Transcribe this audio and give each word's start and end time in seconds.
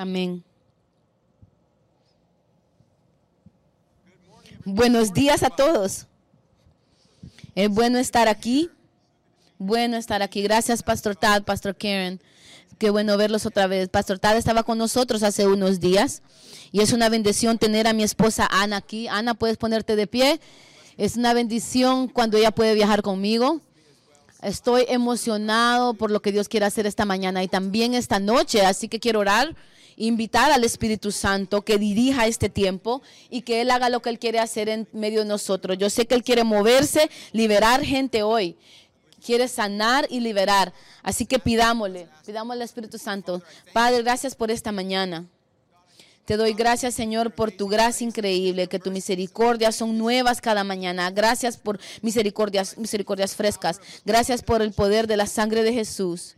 Amén. 0.00 0.42
Buenos 4.64 5.12
días 5.12 5.42
a 5.42 5.50
todos. 5.50 6.06
Es 7.54 7.68
bueno 7.68 7.98
estar 7.98 8.26
aquí. 8.26 8.70
Bueno 9.58 9.98
estar 9.98 10.22
aquí. 10.22 10.40
Gracias, 10.40 10.82
Pastor 10.82 11.16
Tad, 11.16 11.42
Pastor 11.42 11.76
Karen. 11.76 12.18
Qué 12.78 12.88
bueno 12.88 13.18
verlos 13.18 13.44
otra 13.44 13.66
vez. 13.66 13.90
Pastor 13.90 14.18
Tad 14.18 14.38
estaba 14.38 14.62
con 14.62 14.78
nosotros 14.78 15.22
hace 15.22 15.46
unos 15.46 15.80
días 15.80 16.22
y 16.72 16.80
es 16.80 16.94
una 16.94 17.10
bendición 17.10 17.58
tener 17.58 17.86
a 17.86 17.92
mi 17.92 18.02
esposa 18.02 18.48
Ana 18.50 18.78
aquí. 18.78 19.06
Ana, 19.06 19.34
puedes 19.34 19.58
ponerte 19.58 19.96
de 19.96 20.06
pie. 20.06 20.40
Es 20.96 21.16
una 21.16 21.34
bendición 21.34 22.08
cuando 22.08 22.38
ella 22.38 22.52
puede 22.52 22.72
viajar 22.72 23.02
conmigo. 23.02 23.60
Estoy 24.40 24.86
emocionado 24.88 25.92
por 25.92 26.10
lo 26.10 26.22
que 26.22 26.32
Dios 26.32 26.48
quiere 26.48 26.64
hacer 26.64 26.86
esta 26.86 27.04
mañana 27.04 27.42
y 27.42 27.48
también 27.48 27.92
esta 27.92 28.18
noche, 28.18 28.64
así 28.64 28.88
que 28.88 28.98
quiero 28.98 29.20
orar, 29.20 29.54
invitar 30.00 30.50
al 30.50 30.64
Espíritu 30.64 31.12
Santo 31.12 31.62
que 31.62 31.78
dirija 31.78 32.26
este 32.26 32.48
tiempo 32.48 33.02
y 33.28 33.42
que 33.42 33.60
Él 33.60 33.70
haga 33.70 33.90
lo 33.90 34.00
que 34.00 34.08
Él 34.08 34.18
quiere 34.18 34.38
hacer 34.38 34.68
en 34.68 34.88
medio 34.92 35.20
de 35.20 35.26
nosotros. 35.26 35.76
Yo 35.78 35.90
sé 35.90 36.06
que 36.06 36.14
Él 36.14 36.24
quiere 36.24 36.42
moverse, 36.42 37.10
liberar 37.32 37.84
gente 37.84 38.22
hoy, 38.22 38.56
quiere 39.24 39.46
sanar 39.46 40.06
y 40.10 40.20
liberar. 40.20 40.72
Así 41.02 41.26
que 41.26 41.38
pidámosle, 41.38 42.08
pidámosle 42.24 42.62
al 42.62 42.68
Espíritu 42.68 42.98
Santo. 42.98 43.42
Padre, 43.74 44.02
gracias 44.02 44.34
por 44.34 44.50
esta 44.50 44.72
mañana. 44.72 45.26
Te 46.24 46.36
doy 46.36 46.54
gracias, 46.54 46.94
Señor, 46.94 47.32
por 47.34 47.50
tu 47.50 47.66
gracia 47.68 48.06
increíble, 48.06 48.68
que 48.68 48.78
tus 48.78 48.92
misericordias 48.92 49.76
son 49.76 49.98
nuevas 49.98 50.40
cada 50.40 50.64
mañana. 50.64 51.10
Gracias 51.10 51.56
por 51.56 51.78
misericordias, 52.02 52.78
misericordias 52.78 53.34
frescas. 53.34 53.80
Gracias 54.04 54.42
por 54.42 54.62
el 54.62 54.72
poder 54.72 55.06
de 55.06 55.16
la 55.16 55.26
sangre 55.26 55.62
de 55.62 55.72
Jesús 55.72 56.36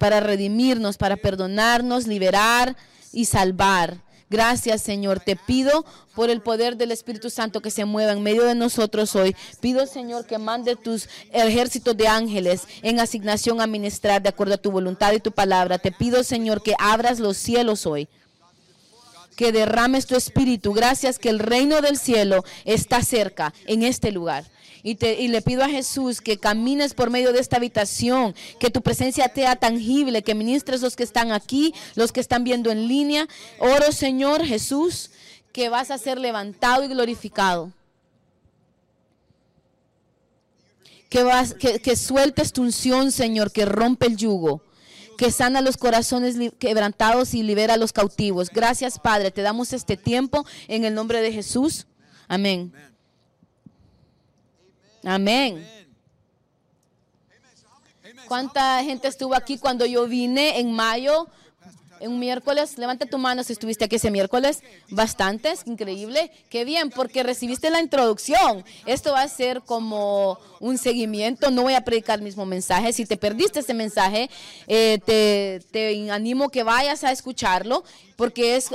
para 0.00 0.20
redimirnos, 0.20 0.96
para 0.96 1.18
perdonarnos, 1.18 2.06
liberar 2.06 2.74
y 3.12 3.26
salvar. 3.26 3.98
Gracias, 4.30 4.80
Señor. 4.80 5.20
Te 5.20 5.36
pido 5.36 5.84
por 6.14 6.30
el 6.30 6.40
poder 6.40 6.78
del 6.78 6.90
Espíritu 6.90 7.28
Santo 7.28 7.60
que 7.60 7.70
se 7.70 7.84
mueva 7.84 8.12
en 8.12 8.22
medio 8.22 8.44
de 8.44 8.54
nosotros 8.54 9.14
hoy. 9.14 9.36
Pido, 9.60 9.86
Señor, 9.86 10.24
que 10.24 10.38
mande 10.38 10.74
tus 10.74 11.06
ejércitos 11.32 11.94
de 11.98 12.08
ángeles 12.08 12.62
en 12.80 12.98
asignación 12.98 13.60
a 13.60 13.66
ministrar 13.66 14.22
de 14.22 14.30
acuerdo 14.30 14.54
a 14.54 14.58
tu 14.58 14.70
voluntad 14.70 15.12
y 15.12 15.20
tu 15.20 15.32
palabra. 15.32 15.76
Te 15.76 15.92
pido, 15.92 16.24
Señor, 16.24 16.62
que 16.62 16.74
abras 16.78 17.20
los 17.20 17.36
cielos 17.36 17.84
hoy 17.84 18.08
que 19.36 19.52
derrames 19.52 20.06
tu 20.06 20.16
espíritu. 20.16 20.72
Gracias 20.72 21.18
que 21.18 21.28
el 21.28 21.38
reino 21.38 21.80
del 21.82 21.98
cielo 21.98 22.42
está 22.64 23.02
cerca 23.02 23.52
en 23.66 23.82
este 23.82 24.12
lugar. 24.12 24.44
Y, 24.82 24.94
te, 24.94 25.20
y 25.20 25.28
le 25.28 25.42
pido 25.42 25.62
a 25.62 25.68
Jesús 25.68 26.20
que 26.20 26.38
camines 26.38 26.94
por 26.94 27.10
medio 27.10 27.32
de 27.32 27.40
esta 27.40 27.56
habitación, 27.56 28.34
que 28.58 28.70
tu 28.70 28.82
presencia 28.82 29.30
sea 29.34 29.56
tangible, 29.56 30.22
que 30.22 30.34
ministres 30.34 30.80
los 30.80 30.96
que 30.96 31.02
están 31.02 31.32
aquí, 31.32 31.74
los 31.94 32.12
que 32.12 32.20
están 32.20 32.44
viendo 32.44 32.70
en 32.70 32.88
línea. 32.88 33.28
Oro, 33.58 33.92
Señor 33.92 34.44
Jesús, 34.44 35.10
que 35.52 35.68
vas 35.68 35.90
a 35.90 35.98
ser 35.98 36.18
levantado 36.18 36.84
y 36.84 36.88
glorificado. 36.88 37.72
Que, 41.08 41.22
vas, 41.24 41.54
que, 41.54 41.80
que 41.80 41.96
sueltes 41.96 42.52
tu 42.52 42.62
unción, 42.62 43.10
Señor, 43.10 43.52
que 43.52 43.64
rompe 43.64 44.06
el 44.06 44.16
yugo 44.16 44.62
que 45.20 45.30
sana 45.30 45.60
los 45.60 45.76
corazones 45.76 46.36
quebrantados 46.58 47.34
y 47.34 47.42
libera 47.42 47.74
a 47.74 47.76
los 47.76 47.92
cautivos. 47.92 48.48
Gracias, 48.48 48.98
Padre. 48.98 49.30
Te 49.30 49.42
damos 49.42 49.74
este 49.74 49.98
tiempo 49.98 50.46
en 50.66 50.86
el 50.86 50.94
nombre 50.94 51.20
de 51.20 51.30
Jesús. 51.30 51.86
Amén. 52.26 52.72
Amén. 55.04 55.66
¿Cuánta 58.28 58.82
gente 58.84 59.08
estuvo 59.08 59.34
aquí 59.34 59.58
cuando 59.58 59.84
yo 59.86 60.06
vine 60.06 60.60
en 60.60 60.72
mayo 60.72 61.28
un 62.00 62.18
miércoles, 62.18 62.78
levanta 62.78 63.06
tu 63.06 63.18
mano 63.18 63.44
si 63.44 63.52
estuviste 63.52 63.84
aquí 63.84 63.96
ese 63.96 64.10
miércoles. 64.10 64.62
Bastantes, 64.88 65.62
increíble. 65.66 66.30
Qué 66.48 66.64
bien, 66.64 66.90
porque 66.90 67.22
recibiste 67.22 67.70
la 67.70 67.80
introducción. 67.80 68.64
Esto 68.86 69.12
va 69.12 69.22
a 69.22 69.28
ser 69.28 69.62
como 69.62 70.38
un 70.60 70.78
seguimiento. 70.78 71.50
No 71.50 71.62
voy 71.62 71.74
a 71.74 71.84
predicar 71.84 72.18
el 72.18 72.24
mismo 72.24 72.46
mensaje. 72.46 72.92
Si 72.92 73.06
te 73.06 73.16
perdiste 73.16 73.60
ese 73.60 73.74
mensaje, 73.74 74.30
eh, 74.66 74.98
te, 75.72 76.10
animo 76.10 76.48
que 76.48 76.62
vayas 76.62 77.04
a 77.04 77.12
escucharlo, 77.12 77.84
porque 78.16 78.56
es 78.56 78.70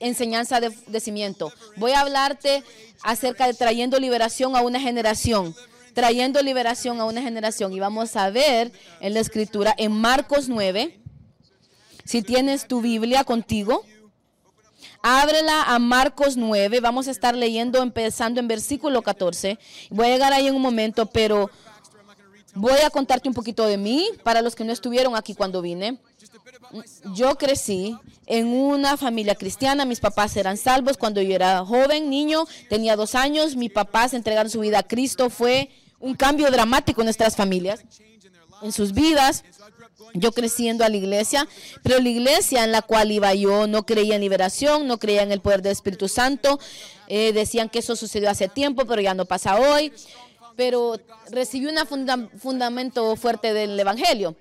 enseñanza 0.00 0.60
de, 0.60 0.70
de 0.86 1.00
cimiento. 1.00 1.52
Voy 1.76 1.92
a 1.92 2.00
hablarte 2.00 2.62
acerca 3.02 3.46
de 3.46 3.54
trayendo 3.54 3.98
liberación 3.98 4.56
a 4.56 4.62
una 4.62 4.80
generación 4.80 5.54
trayendo 5.94 6.40
liberación 6.42 7.00
a 7.00 7.06
una 7.06 7.20
generación. 7.22 7.72
Y 7.72 7.80
vamos 7.80 8.14
a 8.14 8.30
ver 8.30 8.70
en 9.00 9.14
la 9.14 9.20
escritura, 9.20 9.74
en 9.76 9.90
Marcos 9.90 10.48
9, 10.48 10.96
si 12.08 12.22
tienes 12.22 12.66
tu 12.66 12.80
Biblia 12.80 13.22
contigo, 13.22 13.84
ábrela 15.02 15.64
a 15.64 15.78
Marcos 15.78 16.38
9. 16.38 16.80
Vamos 16.80 17.06
a 17.06 17.10
estar 17.10 17.36
leyendo 17.36 17.82
empezando 17.82 18.40
en 18.40 18.48
versículo 18.48 19.02
14. 19.02 19.58
Voy 19.90 20.06
a 20.06 20.08
llegar 20.08 20.32
ahí 20.32 20.46
en 20.46 20.54
un 20.54 20.62
momento, 20.62 21.04
pero 21.04 21.50
voy 22.54 22.80
a 22.82 22.88
contarte 22.88 23.28
un 23.28 23.34
poquito 23.34 23.66
de 23.66 23.76
mí 23.76 24.08
para 24.22 24.40
los 24.40 24.54
que 24.54 24.64
no 24.64 24.72
estuvieron 24.72 25.16
aquí 25.16 25.34
cuando 25.34 25.60
vine. 25.60 25.98
Yo 27.14 27.36
crecí 27.36 27.94
en 28.24 28.46
una 28.46 28.96
familia 28.96 29.34
cristiana, 29.34 29.84
mis 29.84 30.00
papás 30.00 30.34
eran 30.38 30.56
salvos 30.56 30.96
cuando 30.96 31.20
yo 31.20 31.34
era 31.34 31.62
joven, 31.62 32.08
niño, 32.08 32.46
tenía 32.70 32.96
dos 32.96 33.14
años, 33.16 33.54
mis 33.54 33.70
papás 33.70 34.14
entregaron 34.14 34.50
su 34.50 34.60
vida 34.60 34.78
a 34.78 34.82
Cristo, 34.82 35.28
fue 35.28 35.68
un 36.00 36.14
cambio 36.14 36.50
dramático 36.50 37.02
en 37.02 37.06
nuestras 37.06 37.36
familias, 37.36 37.84
en 38.62 38.72
sus 38.72 38.94
vidas. 38.94 39.44
Yo 40.14 40.32
creciendo 40.32 40.84
a 40.84 40.88
la 40.88 40.96
iglesia, 40.96 41.46
pero 41.82 42.00
la 42.00 42.08
iglesia 42.08 42.64
en 42.64 42.72
la 42.72 42.82
cual 42.82 43.12
iba 43.12 43.34
yo 43.34 43.66
no 43.66 43.84
creía 43.84 44.14
en 44.14 44.20
liberación, 44.20 44.86
no 44.86 44.98
creía 44.98 45.22
en 45.22 45.32
el 45.32 45.40
poder 45.40 45.62
del 45.62 45.72
Espíritu 45.72 46.08
Santo. 46.08 46.58
Eh, 47.08 47.32
decían 47.32 47.68
que 47.68 47.80
eso 47.80 47.96
sucedió 47.96 48.30
hace 48.30 48.48
tiempo, 48.48 48.84
pero 48.86 49.00
ya 49.00 49.14
no 49.14 49.24
pasa 49.24 49.56
hoy. 49.56 49.92
Pero 50.56 50.98
recibí 51.30 51.66
un 51.66 52.28
fundamento 52.38 53.14
fuerte 53.16 53.52
del 53.52 53.78
Evangelio 53.78 54.34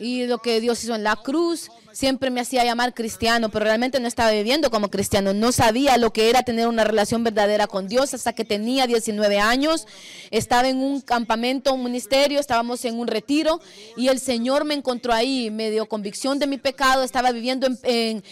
y 0.00 0.26
lo 0.26 0.38
que 0.38 0.60
Dios 0.60 0.82
hizo 0.82 0.94
en 0.94 1.04
la 1.04 1.14
cruz 1.14 1.70
siempre 1.92 2.30
me 2.30 2.40
hacía 2.40 2.64
llamar 2.64 2.94
cristiano, 2.94 3.50
pero 3.50 3.66
realmente 3.66 4.00
no 4.00 4.08
estaba 4.08 4.30
viviendo 4.30 4.70
como 4.70 4.90
cristiano. 4.90 5.34
No 5.34 5.52
sabía 5.52 5.98
lo 5.98 6.12
que 6.12 6.30
era 6.30 6.42
tener 6.42 6.68
una 6.68 6.84
relación 6.84 7.22
verdadera 7.22 7.66
con 7.66 7.86
Dios 7.86 8.14
hasta 8.14 8.32
que 8.32 8.46
tenía 8.46 8.86
19 8.86 9.38
años. 9.38 9.86
Estaba 10.30 10.68
en 10.68 10.78
un 10.78 11.02
campamento, 11.02 11.74
un 11.74 11.84
ministerio, 11.84 12.40
estábamos 12.40 12.82
en 12.86 12.98
un 12.98 13.08
retiro 13.08 13.60
y 13.94 14.08
el 14.08 14.20
Señor 14.20 14.64
me 14.64 14.72
encontró 14.72 15.12
ahí, 15.12 15.50
me 15.50 15.70
dio 15.70 15.86
convicción 15.86 16.38
de 16.38 16.46
mi 16.46 16.56
pecado. 16.56 17.02
Estaba 17.02 17.30
viviendo 17.30 17.68
en, 17.82 18.22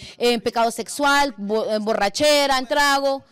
pecado 0.41 0.71
sexual, 0.71 1.34
en 1.39 1.84
borrachera, 1.84 2.59
en 2.59 2.67
trago 2.67 3.23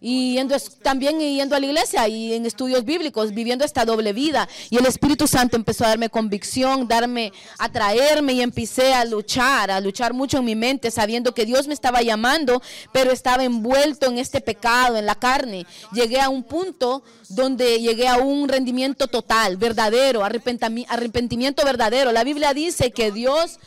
y 0.00 0.34
yendo, 0.34 0.56
también 0.82 1.20
yendo 1.20 1.54
a 1.54 1.60
la 1.60 1.66
iglesia 1.66 2.08
y 2.08 2.32
en 2.32 2.46
estudios 2.46 2.84
bíblicos, 2.84 3.34
viviendo 3.34 3.64
esta 3.64 3.84
doble 3.84 4.12
vida. 4.12 4.48
Y 4.70 4.78
el 4.78 4.86
Espíritu 4.86 5.26
Santo 5.26 5.56
empezó 5.56 5.84
a 5.84 5.88
darme 5.88 6.08
convicción, 6.08 6.88
darme, 6.88 7.32
atraerme 7.58 8.32
y 8.32 8.40
empecé 8.40 8.94
a 8.94 9.04
luchar, 9.04 9.70
a 9.70 9.80
luchar 9.80 10.14
mucho 10.14 10.38
en 10.38 10.44
mi 10.46 10.56
mente, 10.56 10.90
sabiendo 10.90 11.34
que 11.34 11.44
Dios 11.44 11.66
me 11.66 11.74
estaba 11.74 12.02
llamando, 12.02 12.62
pero 12.92 13.12
estaba 13.12 13.44
envuelto 13.44 14.06
en 14.06 14.18
este 14.18 14.40
pecado, 14.40 14.96
en 14.96 15.06
la 15.06 15.14
carne. 15.14 15.66
Llegué 15.92 16.20
a 16.20 16.30
un 16.30 16.42
punto 16.42 17.02
donde 17.28 17.80
llegué 17.80 18.08
a 18.08 18.16
un 18.16 18.48
rendimiento 18.48 19.06
total, 19.06 19.56
verdadero, 19.56 20.24
arrepentimiento 20.24 21.64
verdadero. 21.64 22.12
La 22.12 22.24
Biblia 22.24 22.54
dice 22.54 22.90
que 22.90 23.12
Dios 23.12 23.58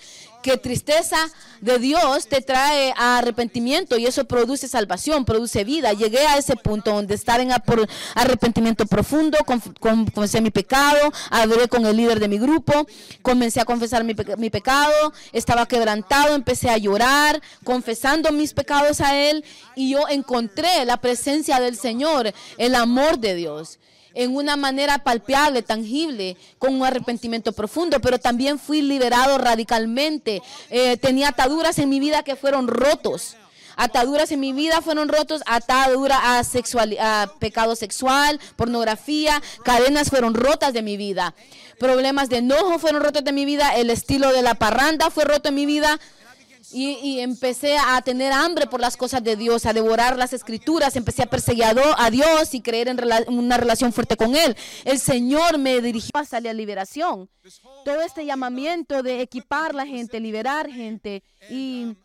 que 0.43 0.57
tristeza 0.57 1.17
de 1.61 1.79
Dios 1.79 2.27
te 2.27 2.41
trae 2.41 2.93
a 2.97 3.17
arrepentimiento 3.17 3.97
y 3.97 4.05
eso 4.05 4.25
produce 4.25 4.67
salvación, 4.67 5.25
produce 5.25 5.63
vida. 5.63 5.93
Llegué 5.93 6.19
a 6.27 6.37
ese 6.37 6.55
punto 6.55 6.91
donde 6.93 7.15
estar 7.15 7.39
en 7.39 7.49
arrepentimiento 8.13 8.85
profundo, 8.85 9.39
confesé 9.79 10.41
mi 10.41 10.51
pecado, 10.51 11.11
hablé 11.31 11.67
con 11.67 11.85
el 11.85 11.97
líder 11.97 12.19
de 12.19 12.27
mi 12.27 12.37
grupo, 12.37 12.85
comencé 13.21 13.61
a 13.61 13.65
confesar 13.65 14.03
mi, 14.03 14.13
mi 14.37 14.49
pecado, 14.49 15.13
estaba 15.31 15.65
quebrantado, 15.65 16.35
empecé 16.35 16.69
a 16.69 16.77
llorar, 16.77 17.41
confesando 17.63 18.31
mis 18.31 18.53
pecados 18.53 19.01
a 19.01 19.17
Él 19.17 19.43
y 19.75 19.91
yo 19.91 20.07
encontré 20.09 20.85
la 20.85 20.97
presencia 20.97 21.59
del 21.59 21.77
Señor, 21.77 22.33
el 22.57 22.75
amor 22.75 23.17
de 23.17 23.35
Dios 23.35 23.79
en 24.13 24.35
una 24.35 24.55
manera 24.55 24.99
palpable, 24.99 25.61
tangible, 25.61 26.37
con 26.59 26.75
un 26.75 26.85
arrepentimiento 26.85 27.51
profundo, 27.51 27.99
pero 27.99 28.19
también 28.19 28.59
fui 28.59 28.81
liberado 28.81 29.37
radicalmente. 29.37 30.41
Eh, 30.69 30.97
tenía 30.97 31.29
ataduras 31.29 31.79
en 31.79 31.89
mi 31.89 31.99
vida 31.99 32.23
que 32.23 32.35
fueron 32.35 32.67
rotos. 32.67 33.35
Ataduras 33.75 34.31
en 34.31 34.39
mi 34.39 34.53
vida 34.53 34.81
fueron 34.81 35.09
rotos, 35.09 35.41
atadura 35.47 36.37
a, 36.37 36.43
sexual, 36.43 36.95
a 36.99 37.31
pecado 37.39 37.75
sexual, 37.75 38.39
pornografía, 38.55 39.41
cadenas 39.63 40.09
fueron 40.09 40.35
rotas 40.35 40.73
de 40.73 40.83
mi 40.83 40.95
vida. 40.95 41.33
Problemas 41.79 42.29
de 42.29 42.37
enojo 42.37 42.77
fueron 42.77 43.01
rotos 43.01 43.23
de 43.23 43.31
mi 43.31 43.45
vida, 43.45 43.75
el 43.75 43.89
estilo 43.89 44.31
de 44.31 44.43
la 44.43 44.53
parranda 44.53 45.09
fue 45.09 45.25
roto 45.25 45.49
en 45.49 45.55
mi 45.55 45.65
vida, 45.65 45.99
Y, 46.73 47.19
empecé 47.19 47.77
a 47.77 48.01
tener 48.01 48.33
hambre 48.33 48.67
por 48.67 48.79
las 48.79 48.97
cosas 48.97 49.23
de 49.23 49.35
Dios, 49.35 49.65
a 49.65 49.73
devorar 49.73 50.17
las 50.17 50.33
escrituras, 50.33 50.95
empecé 50.95 51.23
a 51.23 51.27
perseguir 51.27 51.63
a 51.63 52.09
Dios 52.09 52.53
y 52.53 52.61
creer 52.61 52.87
en 52.87 52.97
rela- 52.97 53.25
una 53.27 53.57
relación 53.57 53.93
fuerte 53.93 54.17
con 54.17 54.35
Él. 54.35 54.55
El 54.83 54.99
Señor 54.99 55.57
me 55.57 55.81
dirigió 55.81 56.11
hacia 56.15 56.41
la 56.41 56.53
liberación. 56.53 57.29
Todo 57.85 58.01
este 58.01 58.25
llamamiento 58.25 59.03
de 59.03 59.21
equipar 59.21 59.75
la 59.75 59.85
gente, 59.85 60.19
liberar 60.19 60.69
gente. 60.69 61.23
Y 61.49 61.95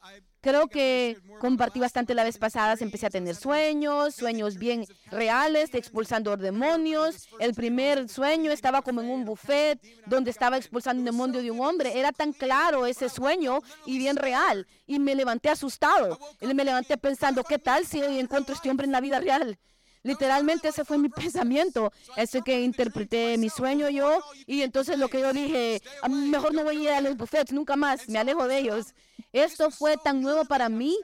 creo 0.48 0.68
que 0.68 1.18
compartí 1.40 1.78
bastante 1.78 2.14
la 2.14 2.24
vez 2.24 2.38
pasada. 2.38 2.74
Empecé 2.80 3.06
a 3.06 3.10
tener 3.10 3.34
sueños, 3.34 4.14
sueños 4.14 4.56
bien 4.56 4.86
reales, 5.10 5.74
expulsando 5.74 6.38
demonios. 6.38 7.28
El 7.38 7.52
primer 7.52 8.08
sueño 8.08 8.50
estaba 8.50 8.80
como 8.80 9.02
en 9.02 9.10
un 9.10 9.26
buffet 9.26 9.78
donde 10.06 10.30
estaba 10.30 10.56
expulsando 10.56 11.00
un 11.00 11.04
demonio 11.04 11.42
de 11.42 11.50
un 11.50 11.60
hombre. 11.60 11.98
Era 11.98 12.12
tan 12.12 12.32
claro 12.32 12.86
ese 12.86 13.10
sueño 13.10 13.60
y 13.84 13.98
bien 13.98 14.16
real. 14.16 14.66
Y 14.86 14.98
me 14.98 15.14
levanté 15.14 15.50
asustado. 15.50 16.18
Y 16.40 16.54
me 16.54 16.64
levanté 16.64 16.96
pensando, 16.96 17.44
¿qué 17.44 17.58
tal 17.58 17.84
si 17.84 18.00
encuentro 18.00 18.54
a 18.54 18.56
este 18.56 18.70
hombre 18.70 18.86
en 18.86 18.92
la 18.92 19.02
vida 19.02 19.20
real? 19.20 19.58
Literalmente 20.02 20.68
ese 20.68 20.84
fue 20.84 20.98
mi 20.98 21.08
pensamiento. 21.22 21.92
Eso 22.16 22.42
que 22.42 22.60
interpreté 22.60 23.36
mi 23.38 23.48
sueño 23.50 23.88
yo 23.88 24.22
y 24.46 24.62
entonces 24.62 24.98
lo 24.98 25.08
que 25.08 25.20
yo 25.20 25.32
dije, 25.32 25.82
"A 26.02 26.08
mí 26.08 26.28
mejor 26.28 26.54
no 26.54 26.64
voy 26.64 26.78
a 26.78 26.82
ir 26.82 26.90
a 26.90 27.00
los 27.00 27.16
buffets 27.16 27.52
nunca 27.52 27.76
más, 27.76 28.08
me 28.08 28.18
alejo 28.18 28.46
de 28.46 28.58
ellos. 28.58 28.94
Esto 29.32 29.70
fue 29.70 29.96
tan 29.96 30.22
nuevo 30.22 30.44
para 30.44 30.68
mí. 30.68 30.96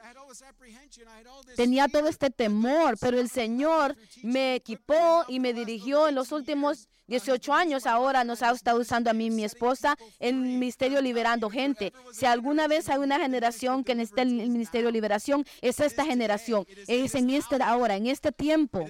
Tenía 1.55 1.87
todo 1.87 2.07
este 2.07 2.29
temor, 2.29 2.97
pero 2.99 3.19
el 3.19 3.29
Señor 3.29 3.95
me 4.23 4.55
equipó 4.55 5.25
y 5.27 5.39
me 5.39 5.53
dirigió 5.53 6.07
en 6.07 6.15
los 6.15 6.31
últimos 6.31 6.87
18 7.07 7.53
años. 7.53 7.85
Ahora 7.85 8.23
nos 8.23 8.41
ha 8.41 8.51
estado 8.51 8.79
usando 8.79 9.09
a 9.09 9.13
mí 9.13 9.29
mi 9.29 9.43
esposa 9.43 9.97
el 10.19 10.35
ministerio 10.35 11.01
liberando 11.01 11.49
gente. 11.49 11.93
Si 12.11 12.25
alguna 12.25 12.67
vez 12.67 12.89
hay 12.89 12.97
una 12.97 13.19
generación 13.19 13.83
que 13.83 13.95
necesita 13.95 14.23
el 14.23 14.33
ministerio 14.33 14.87
de 14.87 14.93
liberación, 14.93 15.45
es 15.61 15.79
esta 15.79 16.05
generación. 16.05 16.65
Es 16.87 17.15
en 17.15 17.29
este 17.29 17.61
ahora, 17.61 17.95
en 17.95 18.07
este 18.07 18.31
tiempo. 18.31 18.85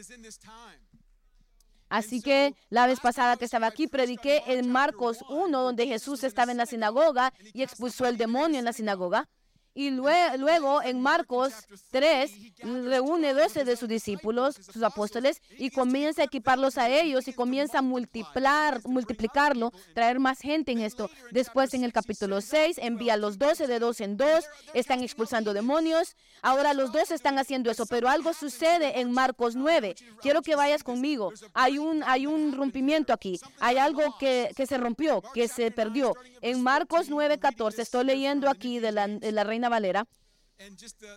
Así 1.90 2.22
que 2.22 2.56
la 2.70 2.88
vez 2.88 3.00
pasada 3.00 3.38
que 3.38 3.46
estaba 3.46 3.68
aquí, 3.68 3.88
prediqué 3.88 4.44
en 4.48 4.72
Marcos 4.72 5.24
1, 5.30 5.62
donde 5.62 5.88
Jesús 5.88 6.24
estaba 6.24 6.52
en 6.52 6.58
la 6.58 6.66
sinagoga 6.66 7.32
y 7.54 7.62
expulsó 7.62 8.08
el 8.08 8.18
demonio 8.18 8.60
en 8.60 8.66
la 8.66 8.74
sinagoga. 8.74 9.30
Y 9.78 9.92
lue- 9.92 10.38
luego 10.38 10.82
en 10.82 11.02
Marcos 11.02 11.54
3 11.92 12.32
reúne 12.64 13.34
12 13.34 13.66
de 13.66 13.76
sus 13.76 13.90
discípulos, 13.90 14.56
sus 14.56 14.82
apóstoles, 14.82 15.42
y 15.58 15.70
comienza 15.70 16.22
a 16.22 16.26
equiparlos 16.26 16.78
a 16.78 16.90
ellos 16.90 17.28
y 17.28 17.34
comienza 17.34 17.80
a 17.80 17.82
multiplicar, 17.82 18.80
multiplicarlo, 18.88 19.72
traer 19.94 20.20
más 20.20 20.40
gente 20.40 20.72
en 20.72 20.80
esto. 20.80 21.10
Después 21.32 21.74
en 21.74 21.84
el 21.84 21.92
capítulo 21.92 22.40
6 22.40 22.78
envía 22.82 23.16
a 23.16 23.18
los 23.18 23.38
12 23.38 23.68
de 23.68 23.80
dos 23.80 24.00
en 24.00 24.16
dos, 24.16 24.46
están 24.74 25.04
expulsando 25.04 25.54
demonios. 25.54 26.16
Ahora 26.42 26.74
los 26.74 26.94
12 26.94 27.14
están 27.14 27.38
haciendo 27.38 27.70
eso, 27.70 27.86
pero 27.86 28.08
algo 28.08 28.34
sucede 28.34 29.02
en 29.02 29.12
Marcos 29.12 29.56
9. 29.58 29.96
Quiero 30.22 30.42
que 30.42 30.56
vayas 30.56 30.84
conmigo. 30.84 31.34
Hay 31.54 31.78
un, 31.80 32.02
hay 32.04 32.28
un 32.28 32.54
rompimiento 32.54 33.12
aquí. 33.12 33.40
Hay 33.60 33.78
algo 33.78 34.16
que, 34.20 34.52
que 34.56 34.66
se 34.68 34.78
rompió, 34.78 35.22
que 35.34 35.50
se 35.50 35.70
perdió. 35.72 36.14
En 36.42 36.64
Marcos 36.64 37.10
9, 37.10 37.40
14, 37.40 37.82
estoy 37.82 38.06
leyendo 38.06 38.50
aquí 38.50 38.80
de 38.80 38.92
la, 38.94 39.08
de 39.08 39.32
la 39.34 39.44
Reina 39.44 39.65
Valera. 39.70 40.06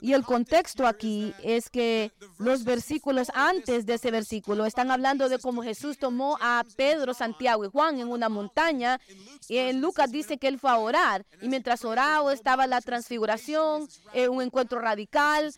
Y 0.00 0.14
el 0.14 0.24
contexto 0.24 0.86
aquí 0.86 1.32
es 1.42 1.70
que 1.70 2.12
los 2.38 2.64
versículos 2.64 3.30
antes 3.34 3.86
de 3.86 3.94
ese 3.94 4.10
versículo 4.10 4.66
están 4.66 4.90
hablando 4.90 5.28
de 5.28 5.38
cómo 5.38 5.62
Jesús 5.62 5.96
tomó 5.98 6.36
a 6.40 6.64
Pedro, 6.76 7.14
Santiago 7.14 7.64
y 7.64 7.68
Juan 7.68 8.00
en 8.00 8.08
una 8.08 8.28
montaña. 8.28 9.00
Y 9.48 9.58
en 9.58 9.80
Lucas 9.80 10.10
dice 10.10 10.38
que 10.38 10.48
él 10.48 10.58
fue 10.58 10.70
a 10.70 10.78
orar. 10.78 11.24
Y 11.40 11.48
mientras 11.48 11.84
oraba 11.84 12.32
estaba 12.32 12.66
la 12.66 12.80
transfiguración, 12.80 13.88
eh, 14.12 14.28
un 14.28 14.42
encuentro 14.42 14.80
radical. 14.80 15.54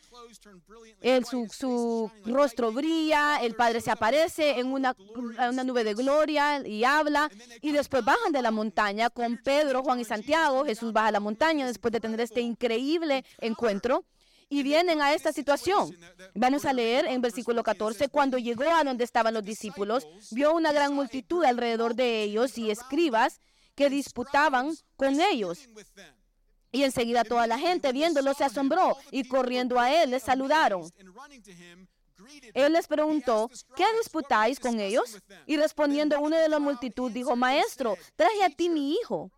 Él, 1.01 1.25
su, 1.25 1.49
su 1.51 2.11
rostro 2.27 2.73
brilla, 2.73 3.39
el 3.43 3.55
Padre 3.55 3.81
se 3.81 3.91
aparece 3.91 4.61
en 4.61 4.73
una, 4.73 4.95
una 5.17 5.65
nube 5.65 5.85
de 5.85 5.95
gloria 5.95 6.67
y 6.67 6.85
habla. 6.85 7.31
Y 7.63 7.73
después 7.73 8.05
bajan 8.05 8.33
de 8.33 8.43
la 8.43 8.51
montaña 8.51 9.09
con 9.09 9.39
Pedro, 9.39 9.83
Juan 9.83 10.01
y 10.01 10.05
Santiago. 10.05 10.67
Jesús 10.67 10.93
baja 10.93 11.09
a 11.09 11.13
la 11.13 11.21
montaña 11.21 11.67
después 11.67 11.93
de 11.93 12.01
tener 12.01 12.21
este 12.21 12.43
increíble 12.43 13.25
encuentro 13.39 13.70
y 14.49 14.63
vienen 14.65 15.01
a 15.01 15.15
esta 15.15 15.33
situación. 15.33 15.97
Vamos 16.35 16.65
a 16.65 16.73
leer 16.73 17.07
en 17.07 17.23
versículo 17.23 17.63
14, 17.63 18.09
cuando 18.09 18.37
llegó 18.37 18.65
a 18.65 18.83
donde 18.83 19.05
estaban 19.05 19.33
los 19.33 19.45
discípulos, 19.45 20.07
vio 20.33 20.53
una 20.53 20.73
gran 20.73 20.93
multitud 20.93 21.45
alrededor 21.45 21.95
de 21.95 22.25
ellos 22.25 22.59
y 22.59 22.71
escribas 22.71 23.41
que 23.77 23.89
disputaban 23.89 24.75
con 24.97 25.21
ellos. 25.21 25.69
Y 26.73 26.83
enseguida 26.83 27.25
toda 27.25 27.47
la 27.47 27.59
gente 27.59 27.93
viéndolo 27.93 28.35
se 28.35 28.45
asombró 28.45 28.97
y 29.11 29.27
corriendo 29.27 29.79
a 29.79 29.93
él 30.03 30.11
les 30.11 30.25
saludaron. 30.25 30.91
Él 32.55 32.73
les 32.73 32.87
preguntó, 32.87 33.51
¿qué 33.77 33.85
disputáis 33.99 34.61
con 34.61 34.79
ellos? 34.79 35.19
Y 35.47 35.57
respondiendo 35.57 36.21
uno 36.21 36.37
de 36.37 36.49
la 36.49 36.59
multitud 36.59 37.11
dijo, 37.11 37.35
Maestro, 37.37 37.97
traje 38.17 38.45
a 38.45 38.51
ti 38.51 38.69
mi 38.69 38.95
hijo, 38.95 39.31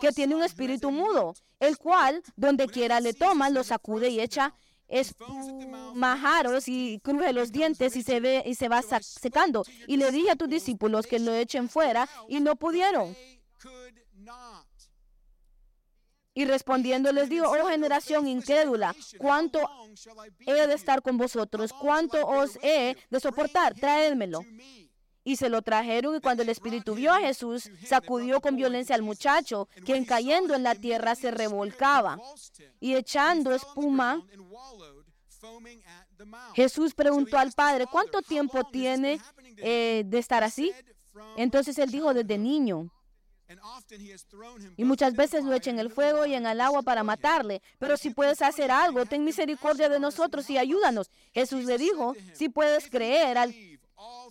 que 0.00 0.12
tiene 0.12 0.34
un 0.34 0.42
espíritu 0.42 0.90
mudo, 0.90 1.34
el 1.60 1.78
cual, 1.78 2.22
donde 2.36 2.66
quiera 2.66 3.00
le 3.00 3.12
toma, 3.12 3.50
lo 3.50 3.62
sacude 3.64 4.08
y 4.08 4.20
echa 4.20 4.54
espumajaros 4.88 6.68
y 6.68 7.00
cruje 7.02 7.32
los 7.32 7.50
dientes 7.50 7.96
y 7.96 8.02
se 8.02 8.20
ve 8.20 8.42
y 8.46 8.54
se 8.54 8.68
va 8.68 8.82
secando. 8.82 9.64
Y 9.86 9.96
le 9.96 10.10
dije 10.10 10.30
a 10.30 10.36
tus 10.36 10.48
discípulos 10.48 11.06
que 11.06 11.18
lo 11.18 11.34
echen 11.34 11.68
fuera 11.68 12.08
y 12.28 12.40
no 12.40 12.56
pudieron. 12.56 13.16
Y 16.34 16.44
respondiendo 16.44 17.12
les 17.12 17.30
dijo, 17.30 17.50
oh 17.50 17.68
generación 17.68 18.28
incrédula, 18.28 18.94
¿cuánto 19.16 19.58
he 20.46 20.66
de 20.66 20.74
estar 20.74 21.00
con 21.00 21.16
vosotros? 21.16 21.72
¿Cuánto 21.72 22.26
os 22.26 22.58
he 22.62 22.94
de 23.08 23.20
soportar? 23.20 23.74
Traédmelo. 23.74 24.40
Y 25.26 25.34
se 25.34 25.48
lo 25.48 25.60
trajeron 25.60 26.14
y 26.14 26.20
cuando 26.20 26.44
el 26.44 26.48
espíritu 26.50 26.94
vio 26.94 27.12
a 27.12 27.18
Jesús, 27.18 27.68
sacudió 27.84 28.40
con 28.40 28.54
violencia 28.54 28.94
al 28.94 29.02
muchacho, 29.02 29.68
quien 29.84 30.04
cayendo 30.04 30.54
en 30.54 30.62
la 30.62 30.76
tierra 30.76 31.16
se 31.16 31.32
revolcaba 31.32 32.16
y 32.78 32.94
echando 32.94 33.52
espuma. 33.52 34.22
Jesús 36.54 36.94
preguntó 36.94 37.38
al 37.38 37.50
padre, 37.50 37.86
¿cuánto 37.90 38.22
tiempo 38.22 38.62
tiene 38.70 39.20
eh, 39.56 40.04
de 40.06 40.18
estar 40.18 40.44
así? 40.44 40.72
Entonces 41.36 41.76
él 41.78 41.90
dijo, 41.90 42.14
desde 42.14 42.38
niño. 42.38 42.88
Y 44.76 44.84
muchas 44.84 45.14
veces 45.14 45.42
lo 45.42 45.54
echa 45.54 45.70
en 45.70 45.80
el 45.80 45.90
fuego 45.90 46.24
y 46.24 46.34
en 46.34 46.46
el 46.46 46.60
agua 46.60 46.82
para 46.82 47.02
matarle. 47.02 47.62
Pero 47.80 47.96
si 47.96 48.10
puedes 48.10 48.42
hacer 48.42 48.70
algo, 48.70 49.06
ten 49.06 49.24
misericordia 49.24 49.88
de 49.88 49.98
nosotros 49.98 50.48
y 50.50 50.56
ayúdanos. 50.56 51.10
Jesús 51.34 51.64
le 51.64 51.78
dijo, 51.78 52.14
si 52.32 52.48
puedes 52.48 52.88
creer, 52.88 53.38
al, 53.38 53.52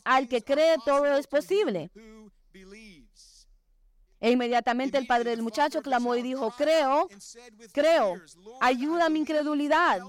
al 0.06 0.30
que 0.30 0.42
cree 0.42 0.78
todo 0.86 1.18
es 1.18 1.28
posible. 1.28 1.92
E 4.22 4.32
inmediatamente 4.32 4.98
el 4.98 5.06
padre 5.06 5.32
del 5.32 5.42
muchacho 5.42 5.82
clamó 5.82 6.16
y 6.16 6.22
dijo, 6.22 6.52
creo, 6.58 7.10
creo, 7.74 8.16
ayuda 8.62 9.06
a 9.06 9.10
mi 9.10 9.20
incredulidad. 9.20 10.02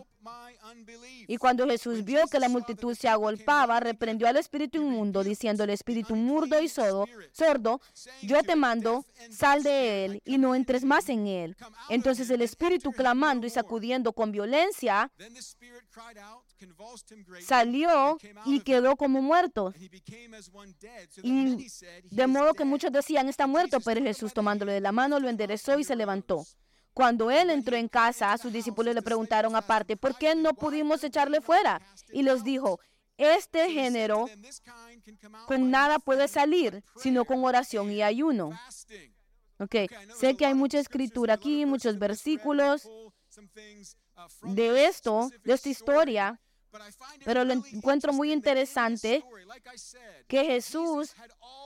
Y 1.28 1.36
cuando 1.36 1.66
Jesús 1.68 2.04
vio 2.04 2.26
que 2.26 2.40
la 2.40 2.48
multitud 2.48 2.94
se 2.94 3.08
agolpaba, 3.08 3.78
reprendió 3.80 4.26
al 4.26 4.36
espíritu 4.36 4.78
inmundo, 4.78 5.22
diciendo 5.22 5.64
al 5.64 5.70
espíritu 5.70 6.16
murdo 6.16 6.60
y 6.60 6.68
sordo, 6.68 7.06
sordo, 7.32 7.80
yo 8.22 8.42
te 8.42 8.56
mando, 8.56 9.04
sal 9.30 9.62
de 9.62 10.04
él 10.04 10.22
y 10.24 10.38
no 10.38 10.54
entres 10.54 10.84
más 10.84 11.08
en 11.08 11.26
él. 11.26 11.56
Entonces 11.90 12.30
el 12.30 12.42
espíritu 12.42 12.92
clamando 12.92 13.46
y 13.46 13.50
sacudiendo 13.50 14.12
con 14.12 14.32
violencia, 14.32 15.10
salió 17.40 18.18
y 18.44 18.60
quedó 18.60 18.96
como 18.96 19.22
muerto. 19.22 19.72
Y 21.22 21.66
de 22.10 22.26
modo 22.26 22.54
que 22.54 22.64
muchos 22.64 22.92
decían, 22.92 23.28
está 23.28 23.46
muerto, 23.46 23.80
pero 23.80 24.02
Jesús 24.02 24.32
tomándolo 24.32 24.72
de 24.72 24.80
la 24.80 24.92
mano 24.92 25.20
lo 25.20 25.28
enderezó 25.28 25.78
y 25.78 25.84
se 25.84 25.96
levantó. 25.96 26.44
Cuando 26.92 27.30
él 27.30 27.50
entró 27.50 27.76
en 27.76 27.88
casa, 27.88 28.38
sus 28.38 28.52
discípulos 28.52 28.94
le 28.94 29.02
preguntaron 29.02 29.54
aparte, 29.54 29.98
¿por 29.98 30.16
qué 30.16 30.34
no 30.34 30.54
pudimos 30.54 31.04
echarle 31.04 31.42
fuera? 31.42 31.82
Y 32.10 32.22
les 32.22 32.42
dijo, 32.42 32.80
este 33.18 33.70
género 33.70 34.26
con 35.46 35.70
nada 35.70 35.98
puede 35.98 36.26
salir, 36.28 36.82
sino 36.96 37.24
con 37.24 37.44
oración 37.44 37.90
y 37.90 38.02
ayuno. 38.02 38.58
Ok, 39.58 39.74
sé 40.18 40.36
que 40.36 40.46
hay 40.46 40.54
mucha 40.54 40.78
escritura 40.78 41.34
aquí, 41.34 41.64
muchos 41.64 41.98
versículos 41.98 42.88
de 44.42 44.86
esto, 44.86 45.30
de 45.44 45.52
esta 45.52 45.68
historia, 45.68 46.40
Pero 47.24 47.44
lo 47.44 47.52
encuentro 47.52 48.12
muy 48.12 48.32
interesante 48.32 49.24
que 50.28 50.44
Jesús 50.44 51.14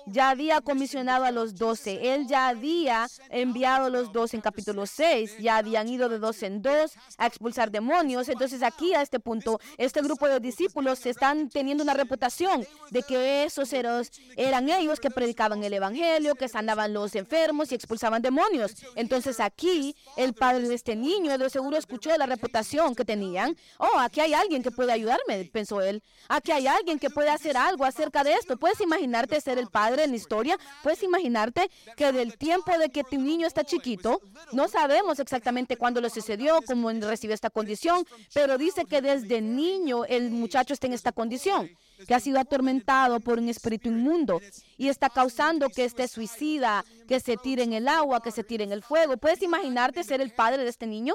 ya 0.06 0.30
había 0.30 0.60
comisionado 0.60 1.24
a 1.24 1.30
los 1.30 1.56
doce. 1.56 2.14
Él 2.14 2.26
ya 2.26 2.48
había 2.48 3.06
enviado 3.28 3.86
a 3.86 3.90
los 3.90 4.12
doce 4.12 4.36
en 4.36 4.42
capítulo 4.42 4.86
6. 4.86 5.38
Ya 5.38 5.56
habían 5.56 5.88
ido 5.88 6.08
de 6.08 6.18
dos 6.18 6.42
en 6.42 6.62
dos 6.62 6.92
a 7.18 7.26
expulsar 7.26 7.70
demonios. 7.70 8.28
Entonces 8.28 8.62
aquí 8.62 8.94
a 8.94 9.02
este 9.02 9.20
punto, 9.20 9.60
este 9.78 10.00
grupo 10.00 10.28
de 10.28 10.40
discípulos 10.40 11.04
están 11.06 11.48
teniendo 11.48 11.82
una 11.82 11.94
reputación 11.94 12.66
de 12.90 13.02
que 13.02 13.44
esos 13.44 13.72
eran 13.72 14.68
ellos 14.68 15.00
que 15.00 15.10
predicaban 15.10 15.62
el 15.64 15.72
Evangelio, 15.72 16.34
que 16.34 16.48
sanaban 16.48 16.92
los 16.92 17.14
enfermos 17.14 17.72
y 17.72 17.74
expulsaban 17.74 18.22
demonios. 18.22 18.74
Entonces 18.94 19.40
aquí 19.40 19.94
el 20.16 20.34
padre 20.34 20.68
de 20.68 20.74
este 20.74 20.96
niño 20.96 21.36
de 21.36 21.50
seguro 21.50 21.76
escuchó 21.76 22.16
la 22.16 22.26
reputación 22.26 22.94
que 22.94 23.04
tenían. 23.04 23.56
Oh, 23.78 23.98
aquí 23.98 24.20
hay 24.20 24.34
alguien 24.34 24.62
que 24.62 24.70
puede 24.70 24.89
ayudarme, 24.92 25.44
pensó 25.52 25.80
él. 25.80 26.02
Aquí 26.28 26.52
hay 26.52 26.66
alguien 26.66 26.98
que 26.98 27.10
puede 27.10 27.30
hacer 27.30 27.56
algo 27.56 27.84
acerca 27.84 28.24
de 28.24 28.34
esto. 28.34 28.56
¿Puedes 28.56 28.80
imaginarte 28.80 29.40
ser 29.40 29.58
el 29.58 29.68
padre 29.68 30.04
en 30.04 30.10
la 30.10 30.16
historia? 30.16 30.58
¿Puedes 30.82 31.02
imaginarte 31.02 31.70
que 31.96 32.12
del 32.12 32.36
tiempo 32.38 32.76
de 32.78 32.90
que 32.90 33.04
tu 33.04 33.20
niño 33.20 33.46
está 33.46 33.64
chiquito, 33.64 34.20
no 34.52 34.68
sabemos 34.68 35.18
exactamente 35.18 35.76
cuándo 35.76 36.00
lo 36.00 36.10
sucedió, 36.10 36.60
cómo 36.66 36.90
recibió 36.90 37.34
esta 37.34 37.50
condición, 37.50 38.04
pero 38.34 38.58
dice 38.58 38.84
que 38.84 39.00
desde 39.02 39.40
niño 39.40 40.04
el 40.04 40.30
muchacho 40.30 40.74
está 40.74 40.86
en 40.86 40.92
esta 40.92 41.12
condición, 41.12 41.70
que 42.06 42.14
ha 42.14 42.20
sido 42.20 42.38
atormentado 42.38 43.20
por 43.20 43.38
un 43.38 43.48
espíritu 43.48 43.88
inmundo 43.88 44.40
y 44.76 44.88
está 44.88 45.10
causando 45.10 45.68
que 45.68 45.84
esté 45.84 46.08
suicida, 46.08 46.84
que 47.08 47.20
se 47.20 47.36
tire 47.36 47.62
en 47.62 47.72
el 47.72 47.88
agua, 47.88 48.22
que 48.22 48.30
se 48.30 48.44
tire 48.44 48.64
en 48.64 48.72
el 48.72 48.82
fuego. 48.82 49.16
¿Puedes 49.16 49.42
imaginarte 49.42 50.04
ser 50.04 50.20
el 50.20 50.32
padre 50.32 50.64
de 50.64 50.70
este 50.70 50.86
niño? 50.86 51.14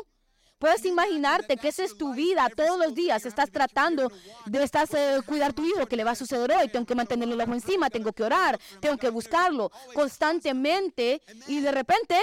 Puedes 0.58 0.86
imaginarte 0.86 1.58
que 1.58 1.68
esa 1.68 1.84
es 1.84 1.98
tu 1.98 2.14
vida 2.14 2.50
todos 2.56 2.80
los 2.80 2.96
días. 2.96 3.26
Estás 3.26 3.52
tratando 3.52 4.10
de 4.46 4.64
estás, 4.64 4.94
eh, 4.94 5.20
cuidar 5.26 5.52
tu 5.52 5.66
hijo, 5.66 5.86
que 5.86 5.98
le 5.98 6.06
va 6.06 6.12
a 6.12 6.16
suceder 6.16 6.50
hoy. 6.54 6.70
Tengo 6.70 6.86
que 6.86 6.96
mantenerle 6.96 7.34
el 7.36 7.42
ojo 7.42 7.54
encima, 7.54 7.90
tengo 7.90 8.14
que 8.14 8.24
orar, 8.24 8.58
tengo 8.80 8.98
que 8.98 9.10
buscarlo 9.10 9.70
constantemente. 9.94 11.22
Y 11.48 11.60
de 11.60 11.72
repente 11.72 12.18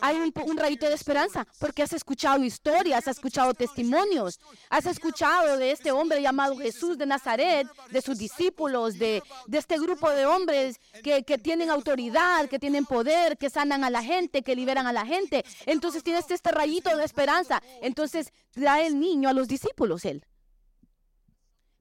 hay 0.00 0.16
un, 0.16 0.32
un 0.46 0.56
rayito 0.56 0.86
de 0.86 0.94
esperanza 0.94 1.46
porque 1.58 1.82
has 1.82 1.92
escuchado 1.92 2.44
historias, 2.44 3.08
has 3.08 3.16
escuchado 3.16 3.52
testimonios, 3.54 4.38
has 4.70 4.86
escuchado 4.86 5.56
de 5.56 5.72
este 5.72 5.90
hombre 5.90 6.22
llamado 6.22 6.56
Jesús 6.56 6.96
de 6.96 7.06
Nazaret, 7.06 7.66
de 7.90 8.02
sus 8.02 8.18
discípulos, 8.18 8.98
de, 9.00 9.20
de 9.46 9.58
este 9.58 9.80
grupo 9.80 10.10
de 10.10 10.26
hombres 10.26 10.78
que, 11.02 11.24
que 11.24 11.38
tienen 11.38 11.70
autoridad, 11.70 12.48
que 12.48 12.60
tienen 12.60 12.86
poder, 12.86 13.36
que 13.36 13.50
sanan 13.50 13.82
a 13.82 13.90
la 13.90 14.02
gente, 14.02 14.42
que 14.42 14.54
liberan 14.54 14.86
a 14.86 14.92
la 14.92 15.04
gente. 15.04 15.44
Entonces 15.66 16.04
tienes 16.04 16.30
este 16.30 16.52
rayito 16.52 16.96
de 16.96 17.04
esperanza 17.04 17.60
entonces 17.82 18.32
trae 18.50 18.86
el 18.86 18.98
niño 18.98 19.28
a 19.28 19.32
los 19.32 19.48
discípulos 19.48 20.04
él. 20.04 20.24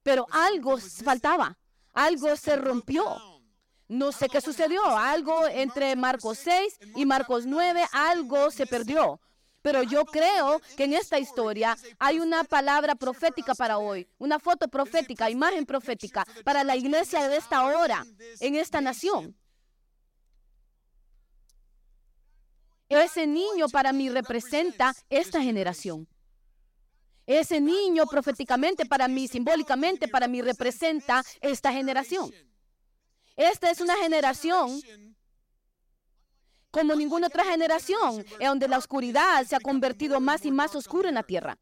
Pero 0.04 0.28
algo 0.32 0.78
faltaba, 0.78 1.58
algo 1.94 2.36
se 2.36 2.56
rompió. 2.56 3.06
No 3.88 4.12
sé 4.12 4.28
qué 4.28 4.42
sucedió, 4.42 4.84
algo 4.98 5.48
entre 5.48 5.96
Marcos 5.96 6.40
6 6.40 6.80
y 6.96 7.06
Marcos 7.06 7.46
9, 7.46 7.84
algo 7.92 8.50
se 8.52 8.66
perdió. 8.66 9.20
Pero 9.62 9.82
yo 9.82 10.04
creo 10.06 10.60
que 10.76 10.84
en 10.84 10.94
esta 10.94 11.20
historia 11.20 11.78
hay 11.98 12.20
una 12.20 12.44
palabra 12.44 12.96
profética 12.96 13.56
para 13.56 13.78
hoy, 13.78 14.08
una 14.18 14.40
foto 14.40 14.68
profética, 14.68 15.30
imagen 15.30 15.66
profética 15.66 16.26
para 16.44 16.66
la 16.66 16.76
iglesia 16.76 17.30
de 17.30 17.38
esta 17.38 17.66
hora, 17.66 18.06
en 18.42 18.56
esta 18.56 18.82
nación. 18.82 19.36
Ese 22.90 23.26
niño 23.26 23.68
para 23.70 23.94
mí 23.94 24.10
representa 24.10 24.94
esta 25.10 25.42
generación. 25.42 26.08
Ese 27.26 27.62
niño 27.62 28.06
proféticamente 28.06 28.86
para 28.86 29.08
mí, 29.08 29.28
simbólicamente 29.28 30.08
para 30.08 30.28
mí, 30.28 30.42
representa 30.42 31.24
esta 31.42 31.72
generación. 31.72 32.32
Esta 33.36 33.72
es 33.72 33.80
una 33.80 33.96
generación 33.96 34.82
como 36.70 36.96
ninguna 36.96 37.28
otra 37.28 37.46
generación, 37.46 38.26
en 38.40 38.48
donde 38.48 38.68
la 38.68 38.80
oscuridad 38.80 39.46
se 39.46 39.56
ha 39.56 39.60
convertido 39.60 40.20
más 40.20 40.44
y 40.44 40.52
más 40.52 40.76
oscura 40.76 41.10
en 41.10 41.16
la 41.16 41.24
tierra. 41.24 41.58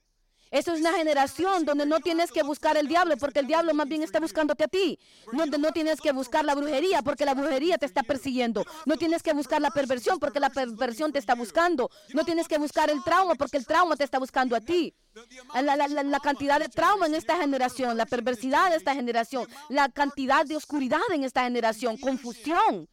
Esa 0.52 0.74
es 0.74 0.82
una 0.82 0.92
generación 0.92 1.64
donde 1.64 1.86
no 1.86 2.02
tienes 2.02 2.30
que 2.30 2.44
buscar 2.44 2.76
el 2.76 2.90
diablo 2.90 3.16
porque 3.16 3.40
el 3.40 3.48
diablo 3.48 3.74
más 3.74 3.88
bien 3.88 4.04
está 4.04 4.20
buscándote 4.20 4.66
a 4.66 4.68
ti. 4.68 5.00
Donde 5.32 5.58
no 5.58 5.72
tienes 5.72 6.02
que 6.02 6.12
buscar 6.12 6.44
la 6.44 6.54
brujería 6.56 7.02
porque 7.02 7.24
la 7.24 7.34
brujería 7.34 7.78
te 7.78 7.86
está 7.86 8.04
persiguiendo. 8.04 8.66
No 8.86 8.98
tienes 8.98 9.24
que 9.24 9.32
buscar 9.32 9.62
la 9.62 9.72
perversión 9.72 10.20
porque 10.20 10.42
la 10.42 10.50
perversión 10.50 11.14
te 11.14 11.20
está 11.20 11.36
buscando. 11.36 11.90
No 12.14 12.26
tienes 12.26 12.50
que 12.50 12.58
buscar 12.58 12.90
el 12.90 13.02
trauma 13.02 13.36
porque 13.36 13.56
el 13.56 13.66
trauma 13.66 13.96
te 13.96 14.04
está 14.04 14.20
buscando 14.20 14.54
a 14.58 14.60
ti. 14.60 14.94
La, 15.54 15.76
la, 15.76 16.20
cantidad 16.20 16.60
de 16.60 16.68
trauma 16.68 17.06
en 17.06 17.16
esta 17.16 17.38
generación, 17.38 17.96
la 17.96 18.06
perversidad 18.06 18.72
de 18.72 18.76
esta 18.76 18.94
generación, 18.94 19.48
la 19.70 19.88
cantidad 19.88 20.46
de 20.46 20.58
oscuridad 20.58 21.00
en 21.14 21.24
esta 21.24 21.44
generación, 21.44 21.98
confusión, 21.98 22.90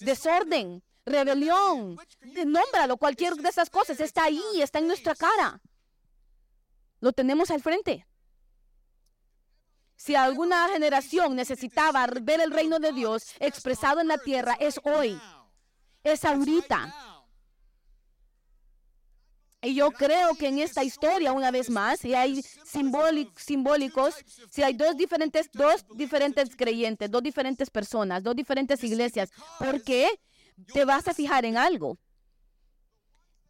desorden, 0.00 0.82
rebelión, 1.06 1.98
nómbralo, 2.46 2.96
cualquier 2.96 3.34
de 3.34 3.48
esas 3.48 3.70
cosas 3.70 4.00
está 4.00 4.24
ahí, 4.24 4.42
está 4.60 4.78
en 4.78 4.86
nuestra 4.86 5.14
cara. 5.14 5.60
Lo 7.00 7.12
tenemos 7.12 7.50
al 7.50 7.60
frente. 7.60 8.06
Si 9.96 10.14
alguna 10.14 10.68
generación 10.68 11.36
necesitaba 11.36 12.06
ver 12.22 12.40
el 12.40 12.50
reino 12.50 12.78
de 12.78 12.92
Dios 12.92 13.34
expresado 13.38 14.00
en 14.00 14.08
la 14.08 14.18
tierra, 14.18 14.56
es 14.58 14.80
hoy. 14.84 15.20
Es 16.02 16.24
ahorita. 16.24 16.94
Y 19.62 19.74
yo 19.74 19.90
creo 19.90 20.34
que 20.36 20.48
en 20.48 20.58
esta 20.58 20.82
historia, 20.82 21.32
una 21.32 21.50
vez 21.50 21.68
más, 21.68 22.00
si 22.00 22.14
hay 22.14 22.42
simbólicos, 22.64 24.14
si 24.50 24.62
hay 24.62 24.72
dos 24.72 24.96
diferentes, 24.96 25.50
dos 25.52 25.84
diferentes 25.94 26.56
creyentes, 26.56 27.10
dos 27.10 27.22
diferentes 27.22 27.68
personas, 27.68 28.22
dos 28.22 28.34
diferentes 28.34 28.82
iglesias, 28.82 29.30
¿por 29.58 29.82
qué 29.82 30.08
te 30.72 30.86
vas 30.86 31.08
a 31.08 31.14
fijar 31.14 31.44
en 31.44 31.58
algo? 31.58 31.98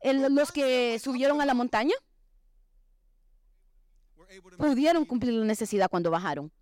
los 0.03 0.51
que 0.51 0.99
subieron 0.99 1.43
a 1.43 1.47
la 1.47 1.53
montaña 1.53 1.95
pudieron 4.57 5.05
cumplir 5.05 5.35
la 5.35 5.45
necesidad 5.45 5.91
cuando 5.91 6.11
bajaron. 6.11 6.53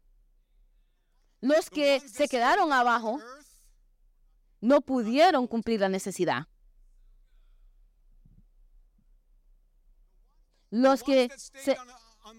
Los 1.41 1.71
que 1.71 2.01
se 2.01 2.29
quedaron 2.29 2.73
abajo 2.73 3.21
no 4.61 4.81
pudieron 4.81 5.47
cumplir 5.47 5.81
la 5.81 5.89
necesidad. 5.89 6.47
Los 10.71 11.03
que 11.03 11.31
se, 11.37 11.77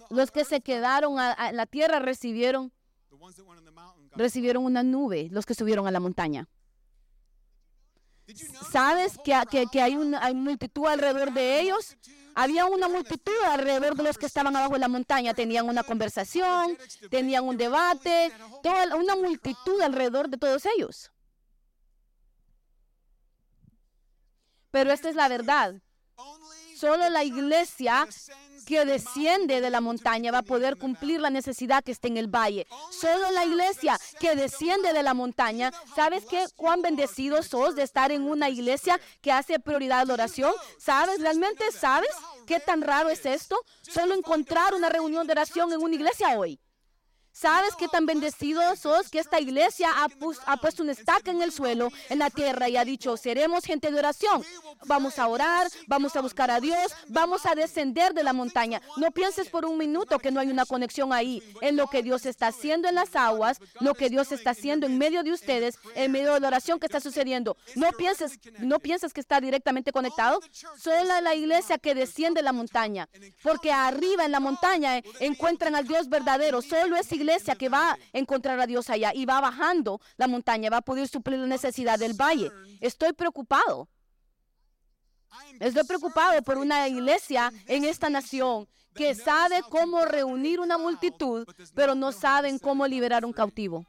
los 0.10 0.32
que 0.32 0.46
se 0.46 0.62
quedaron 0.62 1.18
a, 1.20 1.52
la 1.52 1.66
tierra 1.66 2.00
recibieron, 2.00 2.72
recibieron 4.12 4.64
una 4.64 4.84
nube, 4.84 5.30
los 5.32 5.46
que 5.46 5.56
subieron 5.56 5.88
a 5.88 5.92
la 5.92 6.00
montaña. 6.00 6.48
¿Sabes 8.72 9.18
que, 9.24 9.66
que, 9.72 9.82
hay, 9.82 9.96
una, 9.96 10.24
hay 10.24 10.36
multitud 10.36 10.86
alrededor 10.86 11.34
de 11.34 11.62
ellos? 11.62 11.98
Había 12.36 12.66
una 12.66 12.88
multitud 12.88 13.34
alrededor 13.46 13.96
de 13.96 14.04
los 14.04 14.18
que 14.18 14.26
estaban 14.26 14.56
abajo 14.56 14.74
de 14.74 14.80
la 14.80 14.88
montaña. 14.88 15.34
Tenían 15.34 15.68
una 15.68 15.84
conversación, 15.84 16.78
tenían 17.10 17.44
un 17.46 17.58
debate, 17.58 18.32
toda 18.64 18.96
una 18.96 19.16
multitud 19.16 19.82
alrededor 19.82 20.30
de 20.30 20.38
todos 20.38 20.66
ellos. 20.78 21.12
Pero 24.72 24.92
esta 24.92 25.10
es 25.10 25.16
la 25.16 25.28
verdad. 25.28 25.76
Solo 26.80 27.10
la 27.10 27.26
iglesia 27.26 28.08
que 28.66 28.86
desciende 28.86 29.60
de 29.60 29.70
la 29.70 29.82
montaña 29.82 30.32
va 30.32 30.38
a 30.38 30.44
poder 30.44 30.78
cumplir 30.78 31.20
la 31.20 31.30
necesidad 31.30 31.84
que 31.84 31.92
está 31.92 32.08
en 32.08 32.16
el 32.16 32.28
valle. 32.34 32.68
Solo 32.90 33.32
la 33.32 33.44
iglesia 33.44 34.00
que 34.18 34.34
desciende 34.36 34.94
de 34.94 35.04
la 35.04 35.14
montaña, 35.14 35.74
¿sabes 35.94 36.24
qué? 36.26 36.46
Cuán 36.56 36.82
bendecidos 36.82 37.48
sos 37.48 37.76
de 37.76 37.84
estar 37.84 38.14
en 38.14 38.22
una 38.22 38.48
iglesia 38.48 38.98
que 39.22 39.34
hace 39.34 39.60
prioridad 39.60 40.00
a 40.00 40.06
la 40.06 40.14
oración. 40.14 40.54
¿Sabes? 40.78 41.20
¿Realmente 41.20 41.70
sabes 41.74 42.12
qué 42.48 42.62
tan 42.62 42.82
raro 42.82 43.10
es 43.10 43.26
esto? 43.26 43.58
Solo 43.82 44.14
encontrar 44.14 44.74
una 44.74 44.88
reunión 44.88 45.28
de 45.28 45.34
oración 45.34 45.74
en 45.74 45.82
una 45.82 45.96
iglesia 45.96 46.40
hoy. 46.40 46.62
¿Sabes 47.40 47.74
qué 47.78 47.88
tan 47.88 48.06
bendecidos 48.06 48.80
sos 48.80 49.08
que 49.08 49.18
esta 49.18 49.40
iglesia 49.40 49.88
ha, 49.96 50.08
ha, 50.46 50.58
puesto 50.58 50.84
un 50.84 50.90
estaca 50.90 51.32
en 51.32 51.42
el 51.42 51.54
suelo, 51.54 51.90
en 52.10 52.20
la 52.20 52.30
tierra, 52.30 52.68
y 52.68 52.76
ha 52.76 52.84
dicho, 52.84 53.16
seremos 53.16 53.64
gente 53.64 53.90
de 53.90 53.98
oración? 53.98 54.44
Vamos 54.88 55.18
a 55.20 55.28
orar, 55.30 55.70
vamos 55.88 56.18
a 56.18 56.22
buscar 56.22 56.52
a 56.52 56.60
Dios, 56.60 56.94
vamos 57.08 57.46
a 57.46 57.56
descender 57.56 58.14
de 58.14 58.24
la 58.24 58.34
montaña. 58.34 58.82
No 58.98 59.12
pienses 59.12 59.48
por 59.48 59.64
un 59.66 59.78
minuto 59.78 60.20
que 60.20 60.32
no 60.32 60.42
hay 60.42 60.50
una 60.50 60.66
conexión 60.66 61.14
ahí 61.14 61.42
en 61.62 61.78
lo 61.78 61.88
que 61.88 62.04
Dios 62.04 62.26
está 62.26 62.48
haciendo 62.48 62.90
en 62.90 62.96
las 62.96 63.16
aguas, 63.16 63.62
lo 63.80 63.94
que 63.94 64.10
Dios 64.10 64.34
está 64.34 64.50
haciendo 64.50 64.86
en 64.86 64.98
medio 64.98 65.24
de 65.24 65.32
ustedes, 65.32 65.80
en 65.96 66.12
medio 66.12 66.34
de 66.34 66.42
la 66.42 66.50
oración 66.50 66.78
que 66.78 66.88
está 66.88 67.00
sucediendo. 67.00 67.56
No 67.76 67.90
pienses, 67.94 68.38
no 68.60 68.80
pienses 68.80 69.14
que 69.14 69.22
está 69.22 69.40
directamente 69.40 69.94
conectado. 69.94 70.42
Solo 70.78 71.22
la 71.22 71.36
iglesia 71.36 71.78
que 71.78 71.96
desciende 71.96 72.42
la 72.42 72.52
montaña, 72.52 73.08
porque 73.44 73.72
arriba 73.72 74.26
en 74.26 74.34
la 74.34 74.42
montaña 74.42 75.02
encuentran 75.22 75.74
al 75.76 75.88
Dios 75.88 76.10
verdadero. 76.10 76.62
Solo 76.62 76.98
es 76.98 77.10
iglesia 77.14 77.29
que 77.58 77.70
va 77.70 77.92
a 77.92 77.98
encontrar 78.14 78.60
a 78.60 78.68
Dios 78.68 78.90
allá 78.90 79.12
y 79.14 79.26
va 79.26 79.42
bajando 79.42 80.02
la 80.18 80.28
montaña, 80.28 80.70
va 80.70 80.78
a 80.78 80.82
poder 80.82 81.08
suplir 81.08 81.40
la 81.40 81.48
necesidad 81.48 82.00
del 82.00 82.14
valle. 82.14 82.52
Estoy 82.82 83.14
preocupado. 83.14 83.88
Estoy 85.60 85.84
preocupado 85.84 86.42
por 86.42 86.58
una 86.58 86.88
iglesia 86.88 87.52
en 87.68 87.86
esta 87.86 88.10
nación 88.10 88.68
que 88.96 89.14
sabe 89.16 89.62
cómo 89.70 90.06
reunir 90.06 90.60
una 90.60 90.78
multitud, 90.78 91.48
pero 91.76 91.96
no 91.96 92.12
saben 92.12 92.60
cómo 92.60 92.88
liberar 92.88 93.26
un 93.26 93.34
cautivo. 93.34 93.86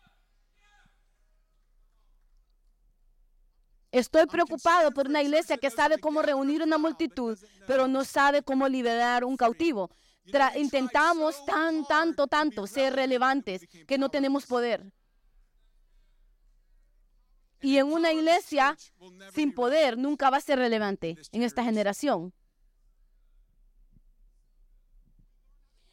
Estoy 3.92 4.26
preocupado 4.26 4.92
por 4.92 5.08
una 5.08 5.20
iglesia 5.20 5.56
que 5.56 5.68
sabe 5.68 5.98
cómo 5.98 6.22
reunir 6.22 6.62
una 6.62 6.78
multitud, 6.78 7.36
pero 7.66 7.88
no 7.88 8.04
sabe 8.04 8.42
cómo 8.42 8.68
liberar 8.68 9.24
un 9.24 9.36
cautivo. 9.36 9.90
Intentamos 10.56 11.44
tan, 11.44 11.84
tanto, 11.86 12.26
tanto 12.26 12.66
ser 12.66 12.94
relevantes 12.94 13.66
que 13.86 13.98
no 13.98 14.08
tenemos 14.08 14.46
poder. 14.46 14.92
Y 17.62 17.76
en 17.76 17.92
una 17.92 18.12
iglesia 18.12 18.76
sin 19.34 19.52
poder 19.52 19.98
nunca 19.98 20.30
va 20.30 20.38
a 20.38 20.40
ser 20.40 20.58
relevante 20.58 21.16
en 21.32 21.42
esta 21.42 21.62
generación. 21.62 22.32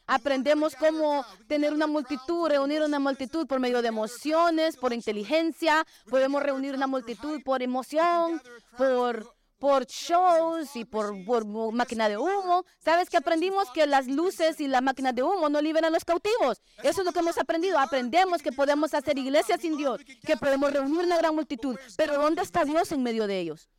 Aprendemos 0.10 0.74
cómo 0.76 1.26
tener 1.48 1.74
una 1.74 1.86
multitud, 1.86 2.48
reunir 2.48 2.82
una 2.82 2.98
multitud 2.98 3.46
por 3.46 3.60
medio 3.60 3.82
de 3.82 3.90
emociones, 3.90 4.78
por 4.78 4.94
inteligencia. 4.94 5.86
Podemos 6.10 6.42
reunir 6.42 6.74
una 6.74 6.88
multitud 6.88 7.42
por 7.44 7.62
emoción, 7.62 8.42
por, 8.78 9.37
por 9.60 9.86
shows 9.86 10.76
y 10.76 10.86
por, 10.86 11.14
por 11.26 11.46
máquina 11.74 12.10
de 12.10 12.18
humo. 12.18 12.66
¿Sabes 12.80 13.10
que 13.10 13.18
aprendimos 13.18 13.70
que 13.72 13.88
las 13.88 14.08
luces 14.08 14.60
y 14.60 14.68
la 14.68 14.82
máquina 14.82 15.12
de 15.14 15.24
humo 15.24 15.50
no 15.50 15.62
liberan 15.62 15.86
a 15.86 15.96
los 15.96 16.06
cautivos? 16.06 16.62
Eso 16.84 17.02
es 17.02 17.06
lo 17.06 17.12
que 17.12 17.20
hemos 17.20 17.38
aprendido. 17.38 17.80
Aprendemos 17.80 18.42
que 18.42 18.52
podemos 18.52 18.94
hacer 18.94 19.18
iglesias 19.18 19.62
sin 19.62 19.78
Dios, 19.78 20.02
que 20.26 20.38
podemos 20.38 20.72
reunir 20.72 21.06
una 21.06 21.18
gran 21.18 21.36
multitud. 21.36 21.78
Pero 21.96 22.22
¿dónde 22.22 22.42
está 22.42 22.66
Dios 22.66 22.92
en 22.92 23.04
medio 23.04 23.28
de 23.28 23.40
ellos? 23.40 23.70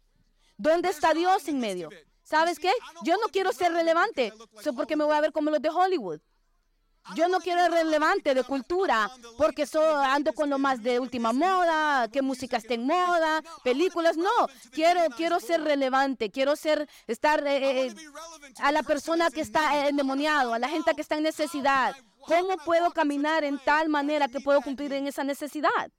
¿Dónde 0.57 0.89
está 0.89 1.15
Dios 1.15 1.47
en 1.49 1.61
medio? 1.61 1.89
¿Sabes 2.23 2.59
qué? 2.59 2.71
Yo 3.05 3.17
no 3.17 3.29
quiero 3.29 3.53
ser 3.53 3.73
relevante, 3.73 4.35
eso 4.61 4.75
porque 4.75 4.97
me 4.97 5.05
voy 5.05 5.17
a 5.17 5.21
ver 5.21 5.33
como 5.33 5.51
los 5.51 5.63
de 5.63 5.71
Hollywood. 5.71 6.21
Yo 7.15 7.29
no 7.29 7.41
quiero 7.41 7.69
relevante 7.69 8.35
de 8.35 8.45
cultura 8.45 9.11
porque 9.37 9.67
ando 9.75 10.33
con 10.33 10.51
lo 10.51 10.59
más 10.59 10.83
de 10.83 10.99
última 10.99 11.33
moda, 11.33 12.09
que 12.09 12.23
música 12.23 12.59
esté 12.59 12.75
en 12.75 12.87
moda, 12.87 13.43
películas. 13.65 14.17
No, 14.17 14.31
quiero, 14.71 15.01
quiero 15.17 15.41
ser 15.41 15.63
relevante, 15.63 16.31
quiero 16.31 16.57
ser, 16.57 16.89
estar 17.07 17.47
eh, 17.47 17.87
eh, 17.87 17.95
a 18.61 18.73
la 18.73 18.83
persona 18.83 19.31
que 19.31 19.41
está 19.41 19.89
endemoniado, 19.89 20.55
a 20.55 20.59
la 20.59 20.69
gente 20.69 20.93
que 20.95 21.03
está 21.03 21.17
en 21.17 21.23
necesidad. 21.25 21.95
¿Cómo 22.27 22.57
puedo 22.65 22.91
caminar 22.91 23.45
en 23.45 23.59
tal 23.59 23.89
manera 23.89 24.29
que 24.29 24.41
puedo 24.41 24.61
cumplir 24.61 24.93
en 24.93 25.07
esa 25.07 25.25
necesidad? 25.25 25.91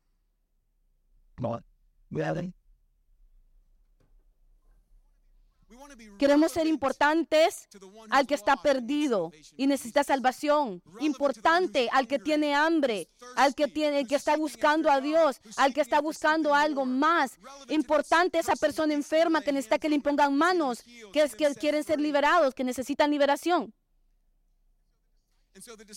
Queremos 6.17 6.51
ser 6.51 6.67
importantes 6.67 7.67
al 8.09 8.27
que 8.27 8.35
está 8.35 8.55
perdido 8.57 9.31
y 9.57 9.67
necesita 9.67 10.03
salvación. 10.03 10.81
Importante 10.99 11.89
al 11.91 12.07
que 12.07 12.19
tiene 12.19 12.53
hambre, 12.53 13.09
al 13.35 13.55
que 13.55 13.67
tiene 13.67 14.05
que 14.05 14.15
está 14.15 14.37
buscando 14.37 14.89
a 14.89 15.01
Dios, 15.01 15.41
al 15.57 15.73
que 15.73 15.81
está 15.81 16.01
buscando 16.01 16.53
algo 16.53 16.85
más. 16.85 17.37
Importante 17.69 18.39
esa 18.39 18.55
persona 18.55 18.93
enferma 18.93 19.41
que 19.41 19.51
necesita 19.51 19.79
que 19.79 19.89
le 19.89 19.95
impongan 19.95 20.35
manos, 20.35 20.83
que 21.13 21.21
es 21.23 21.35
que 21.35 21.53
quieren 21.55 21.83
ser 21.83 21.99
liberados, 21.99 22.53
que 22.53 22.63
necesitan 22.63 23.11
liberación. 23.11 23.73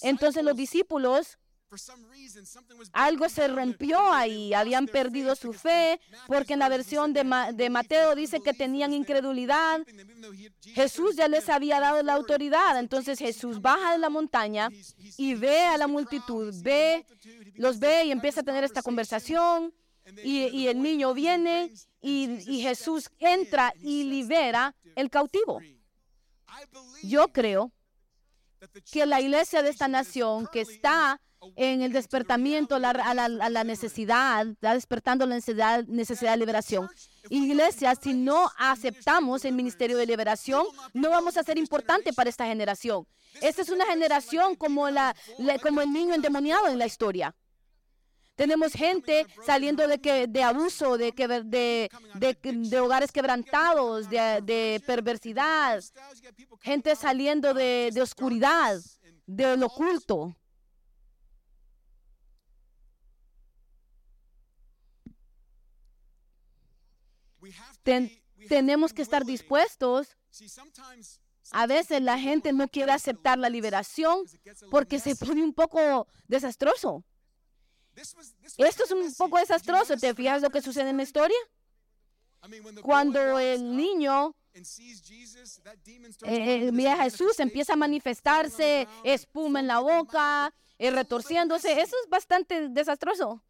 Entonces 0.02 0.42
los 0.42 0.56
discípulos 0.56 1.38
algo 2.92 3.28
se 3.28 3.48
rompió 3.48 4.12
ahí, 4.12 4.52
habían 4.54 4.86
perdido 4.86 5.34
su 5.34 5.52
fe, 5.52 6.00
porque 6.26 6.52
en 6.54 6.58
la 6.58 6.68
versión 6.68 7.12
de, 7.12 7.24
de, 7.54 7.70
Mateo 7.70 8.14
dice 8.14 8.40
que 8.40 8.52
tenían 8.52 8.92
incredulidad. 8.92 9.80
Jesús 10.62 11.16
ya 11.16 11.28
les 11.28 11.48
había 11.48 11.80
dado 11.80 12.02
la 12.02 12.14
autoridad, 12.14 12.78
entonces 12.78 13.18
Jesús 13.18 13.60
baja 13.60 13.92
de 13.92 13.98
la 13.98 14.10
montaña 14.10 14.68
y 15.16 15.34
ve 15.34 15.60
a 15.60 15.78
la 15.78 15.86
multitud, 15.86 16.54
ve, 16.62 17.06
los 17.54 17.78
ve 17.78 18.04
y 18.04 18.10
empieza 18.10 18.40
a 18.40 18.44
tener 18.44 18.64
esta 18.64 18.82
conversación. 18.82 19.72
Y, 20.24 20.66
el 20.66 20.82
niño 20.82 21.14
viene 21.14 21.72
y 22.00 22.60
Jesús 22.60 23.08
entra 23.18 23.72
y 23.80 24.04
libera 24.04 24.74
el 24.96 25.08
cautivo. 25.10 25.60
Yo 27.02 27.28
creo 27.28 27.72
que 28.90 29.06
la 29.06 29.20
iglesia 29.20 29.62
de 29.62 29.70
esta 29.70 29.88
nación 29.88 30.48
que 30.52 30.60
está 30.60 31.20
en 31.56 31.82
el 31.82 31.92
despertamiento 31.92 32.76
a 32.76 32.80
la, 32.80 33.64
necesidad, 33.64 34.46
despertando 34.60 35.26
la 35.26 35.36
necesidad, 35.36 35.84
necesidad 35.84 36.32
de 36.32 36.38
liberación. 36.38 36.88
Iglesia, 37.30 37.94
si 37.94 38.14
no 38.14 38.50
aceptamos 38.58 39.44
el 39.44 39.54
ministerio 39.54 39.96
de 39.96 40.06
liberación, 40.06 40.64
no 40.92 41.10
vamos 41.10 41.36
a 41.36 41.42
ser 41.42 41.58
importante 41.58 42.12
para 42.12 42.30
esta 42.30 42.46
generación. 42.46 43.06
Esta 43.40 43.62
es 43.62 43.70
una 43.70 43.86
generación 43.86 44.56
como, 44.56 44.88
el 44.88 45.92
niño 45.92 46.14
endemoniado 46.14 46.68
en 46.68 46.78
la 46.78 46.86
historia. 46.86 47.34
Tenemos 48.34 48.72
gente 48.72 49.26
saliendo 49.44 49.86
de, 49.86 50.42
abuso, 50.42 50.96
de, 50.96 51.88
hogares 52.80 53.12
quebrantados, 53.12 54.08
de, 54.08 54.82
perversidad. 54.86 55.82
Gente 56.60 56.96
saliendo 56.96 57.52
de, 57.54 57.90
de 57.92 58.02
oscuridad, 58.02 58.80
de 59.26 59.52
oculto. 59.62 60.34
Tenemos 68.48 68.92
que 68.92 69.02
estar 69.02 69.24
dispuestos. 69.24 70.16
A 71.50 71.66
veces 71.66 72.00
la 72.00 72.18
gente 72.18 72.52
no 72.52 72.68
quiere 72.68 72.92
aceptar 72.92 73.38
la 73.38 73.48
liberación 73.48 74.24
porque 74.70 74.98
se 74.98 75.16
pone 75.16 75.42
un 75.42 75.52
poco 75.52 76.06
desastroso. 76.28 77.04
Esto 78.56 78.84
es 78.84 78.90
un 78.90 79.14
poco 79.14 79.38
desastroso. 79.38 79.96
¿Te 79.96 80.14
fijas 80.14 80.42
lo 80.42 80.50
que 80.50 80.62
sucede 80.62 80.90
en 80.90 80.96
la 80.96 81.02
historia? 81.02 81.36
Cuando 82.82 83.38
el 83.38 83.76
niño 83.76 84.34
eh, 86.24 86.70
mira 86.72 86.94
a 86.94 87.04
Jesús, 87.04 87.38
empieza 87.38 87.74
a 87.74 87.76
manifestarse, 87.76 88.88
espuma 89.04 89.60
en 89.60 89.66
la 89.66 89.78
boca, 89.78 90.52
eh, 90.78 90.90
retorciéndose. 90.90 91.72
Eso 91.80 91.96
es 92.02 92.10
bastante 92.10 92.68
desastroso. 92.68 93.42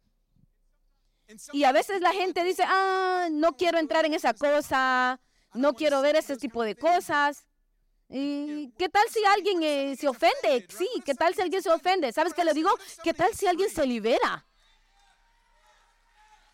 Y 1.51 1.63
a 1.63 1.71
veces 1.71 2.01
la 2.01 2.11
gente 2.11 2.43
dice, 2.43 2.63
ah, 2.65 3.27
no 3.31 3.55
quiero 3.55 3.79
entrar 3.79 4.05
en 4.05 4.13
esa 4.13 4.33
cosa, 4.33 5.19
no 5.53 5.73
quiero 5.73 6.01
ver 6.01 6.15
ese 6.15 6.37
tipo 6.37 6.63
de 6.63 6.75
cosas. 6.75 7.45
¿Y 8.09 8.71
qué 8.77 8.89
tal 8.89 9.03
si 9.09 9.23
alguien 9.25 9.63
eh, 9.63 9.95
se 9.97 10.07
ofende? 10.07 10.67
Sí, 10.69 10.87
¿qué 11.03 11.15
tal 11.15 11.33
si 11.33 11.41
alguien 11.41 11.63
se 11.63 11.71
ofende? 11.71 12.11
¿Sabes 12.11 12.33
qué 12.33 12.43
le 12.43 12.53
digo? 12.53 12.69
¿Qué 13.03 13.13
tal 13.13 13.33
si 13.33 13.47
alguien 13.47 13.69
se 13.69 13.85
libera? 13.85 14.45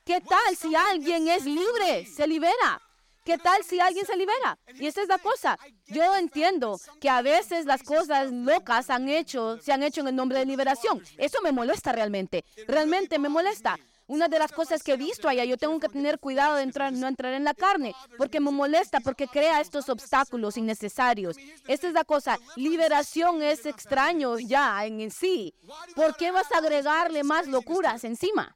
¿Qué 0.05 0.21
tal 0.21 0.55
si 0.55 0.73
alguien 0.73 1.27
es 1.27 1.45
libre? 1.45 2.05
Se 2.05 2.25
libera. 2.27 2.81
¿Qué 3.25 3.37
tal 3.37 3.63
si 3.63 3.79
alguien 3.79 4.05
se 4.05 4.15
libera? 4.15 4.57
Y 4.73 4.87
esa 4.87 5.01
es 5.01 5.07
la 5.07 5.19
cosa. 5.19 5.59
Yo 5.85 6.15
entiendo 6.15 6.79
que 6.99 7.09
a 7.09 7.21
veces 7.21 7.65
las 7.65 7.83
cosas 7.83 8.31
locas 8.31 8.89
han 8.89 9.07
hecho, 9.07 9.59
se 9.61 9.71
han 9.71 9.83
hecho 9.83 10.01
en 10.01 10.07
el 10.07 10.15
nombre 10.15 10.39
de 10.39 10.45
liberación. 10.45 11.03
Eso 11.17 11.39
me 11.43 11.51
molesta 11.51 11.91
realmente. 11.91 12.43
Realmente 12.67 13.19
me 13.19 13.29
molesta. 13.29 13.77
Una 14.09 14.27
de 14.27 14.39
las 14.39 14.51
cosas 14.51 14.81
que 14.81 14.93
he 14.93 14.97
visto 14.97 15.29
allá, 15.29 15.45
yo 15.45 15.55
tengo 15.55 15.79
que 15.79 15.87
tener 15.87 16.17
cuidado 16.17 16.55
de 16.55 16.63
entrar, 16.63 16.91
no 16.91 17.07
entrar 17.07 17.31
en 17.35 17.43
la 17.43 17.53
carne, 17.53 17.93
porque 18.17 18.39
me 18.39 18.49
molesta, 18.49 18.99
porque 19.01 19.27
crea 19.27 19.61
estos 19.61 19.87
obstáculos 19.87 20.57
innecesarios. 20.57 21.37
Esta 21.67 21.87
es 21.87 21.93
la 21.93 22.03
cosa, 22.03 22.39
liberación 22.55 23.43
es 23.43 23.67
extraño 23.67 24.39
ya 24.39 24.83
en, 24.83 25.11
sí. 25.11 25.53
¿Por 25.95 26.17
qué 26.17 26.31
vas 26.31 26.51
a 26.51 26.57
agregarle 26.57 27.23
más 27.23 27.45
locuras 27.45 28.03
encima? 28.03 28.55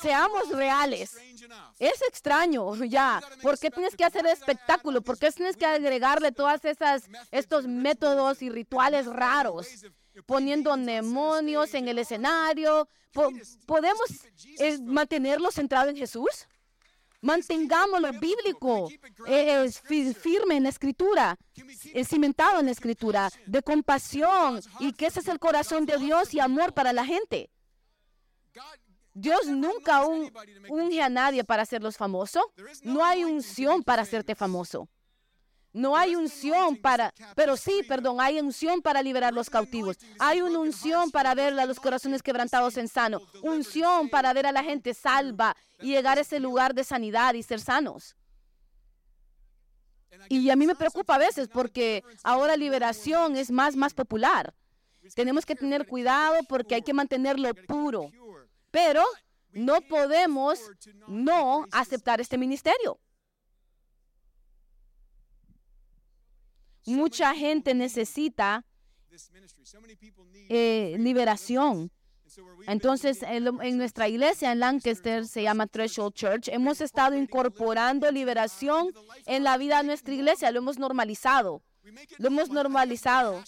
seamos 0.00 0.50
reales. 0.50 1.16
Es 1.78 2.02
extraño 2.02 2.74
ya. 2.84 3.20
¿Por 3.42 3.58
qué 3.58 3.70
tienes 3.70 3.96
que 3.96 4.04
hacer 4.04 4.26
espectáculo? 4.26 5.00
¿Por 5.00 5.18
qué 5.18 5.30
tienes 5.32 5.56
que 5.56 5.66
agregarle 5.66 6.32
todas 6.32 6.64
esas 6.64 7.08
estos 7.30 7.66
métodos 7.66 8.42
y 8.42 8.50
rituales 8.50 9.06
raros? 9.06 9.66
Poniendo 10.26 10.76
demonios 10.76 11.74
en 11.74 11.88
el 11.88 11.98
escenario. 11.98 12.88
¿Podemos 13.66 14.08
eh, 14.58 14.78
mantenerlo 14.82 15.50
centrado 15.50 15.90
en 15.90 15.96
Jesús? 15.96 16.46
Mantengámoslo 17.20 18.12
bíblico, 18.12 18.88
eh, 19.26 19.68
firme 20.14 20.56
en 20.56 20.62
la 20.62 20.68
escritura, 20.68 21.36
cimentado 22.04 22.60
en 22.60 22.66
la 22.66 22.72
escritura, 22.72 23.28
de 23.44 23.60
compasión 23.60 24.60
y 24.78 24.92
que 24.92 25.06
ese 25.06 25.20
es 25.20 25.28
el 25.28 25.40
corazón 25.40 25.84
de 25.84 25.96
Dios 25.98 26.32
y 26.32 26.38
amor 26.38 26.72
para 26.72 26.92
la 26.92 27.04
gente. 27.04 27.50
Dios 29.14 29.46
nunca 29.48 30.06
unge 30.68 31.02
a 31.02 31.08
nadie 31.08 31.42
para 31.42 31.62
hacerlos 31.62 31.96
famosos. 31.96 32.44
No 32.84 33.04
hay 33.04 33.24
unción 33.24 33.82
para 33.82 34.02
hacerte 34.02 34.36
famoso. 34.36 34.88
No 35.72 35.96
hay 35.96 36.16
unción 36.16 36.76
para, 36.76 37.12
pero 37.36 37.56
sí, 37.56 37.82
perdón, 37.86 38.20
hay 38.20 38.40
unción 38.40 38.80
para 38.80 39.02
liberar 39.02 39.34
los 39.34 39.50
cautivos. 39.50 39.98
Hay 40.18 40.40
una 40.40 40.58
unción 40.58 41.10
para 41.10 41.34
ver 41.34 41.58
a 41.58 41.66
los 41.66 41.78
corazones 41.78 42.22
quebrantados 42.22 42.76
en 42.78 42.88
sano. 42.88 43.20
Unción 43.42 44.08
para 44.08 44.32
ver 44.32 44.46
a 44.46 44.52
la 44.52 44.64
gente 44.64 44.94
salva 44.94 45.56
y 45.80 45.88
llegar 45.88 46.18
a 46.18 46.22
ese 46.22 46.40
lugar 46.40 46.74
de 46.74 46.84
sanidad 46.84 47.34
y 47.34 47.42
ser 47.42 47.60
sanos. 47.60 48.16
Y 50.28 50.50
a 50.50 50.56
mí 50.56 50.66
me 50.66 50.74
preocupa 50.74 51.14
a 51.14 51.18
veces 51.18 51.48
porque 51.48 52.02
ahora 52.24 52.56
liberación 52.56 53.36
es 53.36 53.50
más, 53.50 53.76
más 53.76 53.94
popular. 53.94 54.54
Tenemos 55.14 55.46
que 55.46 55.54
tener 55.54 55.86
cuidado 55.86 56.38
porque 56.48 56.74
hay 56.74 56.82
que 56.82 56.94
mantenerlo 56.94 57.54
puro. 57.66 58.10
Pero 58.70 59.04
no 59.52 59.80
podemos 59.82 60.58
no 61.06 61.66
aceptar 61.72 62.20
este 62.20 62.38
ministerio. 62.38 62.98
Mucha 66.88 67.34
gente 67.34 67.74
necesita 67.74 68.64
eh, 70.48 70.96
liberación. 70.98 71.90
Entonces, 72.66 73.22
en, 73.22 73.44
nuestra 73.76 74.08
iglesia 74.08 74.52
en 74.52 74.60
Lancaster 74.60 75.26
se 75.26 75.42
llama 75.42 75.66
Threshold 75.66 76.14
Church. 76.14 76.48
Hemos 76.48 76.80
estado 76.80 77.16
incorporando 77.16 78.10
liberación 78.10 78.92
en 79.26 79.44
la 79.44 79.56
vida 79.56 79.78
de 79.78 79.84
nuestra 79.84 80.14
iglesia. 80.14 80.50
Lo 80.50 80.58
hemos 80.58 80.78
normalizado. 80.78 81.62
Lo 82.18 82.28
hemos 82.28 82.50
normalizado. 82.50 83.42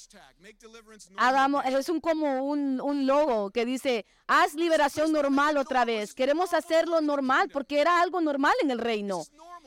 Hagamos, 1.18 1.64
es 1.66 1.88
un, 1.90 2.00
como 2.00 2.42
un, 2.44 2.80
un 2.80 3.06
logo 3.06 3.50
que 3.50 3.66
dice, 3.66 4.06
haz 4.26 4.54
liberación 4.54 5.12
normal 5.12 5.58
otra 5.58 5.84
vez. 5.84 6.14
Queremos 6.14 6.54
hacerlo 6.54 7.00
normal 7.02 7.50
porque 7.52 7.80
era 7.80 8.00
algo 8.00 8.20
normal 8.20 8.54
en 8.62 8.70
el 8.70 8.78
reino. 8.78 9.22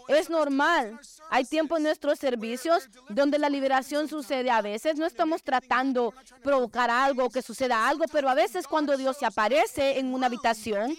Es 0.07 0.29
normal. 0.29 0.99
Hay 1.35 1.45
tiempo 1.45 1.77
en 1.77 1.81
nuestros 1.81 2.19
servicios 2.19 2.87
donde 3.09 3.39
la 3.39 3.49
liberación 3.49 4.07
sucede. 4.07 4.51
A 4.51 4.61
veces 4.61 4.97
no 4.97 5.07
estamos 5.07 5.41
tratando 5.41 6.13
provocar 6.43 6.91
algo, 6.91 7.31
que 7.31 7.41
suceda 7.41 7.89
algo, 7.89 8.05
pero 8.11 8.29
a 8.29 8.35
veces 8.35 8.67
cuando 8.67 8.95
Dios 8.97 9.17
se 9.17 9.25
aparece 9.25 9.97
en 9.97 10.13
una 10.13 10.27
habitación, 10.27 10.95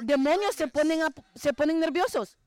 demonios 0.00 0.54
se 0.54 0.66
ponen, 0.66 1.00
se 1.34 1.52
ponen 1.52 1.78
nerviosos. 1.78 2.38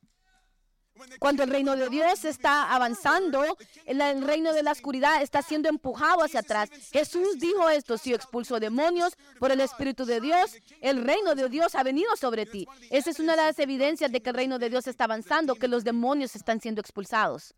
Cuando 1.19 1.43
el 1.43 1.49
reino 1.49 1.75
de 1.75 1.89
Dios 1.89 2.25
está 2.25 2.73
avanzando, 2.73 3.43
el 3.86 4.21
reino 4.21 4.53
de 4.53 4.63
la 4.63 4.71
oscuridad 4.71 5.21
está 5.21 5.41
siendo 5.41 5.69
empujado 5.69 6.23
hacia 6.23 6.41
atrás. 6.41 6.69
Jesús 6.91 7.39
dijo 7.39 7.69
esto, 7.69 7.97
si 7.97 8.13
expulso 8.13 8.60
demonios 8.60 9.13
por 9.39 9.51
el 9.51 9.62
Espíritu 9.62 10.05
de 10.05 10.21
Dios, 10.21 10.55
el 10.81 11.03
reino 11.03 11.36
de 11.36 11.49
Dios 11.49 11.75
ha 11.75 11.83
venido 11.83 12.15
sobre 12.15 12.45
ti. 12.45 12.67
Esa 12.89 13.10
es 13.10 13.19
una 13.19 13.36
de 13.36 13.43
las 13.43 13.60
evidencias 13.60 14.12
de 14.12 14.21
que 14.21 14.29
el 14.29 14.36
reino 14.36 14.60
de 14.60 14.69
Dios 14.69 14.88
está 14.88 15.05
avanzando, 15.05 15.55
que 15.55 15.67
los 15.67 15.83
demonios 15.83 16.36
están 16.36 16.62
siendo 16.62 16.81
expulsados. 16.81 17.53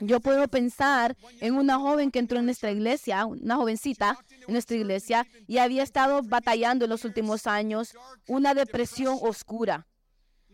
Yo 0.00 0.18
puedo 0.18 0.48
pensar 0.48 1.16
en 1.40 1.54
una 1.54 1.78
joven 1.78 2.10
que 2.10 2.18
entró 2.18 2.38
en 2.40 2.46
nuestra 2.46 2.72
iglesia, 2.72 3.24
una 3.26 3.54
jovencita 3.56 4.18
en 4.46 4.52
nuestra 4.52 4.76
iglesia, 4.76 5.26
y 5.46 5.58
había 5.58 5.84
estado 5.84 6.20
batallando 6.22 6.84
en 6.84 6.90
los 6.90 7.04
últimos 7.04 7.46
años 7.46 7.94
una 8.26 8.54
depresión 8.54 9.18
oscura. 9.22 9.86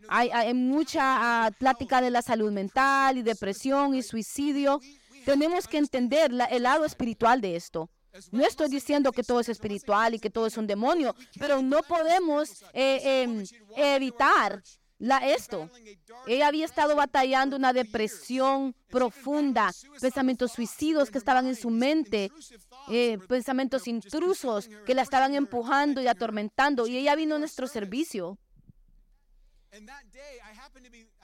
Hay, 0.07 0.53
mucha 0.53 1.45
ah, 1.45 1.51
plática 1.51 2.01
de 2.01 2.09
la 2.09 2.21
salud 2.21 2.51
mental 2.51 3.17
y 3.17 3.21
depresión 3.21 3.95
y 3.95 4.03
suicidio. 4.03 4.79
Tenemos 5.25 5.67
que 5.67 5.77
entender 5.77 6.31
el 6.49 6.63
lado 6.63 6.85
espiritual 6.85 7.41
de 7.41 7.55
esto. 7.55 7.89
No 8.31 8.45
estoy 8.45 8.69
diciendo 8.69 9.11
que 9.11 9.23
todo 9.23 9.39
es 9.39 9.49
espiritual 9.49 10.13
y 10.13 10.19
que 10.19 10.29
todo 10.29 10.45
es 10.45 10.57
un 10.57 10.67
demonio, 10.67 11.15
pero 11.39 11.61
no 11.61 11.81
podemos 11.83 12.63
eh, 12.73 13.23
em, 13.23 13.45
evitar 13.77 14.61
la, 15.01 15.17
esto. 15.17 15.69
Ella 16.27 16.47
había 16.47 16.65
estado 16.65 16.95
batallando 16.95 17.55
una 17.55 17.73
depresión 17.73 18.75
profunda, 18.89 19.71
pensamientos 19.99 20.51
suicidios 20.51 21.09
que 21.09 21.17
estaban 21.17 21.47
en 21.47 21.55
su 21.55 21.69
mente, 21.69 22.31
eh, 22.89 23.17
pensamientos 23.27 23.87
intrusos 23.87 24.69
que 24.85 24.93
la 24.93 25.01
estaban 25.01 25.33
empujando 25.33 26.01
y 26.01 26.07
atormentando. 26.07 26.85
Y 26.87 26.97
ella 26.97 27.15
vino 27.15 27.35
a 27.35 27.39
nuestro 27.39 27.67
servicio. 27.67 28.37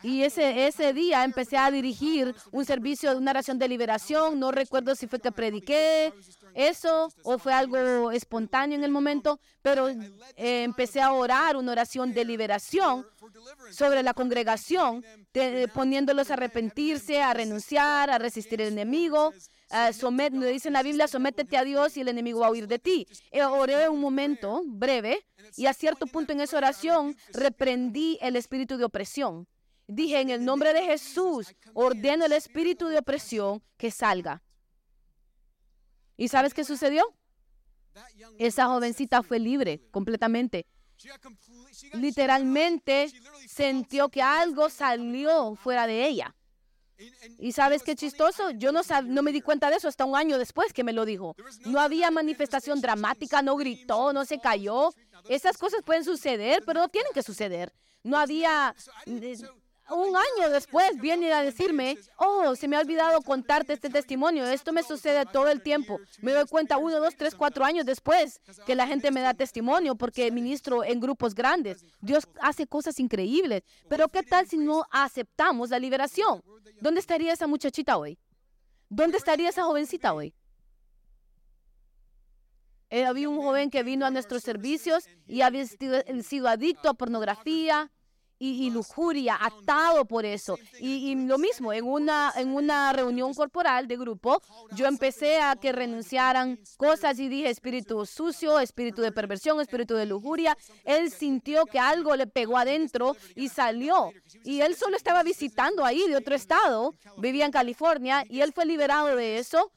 Y 0.03 0.23
ese, 0.23 0.67
ese 0.67 0.93
día 0.93 1.23
empecé 1.23 1.57
a 1.57 1.69
dirigir 1.69 2.33
un 2.51 2.63
servicio 2.63 3.11
de 3.11 3.17
una 3.17 3.31
oración 3.31 3.59
de 3.59 3.67
liberación. 3.67 4.39
No 4.39 4.51
recuerdo 4.51 4.95
si 4.95 5.07
fue 5.07 5.19
que 5.19 5.31
prediqué 5.31 6.13
eso 6.53 7.11
o 7.23 7.37
fue 7.37 7.53
algo 7.53 8.11
espontáneo 8.11 8.77
en 8.77 8.83
el 8.83 8.91
momento, 8.91 9.39
pero 9.61 9.89
eh, 9.89 10.63
empecé 10.63 11.01
a 11.01 11.11
orar 11.11 11.57
una 11.57 11.73
oración 11.73 12.13
de 12.13 12.23
liberación 12.23 13.05
sobre 13.71 14.01
la 14.01 14.13
congregación, 14.13 15.03
poniéndolos 15.73 16.31
a 16.31 16.35
arrepentirse, 16.35 17.21
a 17.21 17.33
renunciar, 17.33 18.09
a 18.09 18.17
resistir 18.17 18.61
al 18.61 18.69
enemigo. 18.69 19.33
Uh, 19.69 19.91
somet, 19.91 20.31
dice 20.31 20.69
en 20.69 20.73
la 20.73 20.83
Biblia, 20.83 21.07
sométete 21.09 21.57
a 21.57 21.63
Dios 21.65 21.97
y 21.97 22.01
el 22.01 22.07
enemigo 22.07 22.39
va 22.39 22.47
a 22.47 22.51
huir 22.51 22.67
de 22.67 22.79
ti. 22.79 23.05
Eh, 23.31 23.43
oré 23.43 23.89
un 23.89 23.99
momento 23.99 24.61
breve 24.65 25.25
y 25.57 25.65
a 25.65 25.73
cierto 25.73 26.07
punto 26.07 26.31
en 26.31 26.39
esa 26.39 26.57
oración 26.57 27.17
reprendí 27.33 28.17
el 28.21 28.37
espíritu 28.37 28.77
de 28.77 28.85
opresión. 28.85 29.45
Dije, 29.87 30.21
en 30.21 30.29
el 30.29 30.45
nombre 30.45 30.73
de 30.73 30.83
Jesús, 30.83 31.53
ordeno 31.73 32.25
el 32.25 32.31
espíritu 32.31 32.87
de 32.87 32.99
opresión 32.99 33.61
que 33.77 33.91
salga. 33.91 34.41
¿Y 36.15 36.29
sabes 36.29 36.53
qué 36.53 36.63
sucedió? 36.63 37.03
Esa 38.39 38.67
jovencita 38.67 39.21
fue 39.21 39.39
libre 39.39 39.81
completamente. 39.91 40.65
Literalmente 41.93 43.11
sintió 43.47 44.09
que 44.09 44.21
algo 44.21 44.69
salió 44.69 45.55
fuera 45.55 45.87
de 45.87 46.07
ella. 46.07 46.35
¿Y 47.39 47.51
sabes 47.51 47.83
qué 47.83 47.95
chistoso? 47.95 48.51
Yo 48.51 48.71
no, 48.71 48.81
no 49.05 49.23
me 49.23 49.31
di 49.31 49.41
cuenta 49.41 49.69
de 49.69 49.77
eso 49.77 49.87
hasta 49.87 50.05
un 50.05 50.15
año 50.15 50.37
después 50.37 50.73
que 50.73 50.83
me 50.83 50.93
lo 50.93 51.05
dijo. 51.05 51.35
No 51.65 51.79
había 51.79 52.11
manifestación 52.11 52.81
dramática, 52.81 53.41
no 53.41 53.55
gritó, 53.55 54.13
no 54.13 54.25
se 54.25 54.39
cayó. 54.39 54.93
Esas 55.29 55.57
cosas 55.57 55.81
pueden 55.83 56.03
suceder, 56.03 56.63
pero 56.65 56.79
no 56.79 56.89
tienen 56.89 57.13
que 57.13 57.23
suceder. 57.23 57.73
No 58.03 58.17
había... 58.17 58.73
Un 59.89 60.15
año 60.15 60.49
después 60.49 60.99
viene 60.99 61.31
a 61.31 61.41
decirme, 61.41 61.97
oh, 62.17 62.55
se 62.55 62.67
me 62.67 62.75
ha 62.75 62.81
olvidado 62.81 63.21
contarte 63.21 63.71
este 63.71 63.89
testimonio. 63.89 64.45
Esto 64.45 64.73
me 64.73 64.83
sucede 64.83 65.25
todo 65.25 65.47
el 65.47 65.61
tiempo. 65.61 65.99
Me 66.21 66.33
doy 66.33 66.45
cuenta 66.45 66.77
uno, 66.77 66.99
dos, 66.99 67.15
tres, 67.15 67.35
cuatro 67.35 67.63
años 67.63 67.85
después 67.85 68.41
que 68.65 68.75
la 68.75 68.85
gente 68.85 69.11
me 69.11 69.21
da 69.21 69.33
testimonio 69.33 69.95
porque 69.95 70.29
ministro 70.29 70.83
en 70.83 70.99
grupos 70.99 71.33
grandes. 71.33 71.85
Dios 72.01 72.27
hace 72.41 72.67
cosas 72.67 72.99
increíbles. 72.99 73.63
Pero 73.87 74.09
¿qué 74.09 74.23
tal 74.23 74.47
si 74.47 74.57
no 74.57 74.85
aceptamos 74.91 75.69
la 75.69 75.79
liberación? 75.79 76.43
¿Dónde 76.81 76.99
estaría 76.99 77.31
esa 77.31 77.47
muchachita 77.47 77.97
hoy? 77.97 78.19
¿Dónde 78.89 79.17
estaría 79.17 79.49
esa 79.49 79.63
jovencita 79.63 80.13
hoy? 80.13 80.33
Eh, 82.89 83.05
había 83.05 83.27
un 83.27 83.37
joven 83.41 83.69
que 83.69 83.83
vino 83.83 84.05
a 84.05 84.11
nuestros 84.11 84.43
servicios 84.43 85.05
y 85.27 85.41
había 85.41 85.65
sido 85.65 86.47
adicto 86.47 86.89
a 86.89 86.93
pornografía, 86.93 87.91
y, 88.39 88.69
lujuria, 88.69 89.37
atado 89.39 90.05
por 90.05 90.25
eso. 90.25 90.57
Y, 90.79 91.15
lo 91.15 91.37
mismo, 91.37 91.73
en 91.73 91.85
una, 91.85 92.33
en 92.35 92.49
una 92.53 92.93
reunión 92.93 93.33
corporal 93.33 93.87
de 93.87 93.97
grupo, 93.97 94.41
yo 94.71 94.85
empecé 94.85 95.39
a 95.39 95.55
que 95.55 95.71
renunciaran 95.71 96.59
cosas 96.77 97.19
y 97.19 97.29
dije 97.29 97.49
espíritu 97.49 98.05
sucio, 98.05 98.59
espíritu 98.59 99.01
de 99.01 99.11
perversión, 99.11 99.59
espíritu 99.59 99.95
de 99.95 100.05
lujuria. 100.05 100.57
Él 100.83 101.11
sintió 101.11 101.65
que 101.65 101.79
algo 101.79 102.15
le 102.15 102.27
pegó 102.27 102.57
adentro 102.57 103.15
y 103.35 103.49
salió. 103.49 104.11
Y 104.43 104.61
él 104.61 104.75
solo 104.75 104.97
estaba 104.97 105.23
visitando 105.23 105.83
ahí 105.83 106.07
de 106.07 106.15
otro 106.15 106.35
estado, 106.35 106.93
vivía 107.17 107.45
en 107.45 107.51
California 107.51 108.23
y 108.29 108.41
él 108.41 108.53
fue 108.53 108.65
liberado 108.65 109.15
de 109.15 109.37
eso 109.39 109.71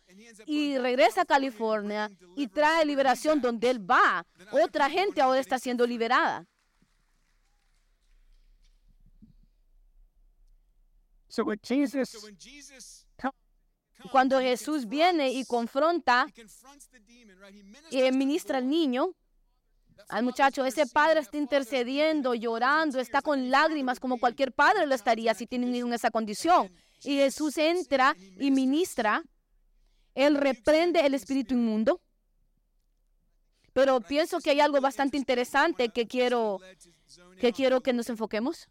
y 0.46 0.78
regresa 0.78 1.22
a 1.22 1.24
California 1.24 2.10
y 2.36 2.48
trae 2.48 2.84
liberación 2.84 3.40
donde 3.40 3.70
él 3.70 3.90
va. 3.90 4.26
Otra 4.52 4.90
gente 4.90 5.20
ahora 5.20 5.40
está 5.40 5.58
siendo 5.58 5.86
liberada. 5.86 6.46
Cuando 14.10 14.40
Jesús 14.40 14.88
viene 14.88 15.30
y 15.30 15.44
confronta 15.44 16.26
y 17.90 18.12
ministra 18.12 18.58
al 18.58 18.68
niño, 18.68 19.14
al 20.08 20.24
muchacho, 20.24 20.64
ese 20.64 20.86
padre 20.86 21.20
está 21.20 21.36
intercediendo, 21.36 22.34
llorando, 22.34 22.98
está 22.98 23.22
con 23.22 23.50
lágrimas 23.50 24.00
como 24.00 24.18
cualquier 24.18 24.52
padre 24.52 24.86
lo 24.86 24.94
estaría 24.94 25.34
si 25.34 25.46
tiene 25.46 25.66
un 25.66 25.74
hijo 25.74 25.86
en 25.86 25.92
esa 25.92 26.10
condición. 26.10 26.72
Y 27.04 27.16
Jesús 27.16 27.56
entra 27.58 28.16
y 28.38 28.50
ministra, 28.50 29.22
él 30.14 30.36
reprende 30.36 31.00
el 31.00 31.14
espíritu 31.14 31.54
inmundo. 31.54 32.00
Pero 33.72 34.00
pienso 34.00 34.40
que 34.40 34.50
hay 34.50 34.60
algo 34.60 34.80
bastante 34.80 35.16
interesante 35.16 35.90
que 35.90 36.08
quiero 36.08 36.58
que 37.38 37.52
quiero 37.52 37.80
que 37.80 37.92
nos 37.92 38.08
enfoquemos 38.08 38.68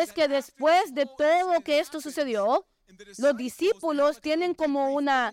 es 0.00 0.12
que 0.12 0.28
después 0.28 0.94
de 0.94 1.06
todo 1.06 1.60
que 1.62 1.78
esto 1.78 2.00
sucedió, 2.00 2.66
los 3.18 3.36
discípulos 3.36 4.20
tienen 4.20 4.54
como 4.54 4.92
una, 4.94 5.32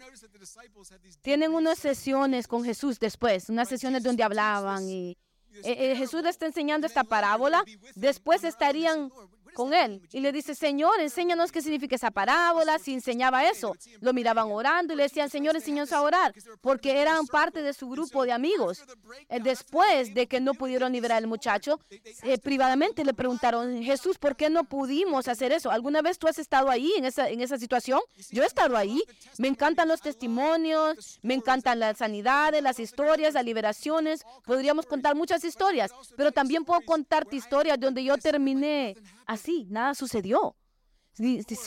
tienen 1.22 1.54
unas 1.54 1.78
sesiones 1.78 2.48
con 2.48 2.64
Jesús 2.64 3.00
después, 3.00 3.50
unas 3.50 3.68
sesiones 3.68 4.04
donde 4.04 4.24
hablaban 4.24 4.90
y 4.90 5.18
eh, 5.64 5.92
eh, 5.92 5.96
Jesús 5.96 6.24
le 6.24 6.30
está 6.30 6.46
enseñando 6.46 6.88
esta 6.88 7.04
parábola. 7.04 7.64
Después 7.96 8.44
estarían 8.44 9.12
con 9.54 9.74
él. 9.74 10.02
y 10.12 10.20
le 10.20 10.32
dice, 10.32 10.56
Señor, 10.56 11.00
enséñanos 11.00 11.52
qué 11.52 11.62
significa 11.62 11.96
esa 11.96 12.12
parábola, 12.12 12.80
si 12.80 12.94
enseñaba 12.94 13.48
eso. 13.48 13.76
Lo 14.02 14.14
miraban 14.14 14.52
orando 14.52 14.94
y 14.94 14.98
le 14.98 15.04
decían, 15.04 15.30
Señor, 15.30 15.56
enséñanos 15.56 15.92
a 15.92 16.02
orar, 16.02 16.34
porque 16.62 17.00
eran 17.00 17.28
parte 17.28 17.62
de 17.62 17.74
su 17.74 17.90
grupo 17.90 18.26
de 18.26 18.32
amigos. 18.32 18.84
Eh, 19.30 19.40
después 19.42 20.14
de 20.14 20.28
que 20.28 20.40
no 20.40 20.54
pudieron 20.54 20.92
liberar 20.92 21.18
al 21.18 21.28
muchacho, 21.28 21.80
eh, 22.24 22.38
privadamente 22.38 23.04
le 23.04 23.14
preguntaron, 23.14 23.82
Jesús, 23.84 24.18
¿por 24.18 24.36
qué 24.36 24.50
no 24.50 24.64
pudimos 24.64 25.28
hacer 25.28 25.52
eso? 25.52 25.72
¿Alguna 25.72 26.02
vez 26.02 26.18
tú 26.18 26.28
has 26.28 26.40
estado 26.40 26.70
ahí 26.70 26.94
en 26.98 27.06
esa, 27.06 27.30
en 27.30 27.42
esa 27.42 27.58
situación? 27.58 28.00
Yo 28.32 28.44
he 28.44 28.46
estado 28.46 28.78
ahí. 28.78 29.02
Me 29.38 29.48
encantan 29.48 29.88
los 29.88 30.02
testimonios, 30.02 31.20
me 31.22 31.34
encantan 31.34 31.80
las 31.80 31.98
sanidades, 31.98 32.62
las 32.62 32.80
historias, 32.80 33.34
las 33.34 33.46
liberaciones. 33.46 34.26
Podríamos 34.46 34.86
contar 34.86 35.16
muchas 35.16 35.44
historias, 35.44 35.92
pero 36.16 36.32
también 36.32 36.66
puedo 36.66 36.82
contarte 36.82 37.36
historias 37.36 37.80
donde 37.80 38.04
yo 38.04 38.18
terminé 38.18 38.96
así, 39.30 39.66
nada 39.70 39.94
sucedió. 39.94 40.56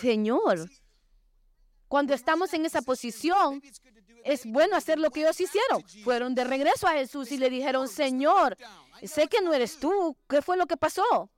Señor, 0.01 0.69
cuando 1.89 2.15
estamos 2.15 2.53
en 2.55 2.67
esa 2.67 2.83
posición, 2.83 3.63
es 4.25 4.45
bueno 4.47 4.77
hacer 4.77 4.99
lo 4.99 5.11
que 5.11 5.21
ellos 5.21 5.41
hicieron. 5.41 5.83
Fueron 6.05 6.35
de 6.35 6.45
regreso 6.45 6.87
a 6.89 6.93
Jesús 6.93 7.31
y 7.33 7.39
le 7.39 7.51
dijeron, 7.51 7.89
Señor, 7.89 8.57
sé 9.03 9.29
que 9.29 9.41
no 9.41 9.53
eres 9.53 9.79
tú. 9.79 10.17
¿Qué 10.29 10.43
fue 10.43 10.57
lo 10.57 10.67
que 10.67 10.77
pasó? 10.77 11.31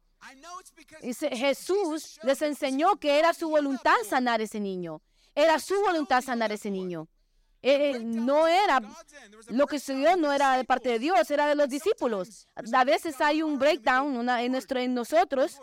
Jesús 1.02 2.18
les 2.22 2.40
enseñó 2.40 2.96
que 2.96 3.18
era 3.18 3.34
su 3.34 3.50
voluntad 3.50 3.96
sanar 4.08 4.40
ese 4.40 4.60
niño. 4.60 5.02
Era 5.34 5.58
su 5.58 5.74
voluntad 5.82 6.22
sanar 6.22 6.52
ese 6.52 6.70
niño. 6.70 7.08
Eh, 7.66 7.98
no 7.98 8.46
era, 8.46 8.80
lo 9.48 9.66
que 9.66 9.78
sucedió 9.78 10.16
no 10.16 10.30
era 10.32 10.58
de 10.58 10.64
parte 10.64 10.90
de 10.90 10.98
Dios, 10.98 11.30
era 11.30 11.46
de 11.46 11.54
los 11.54 11.68
discípulos. 11.68 12.46
A 12.54 12.84
veces 12.84 13.18
hay 13.22 13.42
un 13.42 13.58
breakdown 13.58 14.28
en 14.28 14.94
nosotros. 14.94 15.58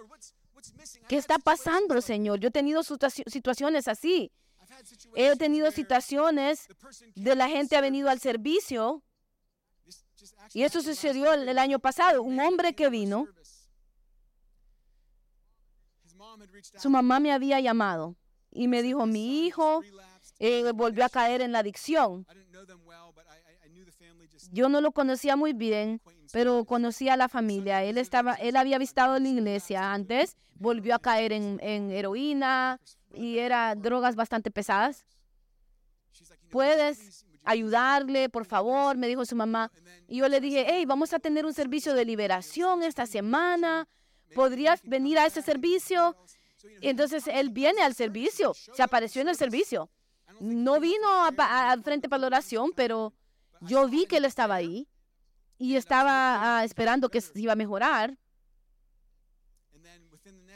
¿Qué 1.07 1.17
está 1.17 1.39
pasando, 1.39 2.01
Señor? 2.01 2.39
Yo 2.39 2.49
he 2.49 2.51
tenido 2.51 2.83
situaciones 2.83 3.87
así. 3.87 4.31
He 5.15 5.35
tenido 5.35 5.71
situaciones 5.71 6.67
de 7.15 7.35
la 7.35 7.49
gente 7.49 7.75
ha 7.75 7.81
venido 7.81 8.09
al 8.09 8.19
servicio. 8.19 9.03
Y 10.53 10.63
eso 10.63 10.81
sucedió 10.81 11.33
el 11.33 11.57
año 11.57 11.79
pasado. 11.79 12.21
Un 12.21 12.39
hombre 12.39 12.73
que 12.73 12.89
vino, 12.89 13.27
su 16.77 16.89
mamá 16.89 17.19
me 17.19 17.31
había 17.31 17.59
llamado 17.59 18.15
y 18.51 18.67
me 18.67 18.81
dijo, 18.81 19.05
mi 19.05 19.45
hijo 19.45 19.81
eh, 20.39 20.71
volvió 20.73 21.05
a 21.05 21.09
caer 21.09 21.41
en 21.41 21.51
la 21.51 21.59
adicción. 21.59 22.25
Yo 24.51 24.69
no 24.69 24.81
lo 24.81 24.91
conocía 24.91 25.35
muy 25.35 25.53
bien, 25.53 26.01
pero 26.31 26.65
conocía 26.65 27.13
a 27.13 27.17
la 27.17 27.29
familia. 27.29 27.83
Él, 27.83 27.97
estaba, 27.97 28.33
él 28.35 28.55
había 28.55 28.77
visitado 28.77 29.19
la 29.19 29.27
iglesia 29.27 29.93
antes, 29.93 30.37
volvió 30.55 30.95
a 30.95 30.99
caer 30.99 31.31
en, 31.31 31.59
heroína 31.91 32.79
y 33.13 33.37
era 33.37 33.75
drogas 33.75 34.15
bastante 34.15 34.51
pesadas. 34.51 35.05
¿Puedes 36.49 37.25
ayudarle, 37.43 38.29
por 38.29 38.45
favor? 38.45 38.97
Me 38.97 39.07
dijo 39.07 39.25
su 39.25 39.35
mamá. 39.35 39.71
Y 40.07 40.17
yo 40.17 40.27
le 40.27 40.41
dije, 40.41 40.65
hey, 40.67 40.85
vamos 40.85 41.13
a 41.13 41.19
tener 41.19 41.45
un 41.45 41.53
servicio 41.53 41.93
de 41.93 42.05
liberación 42.05 42.83
esta 42.83 43.05
semana. 43.05 43.87
¿Podrías 44.33 44.81
venir 44.83 45.19
a 45.19 45.25
ese 45.25 45.41
servicio? 45.41 46.15
entonces 46.81 47.27
él 47.27 47.49
viene 47.49 47.81
al 47.81 47.95
servicio, 47.95 48.53
se 48.53 48.83
apareció 48.83 49.21
en 49.21 49.29
el 49.29 49.35
servicio. 49.35 49.89
No 50.39 50.79
vino 50.79 51.07
al 51.37 51.83
frente 51.83 52.09
para 52.09 52.21
la 52.21 52.27
oración, 52.27 52.71
pero 52.75 53.13
yo 53.61 53.87
vi 53.87 54.05
que 54.05 54.17
él 54.17 54.25
estaba 54.25 54.55
ahí 54.55 54.87
y 55.57 55.75
estaba 55.75 56.59
ah, 56.59 56.63
esperando 56.65 57.09
que 57.09 57.21
se 57.21 57.39
iba 57.39 57.53
a 57.53 57.55
mejorar. 57.55 58.17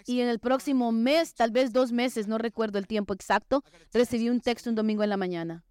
Y 0.08 0.22
en 0.22 0.28
el 0.28 0.40
próximo 0.40 0.92
mes, 0.92 1.34
tal 1.34 1.52
vez 1.52 1.74
dos 1.74 1.92
meses, 1.92 2.28
no 2.28 2.38
recuerdo 2.38 2.78
el 2.78 2.86
tiempo 2.86 3.14
exacto, 3.14 3.64
recibí 3.92 4.30
un 4.30 4.40
texto 4.40 4.70
un 4.70 4.76
domingo 4.76 5.04
en 5.04 5.10
la 5.10 5.18
mañana 5.18 5.64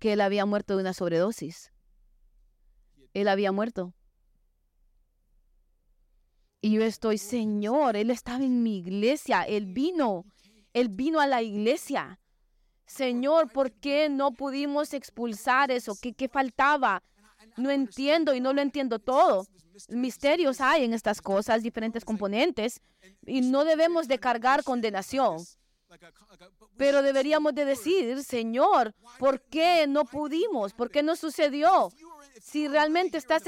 que 0.00 0.14
él 0.14 0.20
había 0.22 0.46
muerto 0.46 0.74
de 0.74 0.80
una 0.80 0.94
sobredosis. 0.94 1.70
Él 3.12 3.28
había 3.28 3.52
muerto. 3.52 3.94
Y 6.62 6.72
yo 6.72 6.82
estoy, 6.82 7.18
Señor, 7.18 7.96
Él 7.96 8.10
estaba 8.10 8.44
en 8.44 8.62
mi 8.62 8.78
iglesia, 8.78 9.42
Él 9.42 9.66
vino, 9.66 10.24
Él 10.72 10.88
vino 10.88 11.20
a 11.20 11.26
la 11.26 11.42
iglesia. 11.42 12.19
Señor, 12.90 13.52
¿por 13.52 13.70
qué 13.70 14.08
no 14.08 14.32
pudimos 14.32 14.94
expulsar 14.94 15.70
eso? 15.70 15.96
¿Qué, 16.02 16.12
qué 16.12 16.28
faltaba? 16.28 17.04
No 17.56 17.70
entiendo 17.70 18.34
y 18.34 18.40
no 18.40 18.52
lo 18.52 18.60
entiendo 18.60 18.98
todo. 18.98 19.46
Misterios 19.90 20.60
hay 20.60 20.84
en 20.84 20.92
estas 20.92 21.22
cosas, 21.22 21.62
diferentes 21.62 22.04
componentes, 22.04 22.80
y 23.24 23.42
no 23.42 23.64
debemos 23.64 24.08
de 24.08 24.18
cargar 24.18 24.64
condenación. 24.64 25.38
Pero 26.76 27.02
deberíamos 27.02 27.54
de 27.54 27.64
decir, 27.64 28.24
Señor, 28.24 28.92
¿por 29.20 29.40
qué 29.40 29.86
no 29.86 30.04
pudimos? 30.04 30.72
¿Por 30.72 30.90
qué 30.90 31.04
no 31.04 31.14
sucedió? 31.14 31.90
Si 32.42 32.66
realmente 32.66 33.18
estás, 33.18 33.44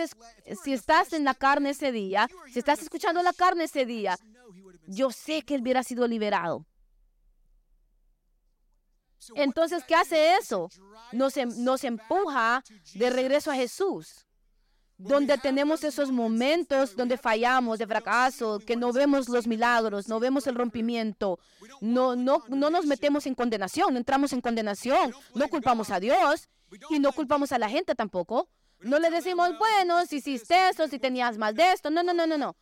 si 0.62 0.72
estás 0.72 1.12
en 1.12 1.24
la 1.24 1.34
carne 1.34 1.70
ese 1.70 1.90
día, 1.90 2.28
si 2.52 2.60
estás 2.60 2.80
escuchando 2.80 3.20
la 3.24 3.32
carne 3.32 3.64
ese 3.64 3.86
día, 3.86 4.16
yo 4.86 5.10
sé 5.10 5.42
que 5.42 5.56
él 5.56 5.62
hubiera 5.62 5.82
sido 5.82 6.06
liberado. 6.06 6.64
Entonces, 9.34 9.84
¿qué 9.84 9.94
hace 9.94 10.36
eso? 10.36 10.68
Nos, 11.12 11.36
em, 11.36 11.48
nos 11.58 11.84
empuja 11.84 12.62
de 12.94 13.10
regreso 13.10 13.50
a 13.50 13.54
Jesús 13.54 14.26
donde 14.98 15.36
tenemos 15.38 15.82
esos 15.84 16.10
momentos 16.10 16.94
donde 16.94 17.16
fallamos 17.16 17.78
de 17.78 17.86
fracaso, 17.86 18.60
que 18.60 18.76
no 18.76 18.92
vemos 18.92 19.28
los 19.28 19.46
milagros, 19.46 20.08
no 20.08 20.20
vemos 20.20 20.46
el 20.46 20.54
rompimiento, 20.54 21.38
no, 21.80 22.14
no, 22.14 22.44
no 22.48 22.70
nos 22.70 22.86
metemos 22.86 23.26
en 23.26 23.34
condenación, 23.34 23.92
no 23.92 23.98
entramos 23.98 24.32
en 24.32 24.40
condenación, 24.40 25.12
no 25.34 25.48
culpamos 25.48 25.90
a 25.90 25.98
Dios 25.98 26.48
y 26.90 26.98
no 26.98 27.12
culpamos 27.12 27.52
a 27.52 27.58
la 27.58 27.68
gente 27.68 27.94
tampoco. 27.94 28.48
No 28.80 28.98
le 28.98 29.10
decimos, 29.10 29.50
bueno, 29.58 30.04
si 30.06 30.16
hiciste 30.16 30.68
esto, 30.68 30.88
si 30.88 30.98
tenías 30.98 31.38
mal 31.38 31.54
de 31.54 31.72
esto, 31.72 31.90
no, 31.90 32.02
no, 32.02 32.12
no, 32.12 32.26
no, 32.26 32.38
no. 32.38 32.56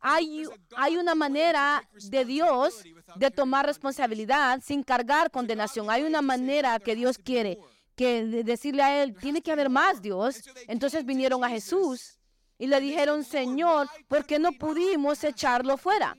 Hay, 0.00 0.44
hay 0.76 0.96
una 0.96 1.14
manera 1.14 1.88
de 1.92 2.24
Dios 2.24 2.82
de 3.16 3.30
tomar 3.30 3.66
responsabilidad 3.66 4.60
sin 4.64 4.82
cargar 4.82 5.30
condenación. 5.30 5.90
Hay 5.90 6.02
una 6.02 6.22
manera 6.22 6.78
que 6.78 6.94
Dios 6.94 7.18
quiere 7.18 7.58
que 7.96 8.24
decirle 8.44 8.82
a 8.82 9.02
él, 9.02 9.16
tiene 9.16 9.40
que 9.40 9.50
haber 9.50 9.70
más 9.70 10.02
Dios. 10.02 10.42
Entonces 10.68 11.04
vinieron 11.04 11.42
a 11.42 11.48
Jesús 11.48 12.18
y 12.58 12.66
le 12.66 12.80
dijeron, 12.80 13.24
Señor, 13.24 13.88
¿por 14.06 14.24
qué 14.24 14.38
no 14.38 14.52
pudimos 14.52 15.24
echarlo 15.24 15.76
fuera? 15.76 16.16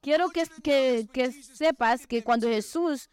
Quiero 0.00 0.30
que, 0.30 0.46
que, 0.62 1.08
que 1.12 1.32
sepas 1.32 2.06
que 2.06 2.22
cuando 2.22 2.48
Jesús, 2.48 3.08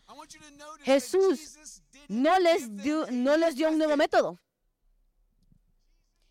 Jesús 0.82 1.82
no 2.08 2.38
les, 2.40 2.76
dio, 2.76 3.06
no 3.12 3.38
les 3.38 3.56
dio 3.56 3.70
un 3.70 3.78
nuevo 3.78 3.96
método. 3.96 4.40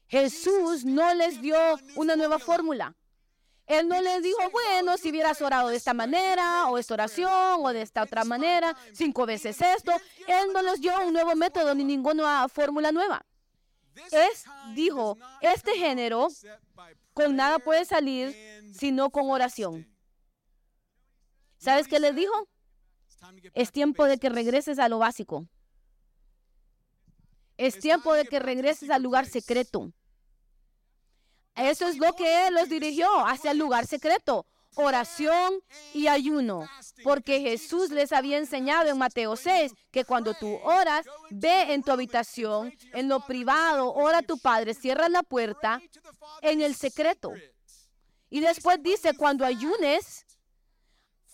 Jesús 0.08 0.84
no 0.84 1.14
les 1.14 1.40
dio 1.40 1.56
una 1.96 2.16
nueva 2.16 2.38
fórmula. 2.38 2.96
Él 3.66 3.86
no 3.86 4.00
les 4.00 4.22
dijo, 4.22 4.38
bueno, 4.50 4.96
si 4.96 5.10
hubieras 5.10 5.42
orado 5.42 5.68
de 5.68 5.76
esta 5.76 5.92
manera, 5.92 6.68
o 6.68 6.78
esta 6.78 6.94
oración, 6.94 7.58
o 7.58 7.72
de 7.72 7.82
esta 7.82 8.02
otra 8.02 8.24
manera, 8.24 8.74
cinco 8.94 9.26
veces 9.26 9.60
esto. 9.60 9.92
Él 10.26 10.48
no 10.54 10.62
les 10.62 10.80
dio 10.80 10.98
un 11.06 11.12
nuevo 11.12 11.36
método 11.36 11.74
ni 11.74 11.84
ninguna 11.84 12.48
fórmula 12.48 12.90
nueva. 12.92 13.26
Es, 14.10 14.44
dijo, 14.74 15.18
este 15.42 15.76
género 15.76 16.28
con 17.12 17.36
nada 17.36 17.58
puede 17.58 17.84
salir 17.84 18.34
sino 18.72 19.10
con 19.10 19.28
oración. 19.30 19.86
¿Sabes 21.58 21.88
qué 21.88 22.00
les 22.00 22.14
dijo? 22.14 22.48
Es 23.52 23.72
tiempo 23.72 24.04
de 24.04 24.18
que 24.18 24.30
regreses 24.30 24.78
a 24.78 24.88
lo 24.88 24.98
básico. 24.98 25.46
Es 27.56 27.80
tiempo 27.80 28.14
de 28.14 28.24
que 28.24 28.38
regreses 28.38 28.88
al 28.88 29.02
lugar 29.02 29.26
secreto. 29.26 29.92
Eso 31.58 31.88
es 31.88 31.98
lo 31.98 32.12
que 32.14 32.50
los 32.52 32.68
dirigió 32.68 33.08
hacia 33.26 33.50
el 33.50 33.58
lugar 33.58 33.86
secreto, 33.86 34.46
oración 34.76 35.54
y 35.92 36.06
ayuno. 36.06 36.68
Porque 37.02 37.40
Jesús 37.40 37.90
les 37.90 38.12
había 38.12 38.38
enseñado 38.38 38.88
en 38.88 38.98
Mateo 38.98 39.34
6 39.36 39.72
que 39.90 40.04
cuando 40.04 40.34
tú 40.34 40.58
oras, 40.62 41.04
ve 41.30 41.74
en 41.74 41.82
tu 41.82 41.90
habitación, 41.90 42.72
en 42.92 43.08
lo 43.08 43.20
privado, 43.20 43.92
ora 43.92 44.18
a 44.18 44.22
tu 44.22 44.38
Padre, 44.38 44.74
cierra 44.74 45.08
la 45.08 45.22
puerta 45.22 45.80
en 46.42 46.60
el 46.60 46.74
secreto. 46.74 47.32
Y 48.30 48.40
después 48.40 48.82
dice, 48.82 49.14
cuando 49.14 49.44
ayunes, 49.44 50.26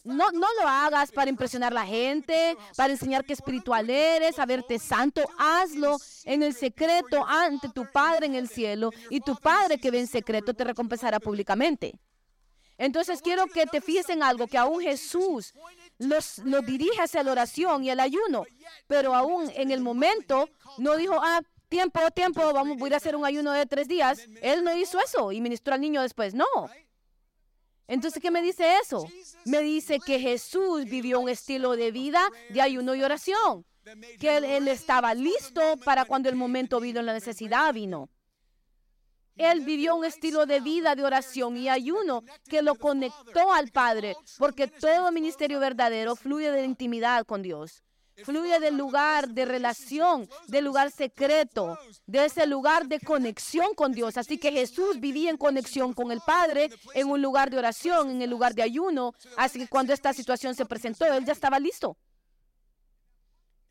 no, 0.04 0.30
no 0.32 0.46
lo 0.60 0.68
hagas 0.68 1.10
para 1.10 1.30
impresionar 1.30 1.72
a 1.72 1.74
la 1.74 1.86
gente, 1.86 2.56
para 2.76 2.92
enseñar 2.92 3.24
que 3.24 3.32
espiritual 3.32 3.88
eres, 3.88 4.38
a 4.38 4.46
verte 4.46 4.78
santo. 4.78 5.22
Hazlo 5.38 5.96
en 6.24 6.42
el 6.42 6.54
secreto 6.54 7.24
ante 7.26 7.68
tu 7.70 7.90
Padre 7.90 8.26
en 8.26 8.34
el 8.34 8.48
cielo 8.48 8.90
y 9.10 9.20
tu 9.20 9.34
Padre 9.36 9.78
que 9.78 9.90
ve 9.90 10.00
en 10.00 10.06
secreto 10.06 10.54
te 10.54 10.64
recompensará 10.64 11.18
públicamente. 11.18 11.94
Entonces 12.76 13.22
quiero 13.22 13.46
que 13.46 13.66
te 13.66 13.80
fijes 13.80 14.08
en 14.10 14.22
algo, 14.22 14.46
que 14.46 14.58
aún 14.58 14.80
Jesús 14.80 15.54
los, 15.98 16.38
los 16.38 16.66
dirige 16.66 17.00
hacia 17.00 17.22
la 17.22 17.32
oración 17.32 17.84
y 17.84 17.90
el 17.90 18.00
ayuno, 18.00 18.44
pero 18.86 19.14
aún 19.14 19.50
en 19.54 19.70
el 19.70 19.80
momento 19.80 20.48
no 20.78 20.96
dijo, 20.96 21.14
ah, 21.22 21.40
tiempo, 21.68 22.00
tiempo, 22.10 22.52
vamos, 22.52 22.76
voy 22.76 22.92
a 22.92 22.96
hacer 22.96 23.16
un 23.16 23.24
ayuno 23.24 23.52
de 23.52 23.66
tres 23.66 23.88
días. 23.88 24.28
Él 24.42 24.64
no 24.64 24.76
hizo 24.76 25.00
eso 25.00 25.32
y 25.32 25.40
ministró 25.40 25.74
al 25.74 25.80
niño 25.80 26.02
después. 26.02 26.34
No, 26.34 26.46
Entonces, 27.86 28.22
¿qué 28.22 28.30
me 28.30 28.42
dice 28.42 28.78
eso? 28.82 29.06
Me 29.44 29.60
dice 29.60 29.98
que 30.00 30.18
Jesús 30.18 30.84
vivió 30.84 31.20
un 31.20 31.28
estilo 31.28 31.76
de 31.76 31.90
vida 31.90 32.22
de 32.50 32.62
ayuno 32.62 32.94
y 32.94 33.02
oración, 33.02 33.64
que 34.18 34.36
él, 34.36 34.68
estaba 34.68 35.14
listo 35.14 35.60
para 35.84 36.04
cuando 36.04 36.28
el 36.28 36.36
momento 36.36 36.80
vino, 36.80 37.02
la 37.02 37.12
necesidad 37.12 37.72
vino. 37.74 38.08
Él 39.36 39.60
vivió 39.64 39.96
un 39.96 40.04
estilo 40.04 40.46
de 40.46 40.60
vida 40.60 40.94
de 40.94 41.04
oración 41.04 41.56
y 41.56 41.68
ayuno 41.68 42.22
que 42.48 42.62
lo 42.62 42.76
conectó 42.76 43.52
al 43.52 43.70
Padre, 43.70 44.16
porque 44.38 44.68
todo 44.68 45.10
ministerio 45.10 45.58
verdadero 45.58 46.14
fluye 46.14 46.50
de 46.50 46.60
la 46.60 46.66
intimidad 46.66 47.26
con 47.26 47.42
Dios. 47.42 47.82
Fluye 48.22 48.60
del 48.60 48.76
lugar 48.76 49.28
de 49.28 49.44
relación, 49.44 50.28
del 50.46 50.64
lugar 50.64 50.92
secreto, 50.92 51.76
de 52.06 52.26
ese 52.26 52.46
lugar 52.46 52.86
de 52.86 53.00
conexión 53.00 53.74
con 53.74 53.92
Dios. 53.92 54.16
Así 54.16 54.38
que 54.38 54.52
Jesús 54.52 55.00
vivía 55.00 55.30
en 55.30 55.36
conexión 55.36 55.92
con 55.92 56.12
el 56.12 56.20
Padre, 56.20 56.70
en 56.94 57.08
un 57.08 57.20
lugar 57.20 57.50
de 57.50 57.58
oración, 57.58 58.10
en 58.10 58.22
el 58.22 58.30
lugar 58.30 58.54
de 58.54 58.62
ayuno. 58.62 59.14
Así 59.36 59.58
que 59.58 59.68
cuando 59.68 59.92
esta 59.92 60.12
situación 60.12 60.54
se 60.54 60.64
presentó, 60.64 61.04
él 61.06 61.24
ya 61.24 61.32
estaba 61.32 61.58
listo. 61.58 61.96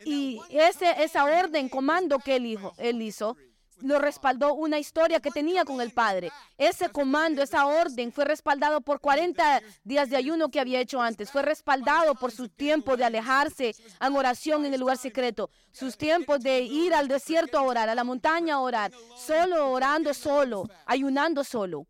Y 0.05 0.41
ese, 0.49 1.01
esa 1.01 1.23
orden, 1.23 1.69
comando 1.69 2.19
que 2.19 2.35
él, 2.35 2.45
hizo, 2.45 2.73
él 2.77 3.01
hizo, 3.01 3.37
lo 3.81 3.99
respaldó 3.99 4.53
una 4.53 4.79
historia 4.79 5.19
que 5.19 5.31
tenía 5.31 5.65
con 5.65 5.81
el 5.81 5.91
Padre. 5.91 6.31
Ese 6.57 6.89
comando, 6.89 7.41
esa 7.41 7.65
orden 7.65 8.11
fue 8.11 8.25
respaldado 8.25 8.81
por 8.81 8.99
40 8.99 9.61
días 9.83 10.09
de 10.09 10.17
ayuno 10.17 10.49
que 10.49 10.59
había 10.59 10.79
hecho 10.79 11.01
antes. 11.01 11.31
Fue 11.31 11.41
respaldado 11.41 12.15
por 12.15 12.31
su 12.31 12.49
tiempo 12.49 12.97
de 12.97 13.05
alejarse 13.05 13.75
en 13.99 14.15
oración 14.15 14.65
en 14.65 14.73
el 14.73 14.79
lugar 14.79 14.97
secreto. 14.97 15.49
Sus 15.71 15.97
tiempos 15.97 16.41
de 16.41 16.61
ir 16.61 16.93
al 16.93 17.07
desierto 17.07 17.57
a 17.57 17.63
orar, 17.63 17.89
a 17.89 17.95
la 17.95 18.03
montaña 18.03 18.55
a 18.55 18.59
orar. 18.59 18.91
Solo 19.17 19.71
orando 19.71 20.13
solo, 20.13 20.69
ayunando 20.85 21.43
solo. 21.43 21.87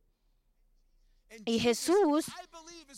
Y 1.46 1.60
Jesús 1.60 2.26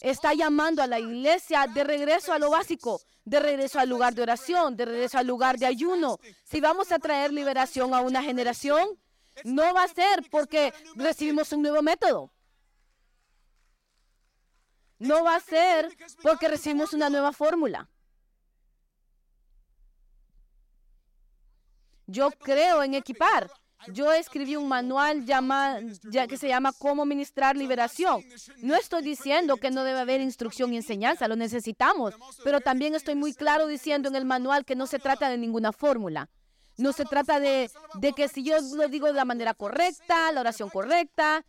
está 0.01 0.33
llamando 0.33 0.81
a 0.81 0.87
la 0.87 0.99
iglesia 0.99 1.67
de 1.67 1.83
regreso 1.83 2.33
a 2.33 2.39
lo 2.39 2.49
básico, 2.49 3.01
de 3.23 3.39
regreso 3.39 3.79
al 3.79 3.89
lugar 3.89 4.13
de 4.13 4.21
oración, 4.21 4.75
de 4.75 4.85
regreso 4.85 5.17
al 5.17 5.27
lugar 5.27 5.57
de 5.57 5.65
ayuno. 5.65 6.19
Si 6.43 6.61
vamos 6.61 6.91
a 6.91 6.99
traer 6.99 7.33
liberación 7.33 7.93
a 7.93 8.01
una 8.01 8.21
generación, 8.21 8.87
no 9.43 9.73
va 9.73 9.83
a 9.83 9.87
ser 9.87 10.23
porque 10.29 10.73
recibimos 10.95 11.51
un 11.51 11.61
nuevo 11.61 11.81
método. 11.81 12.31
No 14.97 15.23
va 15.23 15.35
a 15.35 15.39
ser 15.39 15.95
porque 16.21 16.47
recibimos 16.47 16.93
una 16.93 17.09
nueva 17.09 17.33
fórmula. 17.33 17.89
Yo 22.07 22.31
creo 22.31 22.83
en 22.83 22.93
equipar. 22.93 23.51
Yo 23.93 24.11
escribí 24.11 24.55
un 24.55 24.67
manual 24.67 25.25
ya 25.25 26.27
que 26.27 26.37
se 26.37 26.47
llama 26.47 26.73
Cómo 26.73 27.05
ministrar 27.05 27.55
liberación. 27.55 28.23
No 28.57 28.75
estoy 28.75 29.03
diciendo 29.03 29.57
que 29.57 29.71
no 29.71 29.83
debe 29.83 29.99
haber 29.99 30.21
instrucción 30.21 30.73
y 30.73 30.77
enseñanza, 30.77 31.27
lo 31.27 31.35
necesitamos, 31.35 32.15
pero 32.43 32.61
también 32.61 32.95
estoy 32.95 33.15
muy 33.15 33.33
claro 33.33 33.67
diciendo 33.67 34.09
en 34.09 34.15
el 34.15 34.25
manual 34.25 34.65
que 34.65 34.75
no 34.75 34.87
se 34.87 34.99
trata 34.99 35.29
de 35.29 35.37
ninguna 35.37 35.71
fórmula. 35.71 36.29
No 36.77 36.91
se 36.91 37.05
trata 37.05 37.39
de, 37.39 37.71
de 37.95 38.13
que 38.13 38.27
si 38.27 38.43
yo 38.43 38.57
lo 38.75 38.89
digo 38.89 39.07
de 39.07 39.13
la 39.13 39.25
manera 39.25 39.53
correcta, 39.53 40.31
la 40.31 40.41
oración 40.41 40.69
correcta. 40.69 41.45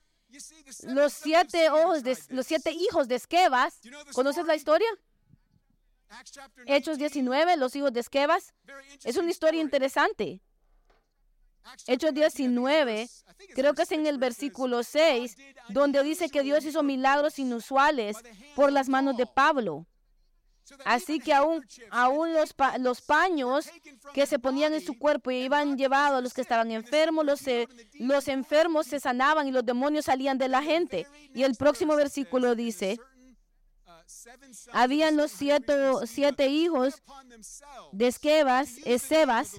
Los 0.83 1.13
siete, 1.13 1.71
ojos 1.71 2.03
de, 2.03 2.17
los 2.31 2.47
siete 2.47 2.73
hijos 2.73 3.09
de 3.09 3.15
Esquebas, 3.15 3.81
¿conoces 4.13 4.45
la 4.45 4.55
historia? 4.57 4.89
Hechos 6.67 6.99
19, 6.99 7.57
los 7.57 7.75
hijos 7.77 7.93
de 7.93 8.01
Esquebas. 8.01 8.55
Es 9.05 9.17
una 9.17 9.31
historia 9.31 9.61
interesante. 9.61 10.41
Hechos 11.87 12.15
19, 12.15 13.09
creo 13.55 13.75
que 13.75 13.83
es 13.83 13.93
en 13.93 14.07
el 14.07 14.19
versículo 14.19 14.83
6, 14.83 15.37
donde 15.69 16.03
dice 16.03 16.29
que 16.29 16.43
Dios 16.43 16.65
hizo 16.65 16.83
milagros 16.83 17.39
inusuales 17.39 18.17
por 18.55 18.73
las 18.73 18.89
manos 18.89 19.17
de 19.17 19.27
Pablo. 19.27 19.87
Así 20.85 21.21
que 21.21 21.33
aún, 21.33 21.65
aún 21.91 22.35
los, 22.35 22.55
los 22.81 23.01
paños 23.01 23.69
que 24.13 24.27
se 24.27 24.39
ponían 24.39 24.75
en 24.75 24.85
su 24.85 24.99
cuerpo 24.99 25.31
y 25.31 25.45
iban 25.45 25.77
llevados 25.77 26.19
a 26.19 26.21
los 26.21 26.35
que 26.35 26.41
estaban 26.41 26.73
enfermos, 26.73 27.25
los, 27.25 27.41
los 28.01 28.29
enfermos 28.29 28.87
se 28.87 28.99
sanaban 28.99 29.47
y 29.47 29.53
los 29.53 29.65
demonios 29.65 30.07
salían 30.07 30.39
de 30.39 30.49
la 30.49 30.63
gente. 30.63 31.07
Y 31.35 31.45
el 31.45 31.55
próximo 31.55 31.95
versículo 31.95 32.55
dice, 32.57 32.99
habían 34.73 35.17
los 35.17 35.31
siete, 35.31 35.75
siete 36.07 36.49
hijos 36.49 37.03
de 37.93 38.07
Esquebas, 38.07 38.79
Esebas, 38.85 39.53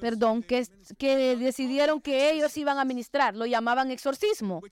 perdón, 0.00 0.42
que, 0.42 0.66
que 0.98 1.36
decidieron 1.36 2.00
que 2.00 2.30
ellos 2.30 2.56
iban 2.56 2.78
a 2.78 2.84
ministrar. 2.84 3.34
Lo 3.34 3.46
llamaban 3.46 3.90
exorcismo. 3.90 4.62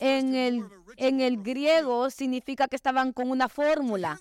En 0.00 0.34
el, 0.34 0.64
en 0.96 1.20
el 1.20 1.42
griego 1.42 2.10
significa 2.10 2.68
que 2.68 2.76
estaban 2.76 3.12
con 3.12 3.30
una 3.30 3.48
fórmula. 3.48 4.18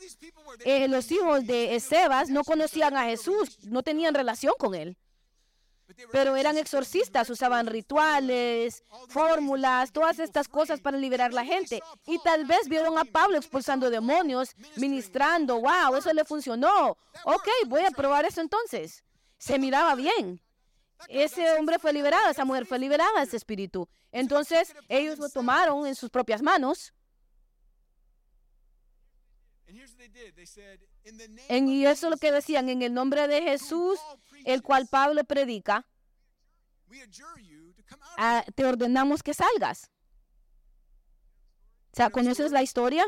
Eh, 0.65 0.87
los 0.87 1.11
hijos 1.11 1.45
de 1.45 1.75
Esebas 1.75 2.29
no 2.29 2.43
conocían 2.43 2.95
a 2.95 3.05
Jesús, 3.05 3.59
no 3.63 3.83
tenían 3.83 4.13
relación 4.13 4.53
con 4.57 4.75
él 4.75 4.97
pero 6.11 6.35
eran 6.35 6.57
exorcistas, 6.57 7.29
usaban 7.29 7.67
rituales, 7.67 8.83
fórmulas, 9.09 9.91
todas 9.91 10.19
estas 10.19 10.47
cosas 10.47 10.79
para 10.81 10.97
liberar 10.97 11.31
a 11.31 11.35
la 11.35 11.45
gente. 11.45 11.81
Y 12.07 12.19
tal 12.19 12.45
vez 12.45 12.67
vieron 12.67 12.97
a 12.97 13.05
Pablo 13.05 13.37
expulsando 13.37 13.89
demonios, 13.89 14.55
ministrando, 14.75 15.59
wow, 15.59 15.95
eso 15.95 16.13
le 16.13 16.25
funcionó. 16.25 16.97
Ok, 17.25 17.47
voy 17.67 17.81
a 17.81 17.91
probar 17.91 18.25
eso 18.25 18.41
entonces. 18.41 19.03
Se 19.37 19.59
miraba 19.59 19.95
bien. 19.95 20.41
Ese 21.09 21.51
hombre 21.57 21.79
fue 21.79 21.91
liberado, 21.93 22.29
esa 22.29 22.45
mujer 22.45 22.65
fue 22.65 22.79
liberada, 22.79 23.21
ese 23.21 23.37
espíritu. 23.37 23.89
Entonces 24.11 24.73
ellos 24.87 25.19
lo 25.19 25.29
tomaron 25.29 25.85
en 25.85 25.95
sus 25.95 26.09
propias 26.09 26.41
manos. 26.41 26.93
y 31.67 31.85
eso 31.85 32.07
es 32.07 32.11
lo 32.11 32.17
que 32.17 32.31
decían, 32.31 32.69
en 32.69 32.81
el 32.81 32.93
nombre 32.93 33.27
de 33.27 33.41
Jesús, 33.41 33.99
el 34.45 34.61
cual 34.61 34.87
Pablo 34.87 35.23
predica, 35.23 35.85
ah, 38.17 38.43
te 38.55 38.65
ordenamos 38.65 39.23
que 39.23 39.33
salgas. 39.33 39.89
O 41.91 41.95
sea, 41.95 42.09
¿conoces 42.09 42.51
la 42.51 42.63
historia? 42.63 43.05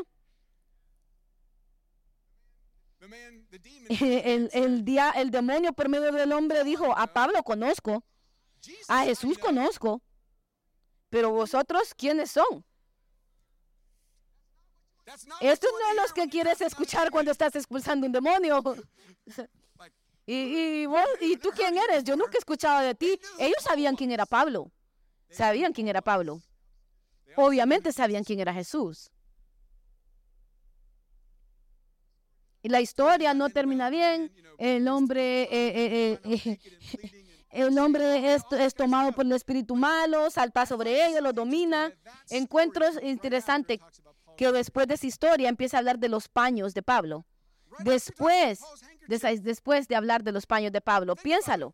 El, 3.89 4.50
el, 4.52 4.84
día, 4.84 5.12
el 5.12 5.30
demonio 5.30 5.74
por 5.74 5.89
medio 5.89 6.12
del 6.12 6.32
hombre 6.32 6.63
dijo, 6.63 6.98
a 6.98 7.08
Pablo 7.08 7.43
conozco, 7.43 8.04
a 8.88 9.04
Jesús 9.04 9.38
conozco, 9.38 10.02
pero 11.10 11.30
vosotros, 11.32 11.93
¿quiénes 11.95 12.32
son? 12.32 12.65
Estos 15.39 15.71
no 15.71 15.88
son 15.88 15.95
los 15.98 16.13
que 16.13 16.28
quieres 16.28 16.62
escuchar 16.62 17.12
cuando 17.12 17.32
estás 17.32 17.56
expulsando 17.56 18.08
un 18.08 18.12
demonio. 18.12 18.62
¿Y, 20.26 20.88
y, 21.22 21.38
tú 21.38 21.50
quién 21.56 21.78
eres? 21.78 22.04
Yo 22.04 22.16
nunca 22.16 22.32
he 22.36 22.40
escuchado 22.40 22.82
de 22.82 22.96
ti. 22.96 23.20
Ellos 23.38 23.62
sabían 23.62 23.96
quién 23.96 24.12
era 24.12 24.26
Pablo. 24.26 24.72
Sabían 25.30 25.72
quién 25.72 25.88
era 25.88 26.02
Pablo. 26.02 26.42
Obviamente 27.36 27.92
sabían 27.92 28.24
quién 28.24 28.40
era 28.40 28.54
Jesús. 28.54 29.12
Y 32.66 32.70
la 32.70 32.82
historia 32.82 33.36
no 33.36 33.50
termina 33.52 33.92
bien. 33.92 34.32
El 34.58 34.88
hombre, 34.88 35.44
eh, 35.44 35.50
eh, 35.52 36.20
eh, 36.24 36.60
el 37.52 37.78
hombre 37.78 38.34
es, 38.34 38.74
tomado 38.74 39.12
por 39.12 39.24
el 39.24 39.34
espíritu 39.34 39.76
malo, 39.76 40.32
salta 40.32 40.66
sobre 40.66 41.06
ellos, 41.06 41.22
lo 41.22 41.32
domina. 41.32 41.94
Encuentros 42.32 42.98
interesantes 43.04 43.80
que 44.36 44.52
después 44.52 44.88
de 44.88 44.96
esa 44.96 45.06
historia 45.06 45.48
empieza 45.48 45.78
a 45.78 45.80
hablar 45.80 46.00
de 46.00 46.10
los 46.10 46.28
paños 46.28 46.74
de 46.74 46.82
Pablo. 46.82 47.28
Después, 47.80 48.62
después 49.08 49.88
de 49.88 49.96
hablar 49.96 50.24
de 50.24 50.32
los 50.32 50.46
paños 50.46 50.72
de 50.72 50.82
Pablo, 50.82 51.15
piénsalo. 51.15 51.74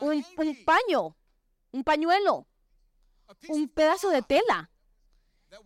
Un, 0.00 0.24
un 0.36 0.64
paño, 0.64 1.16
un 1.72 1.84
pañuelo, 1.84 2.46
un 3.48 3.68
pedazo 3.68 4.10
de 4.10 4.22
tela 4.22 4.70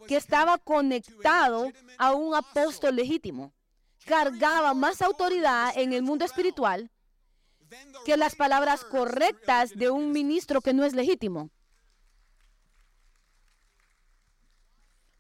que 0.07 0.17
estaba 0.17 0.59
conectado 0.59 1.73
a 1.97 2.13
un 2.13 2.35
apóstol 2.35 2.97
legítimo. 2.97 3.53
Cargaba 4.05 4.75
más 4.75 5.03
autoridad 5.03 5.73
en 5.77 5.93
el 5.93 6.03
mundo 6.03 6.25
espiritual 6.25 6.91
que 8.05 8.17
las 8.17 8.35
palabras 8.35 8.85
correctas 8.85 9.77
de 9.77 9.91
un 9.91 10.13
ministro 10.13 10.61
que 10.61 10.73
no 10.73 10.85
es 10.85 10.95
legítimo. 10.95 11.51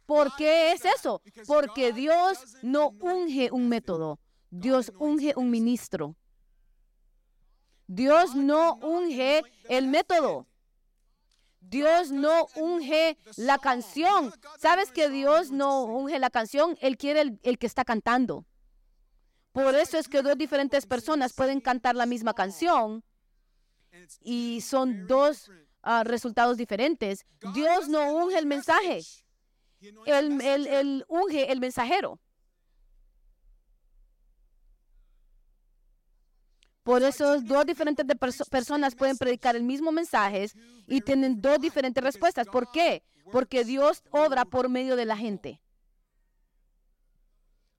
¿Por 0.06 0.34
qué 0.36 0.72
es 0.72 0.86
eso? 0.86 1.20
Porque 1.46 1.92
Dios 1.92 2.38
no 2.62 2.88
unge 3.00 3.50
un 3.52 3.68
método, 3.68 4.18
Dios 4.50 4.92
unge 4.98 5.34
un 5.36 5.50
ministro. 5.50 6.16
Dios 7.86 8.34
no 8.34 8.74
unge 8.76 9.42
el 9.68 9.86
método. 9.88 10.46
Dios 11.60 12.10
no 12.10 12.46
unge 12.54 13.18
la 13.36 13.58
canción. 13.58 14.32
¿Sabes 14.58 14.90
que 14.90 15.10
Dios 15.10 15.50
no 15.50 15.84
unge 15.84 16.18
la 16.18 16.30
canción? 16.30 16.76
Él 16.80 16.96
quiere 16.96 17.38
el, 17.42 17.58
que 17.58 17.66
está 17.66 17.84
cantando. 17.84 18.46
Por 19.52 19.74
eso 19.74 19.98
es 19.98 20.08
que 20.08 20.22
dos 20.22 20.36
diferentes 20.38 20.86
personas 20.86 21.32
pueden 21.32 21.60
cantar 21.60 21.94
la 21.96 22.06
misma 22.06 22.34
canción 22.34 23.02
y 24.20 24.60
son 24.60 25.06
dos 25.06 25.50
ah, 25.82 26.04
resultados 26.04 26.56
diferentes. 26.56 27.26
Dios 27.54 27.88
no 27.88 28.12
unge 28.12 28.38
el 28.38 28.46
mensaje. 28.46 29.00
Él 30.06 31.04
unge 31.08 31.50
el 31.50 31.60
mensajero. 31.60 32.20
Por 36.88 37.02
eso 37.02 37.38
dos 37.42 37.66
diferentes 37.66 38.06
de 38.06 38.16
perso- 38.16 38.48
personas 38.48 38.94
pueden 38.94 39.18
predicar 39.18 39.54
el 39.54 39.62
mismo 39.62 39.92
mensaje 39.92 40.50
y 40.86 41.02
tienen 41.02 41.38
dos 41.38 41.58
diferentes 41.58 42.02
respuestas. 42.02 42.46
¿Por 42.46 42.70
qué? 42.70 43.02
Porque 43.30 43.62
Dios 43.62 44.02
obra 44.10 44.46
por 44.46 44.70
medio 44.70 44.96
de 44.96 45.04
la 45.04 45.14
gente. 45.14 45.60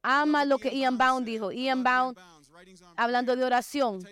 Ama 0.03 0.45
lo 0.45 0.59
que 0.59 0.77
Ian 0.77 0.99
Bound 0.99 1.25
dijo. 1.25 1.51
Ian 1.51 1.83
Bound, 1.83 2.19
hablando 2.97 3.35
de 3.35 3.43
oración, 3.43 4.07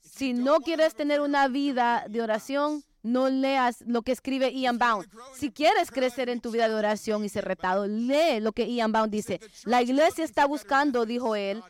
si 0.00 0.32
no 0.32 0.58
quieres 0.58 0.96
tener 0.96 1.20
una 1.20 1.46
vida 1.46 2.04
de 2.08 2.20
oración, 2.20 2.82
no 3.02 3.28
leas 3.28 3.82
lo 3.86 4.02
que 4.02 4.12
escribe 4.12 4.52
Ian 4.52 4.78
Bound. 4.78 5.08
Si 5.34 5.50
quieres 5.50 5.90
crecer 5.90 6.28
en 6.28 6.40
tu 6.40 6.50
vida 6.50 6.68
de 6.68 6.74
oración 6.74 7.24
y 7.24 7.28
ser 7.28 7.44
retado, 7.44 7.86
lee 7.86 8.40
lo 8.40 8.52
que 8.52 8.72
Ian 8.72 8.92
Bound 8.92 9.10
dice. 9.10 9.40
La 9.64 9.82
iglesia 9.82 10.24
está 10.24 10.46
buscando, 10.46 11.06
dijo 11.06 11.36
él, 11.36 11.62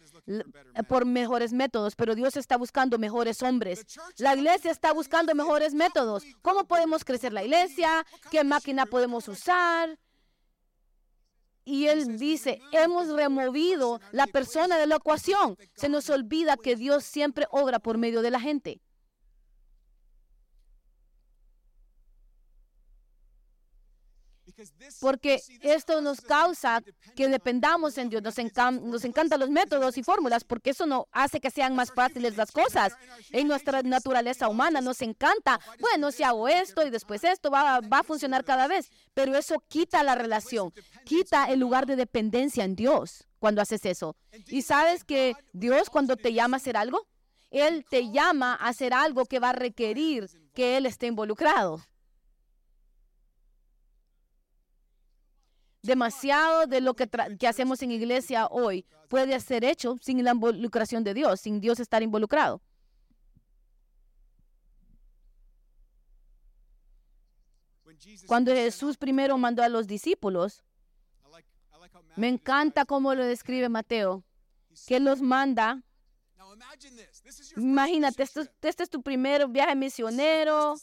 por 0.88 1.04
mejores 1.04 1.52
métodos, 1.52 1.96
pero 1.96 2.14
Dios 2.14 2.36
está 2.36 2.56
buscando 2.56 2.98
mejores 2.98 3.42
hombres. 3.42 3.84
La 4.18 4.34
iglesia 4.34 4.70
está 4.70 4.92
buscando 4.92 5.34
mejores 5.34 5.74
métodos. 5.74 6.24
¿Cómo 6.42 6.64
podemos 6.64 7.04
crecer 7.04 7.32
la 7.32 7.44
iglesia? 7.44 8.06
¿Qué 8.30 8.44
máquina 8.44 8.86
podemos 8.86 9.28
usar? 9.28 9.98
Y 11.64 11.86
él 11.86 12.18
dice, 12.18 12.60
hemos 12.72 13.08
removido 13.08 14.00
la 14.12 14.26
persona 14.26 14.78
de 14.78 14.86
la 14.86 14.96
ecuación. 14.96 15.56
Se 15.74 15.88
nos 15.88 16.10
olvida 16.10 16.56
que 16.56 16.74
Dios 16.74 17.04
siempre 17.04 17.46
obra 17.50 17.78
por 17.78 17.98
medio 17.98 18.22
de 18.22 18.30
la 18.30 18.40
gente. 18.40 18.80
Porque 25.00 25.40
esto 25.62 26.00
nos 26.00 26.20
causa 26.20 26.82
que 27.16 27.28
dependamos 27.28 27.96
en 27.98 28.08
Dios. 28.10 28.22
Nos, 28.22 28.36
encan- 28.38 28.80
nos 28.82 29.04
encantan 29.04 29.40
los 29.40 29.50
métodos 29.50 29.96
y 29.98 30.02
fórmulas 30.02 30.44
porque 30.44 30.70
eso 30.70 30.86
no 30.86 31.06
hace 31.12 31.40
que 31.40 31.50
sean 31.50 31.74
más 31.74 31.92
fáciles 31.92 32.36
las 32.36 32.52
cosas. 32.52 32.94
En 33.30 33.48
nuestra 33.48 33.82
naturaleza 33.82 34.48
humana 34.48 34.80
nos 34.80 35.02
encanta, 35.02 35.60
bueno, 35.80 36.10
si 36.12 36.22
hago 36.22 36.48
esto 36.48 36.86
y 36.86 36.90
después 36.90 37.24
esto 37.24 37.50
va, 37.50 37.80
va 37.80 37.98
a 38.00 38.02
funcionar 38.04 38.44
cada 38.44 38.66
vez. 38.68 38.90
Pero 39.14 39.36
eso 39.36 39.62
quita 39.68 40.02
la 40.02 40.14
relación, 40.14 40.72
quita 41.04 41.46
el 41.46 41.60
lugar 41.60 41.86
de 41.86 41.96
dependencia 41.96 42.64
en 42.64 42.76
Dios 42.76 43.26
cuando 43.38 43.62
haces 43.62 43.84
eso. 43.86 44.16
Y 44.48 44.62
sabes 44.62 45.04
que 45.04 45.34
Dios 45.52 45.88
cuando 45.90 46.16
te 46.16 46.32
llama 46.32 46.56
a 46.56 46.58
hacer 46.58 46.76
algo, 46.76 47.06
Él 47.50 47.84
te 47.88 48.10
llama 48.10 48.54
a 48.54 48.68
hacer 48.68 48.92
algo 48.94 49.24
que 49.24 49.38
va 49.40 49.50
a 49.50 49.52
requerir 49.54 50.28
que 50.54 50.76
Él 50.76 50.86
esté 50.86 51.06
involucrado. 51.06 51.80
Demasiado 55.82 56.66
de 56.66 56.80
lo 56.80 56.94
que, 56.94 57.08
hacemos 57.46 57.80
en 57.82 57.90
iglesia 57.90 58.46
hoy 58.46 58.84
puede 59.08 59.38
ser 59.40 59.64
hecho 59.64 59.96
sin 60.02 60.22
la 60.22 60.32
involucración 60.32 61.02
de 61.04 61.14
Dios, 61.14 61.40
sin 61.40 61.60
Dios 61.60 61.80
estar 61.80 62.02
involucrado. 62.02 62.60
Cuando 68.26 68.52
Jesús 68.52 68.96
primero 68.96 69.36
mandó 69.38 69.62
a 69.62 69.68
los 69.68 69.86
discípulos, 69.86 70.64
me 72.16 72.28
encanta 72.28 72.84
cómo 72.84 73.14
lo 73.14 73.24
describe 73.24 73.68
Mateo, 73.68 74.22
que 74.86 75.00
los 75.00 75.22
manda. 75.22 75.82
Imagínate, 77.56 78.22
esto, 78.22 78.42
este 78.62 78.82
es 78.82 78.90
tu 78.90 79.02
primer 79.02 79.48
viaje 79.48 79.74
misionero, 79.74 80.74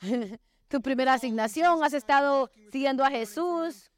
tu 0.68 0.80
primera 0.80 1.14
asignación, 1.14 1.82
has 1.82 1.94
estado 1.94 2.50
siguiendo 2.70 3.04
a 3.04 3.10
Jesús. 3.10 3.90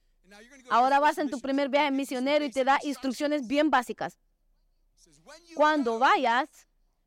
Ahora 0.69 0.99
vas 0.99 1.19
en 1.19 1.31
tu 1.31 1.41
primer 1.41 1.69
viaje 1.69 1.91
misionero 1.91 2.45
y 2.45 2.51
te 2.51 2.65
da 2.65 2.79
instrucciones 2.83 3.47
bien 3.47 3.71
básicas. 3.71 4.19
Cuando 5.55 5.99
vayas, 5.99 6.49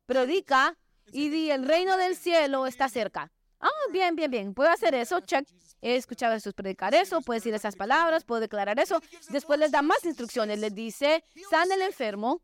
predica 0.06 0.76
y 1.12 1.28
di, 1.28 1.50
el 1.50 1.66
reino 1.66 1.96
del 1.96 2.16
cielo 2.16 2.66
está 2.66 2.88
cerca. 2.88 3.32
Ah, 3.60 3.68
bien, 3.92 4.16
bien, 4.16 4.30
bien, 4.30 4.54
puedo 4.54 4.70
hacer 4.70 4.94
eso, 4.94 5.20
check. 5.20 5.46
He 5.82 5.96
escuchado 5.96 6.32
a 6.32 6.36
Jesús 6.36 6.52
predicar 6.52 6.94
eso, 6.94 7.22
puedo 7.22 7.38
decir 7.38 7.54
esas 7.54 7.76
palabras, 7.76 8.24
puedo 8.24 8.40
declarar 8.40 8.78
eso. 8.78 9.00
Después 9.30 9.58
les 9.58 9.70
da 9.70 9.82
más 9.82 10.04
instrucciones, 10.04 10.58
les 10.58 10.74
dice, 10.74 11.24
sana 11.48 11.74
el 11.74 11.82
enfermo. 11.82 12.42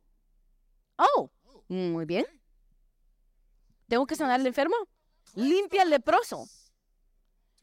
Oh, 0.96 1.30
muy 1.68 2.04
bien. 2.06 2.26
¿Tengo 3.88 4.06
que 4.06 4.16
sanar 4.16 4.40
al 4.40 4.46
enfermo? 4.46 4.76
Limpia 5.34 5.82
al 5.82 5.90
leproso. 5.90 6.46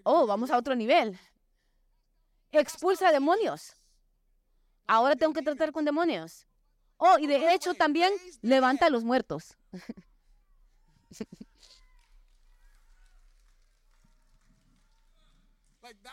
Oh, 0.03 0.27
vamos 0.27 0.51
a 0.51 0.57
otro 0.57 0.75
nivel. 0.75 1.17
Expulsa 2.53 3.11
demonios. 3.11 3.75
Ahora 4.85 5.15
tengo 5.15 5.33
que 5.33 5.41
tratar 5.41 5.71
con 5.71 5.83
demonios. 5.85 6.45
Oh, 6.97 7.17
y 7.17 7.25
de 7.27 7.53
hecho 7.53 7.73
también 7.73 8.13
levanta 8.41 8.85
a 8.85 8.89
los 8.89 9.03
muertos. 9.03 9.57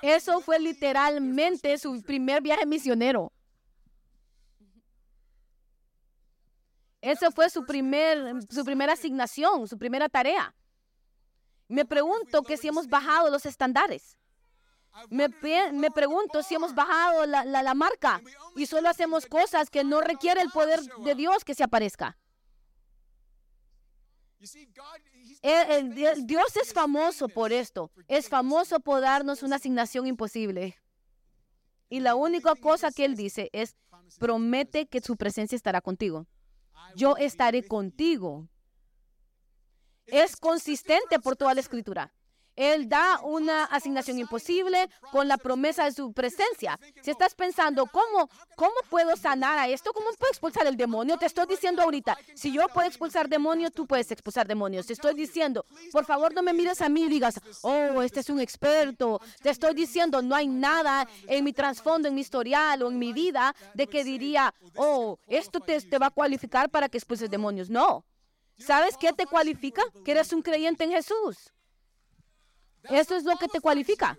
Eso 0.02 0.40
fue 0.40 0.58
literalmente 0.58 1.76
su 1.78 2.02
primer 2.02 2.42
viaje 2.42 2.66
misionero. 2.66 3.30
Esa 7.02 7.30
fue 7.30 7.48
su, 7.50 7.64
primer, 7.64 8.42
su 8.50 8.64
primera 8.64 8.94
asignación, 8.94 9.68
su 9.68 9.78
primera 9.78 10.08
tarea. 10.08 10.54
Me 11.68 11.84
pregunto 11.84 12.42
que 12.42 12.56
si 12.56 12.68
hemos 12.68 12.88
bajado 12.88 13.30
los 13.30 13.46
estándares. 13.46 14.16
Me, 15.08 15.28
me 15.72 15.90
pregunto 15.90 16.42
si 16.42 16.54
hemos 16.56 16.74
bajado 16.74 17.24
la, 17.26 17.44
la- 17.44 17.62
la 17.62 17.74
marca 17.74 18.20
y 18.56 18.66
solo 18.66 18.88
hacemos 18.88 19.26
cosas 19.26 19.70
que 19.70 19.84
no 19.84 20.00
requiere 20.00 20.40
el 20.42 20.50
poder 20.50 20.80
de 21.04 21.14
Dios 21.14 21.44
que 21.44 21.54
se 21.54 21.62
aparezca. 21.64 22.18
El- 25.42 25.94
Di- 25.94 26.06
el 26.06 26.26
Dios 26.26 26.56
es 26.56 26.72
famoso 26.72 27.28
por 27.28 27.52
esto. 27.52 27.90
Es 28.08 28.28
famoso 28.28 28.80
por 28.80 29.00
darnos 29.00 29.42
una 29.42 29.56
asignación 29.56 30.06
imposible. 30.06 30.76
Y 31.88 32.00
la 32.00 32.14
única 32.14 32.54
cosa 32.54 32.90
que 32.90 33.04
Él 33.04 33.16
dice 33.16 33.50
es, 33.52 33.76
promete 34.18 34.86
que 34.86 35.00
su 35.00 35.16
presencia 35.16 35.56
estará 35.56 35.80
contigo. 35.80 36.26
Yo 36.96 37.16
estaré 37.16 37.66
contigo. 37.66 38.48
Es 40.06 40.36
consistente 40.36 41.18
por 41.20 41.36
toda 41.36 41.54
la 41.54 41.60
escritura. 41.60 42.12
Él 42.60 42.90
da 42.90 43.20
una 43.22 43.64
asignación 43.64 44.18
imposible 44.18 44.90
con 45.10 45.28
la 45.28 45.38
promesa 45.38 45.86
de 45.86 45.92
su 45.92 46.12
presencia. 46.12 46.78
Si 47.00 47.10
estás 47.10 47.34
pensando, 47.34 47.86
¿cómo, 47.86 48.28
¿cómo 48.54 48.74
puedo 48.90 49.16
sanar 49.16 49.58
a 49.58 49.66
esto? 49.66 49.94
¿Cómo 49.94 50.10
puedo 50.18 50.30
expulsar 50.30 50.66
el 50.66 50.76
demonio? 50.76 51.16
Te 51.16 51.24
estoy 51.24 51.46
diciendo 51.46 51.80
ahorita, 51.80 52.18
si 52.34 52.52
yo 52.52 52.68
puedo 52.68 52.86
expulsar 52.86 53.30
demonios, 53.30 53.72
tú 53.72 53.86
puedes 53.86 54.10
expulsar 54.10 54.46
demonios. 54.46 54.86
Te 54.86 54.92
estoy 54.92 55.14
diciendo, 55.14 55.64
por 55.90 56.04
favor 56.04 56.34
no 56.34 56.42
me 56.42 56.52
mires 56.52 56.82
a 56.82 56.90
mí 56.90 57.04
y 57.04 57.08
digas, 57.08 57.40
oh, 57.62 58.02
este 58.02 58.20
es 58.20 58.28
un 58.28 58.40
experto. 58.40 59.22
Te 59.40 59.48
estoy 59.48 59.72
diciendo, 59.72 60.20
no 60.20 60.36
hay 60.36 60.46
nada 60.46 61.08
en 61.28 61.44
mi 61.44 61.54
trasfondo, 61.54 62.08
en 62.08 62.14
mi 62.14 62.20
historial 62.20 62.82
o 62.82 62.90
en 62.90 62.98
mi 62.98 63.14
vida 63.14 63.54
de 63.72 63.86
que 63.86 64.04
diría, 64.04 64.52
oh, 64.76 65.18
esto 65.28 65.60
te, 65.60 65.80
te 65.80 65.98
va 65.98 66.08
a 66.08 66.10
cualificar 66.10 66.68
para 66.68 66.90
que 66.90 66.98
expulses 66.98 67.30
demonios. 67.30 67.70
No. 67.70 68.04
¿Sabes 68.58 68.98
qué 68.98 69.14
te 69.14 69.24
cualifica? 69.24 69.82
Que 70.04 70.10
eres 70.10 70.30
un 70.34 70.42
creyente 70.42 70.84
en 70.84 70.90
Jesús. 70.90 71.54
Eso 72.88 73.14
es 73.16 73.24
lo 73.24 73.36
que 73.36 73.48
te 73.48 73.60
cualifica. 73.60 74.18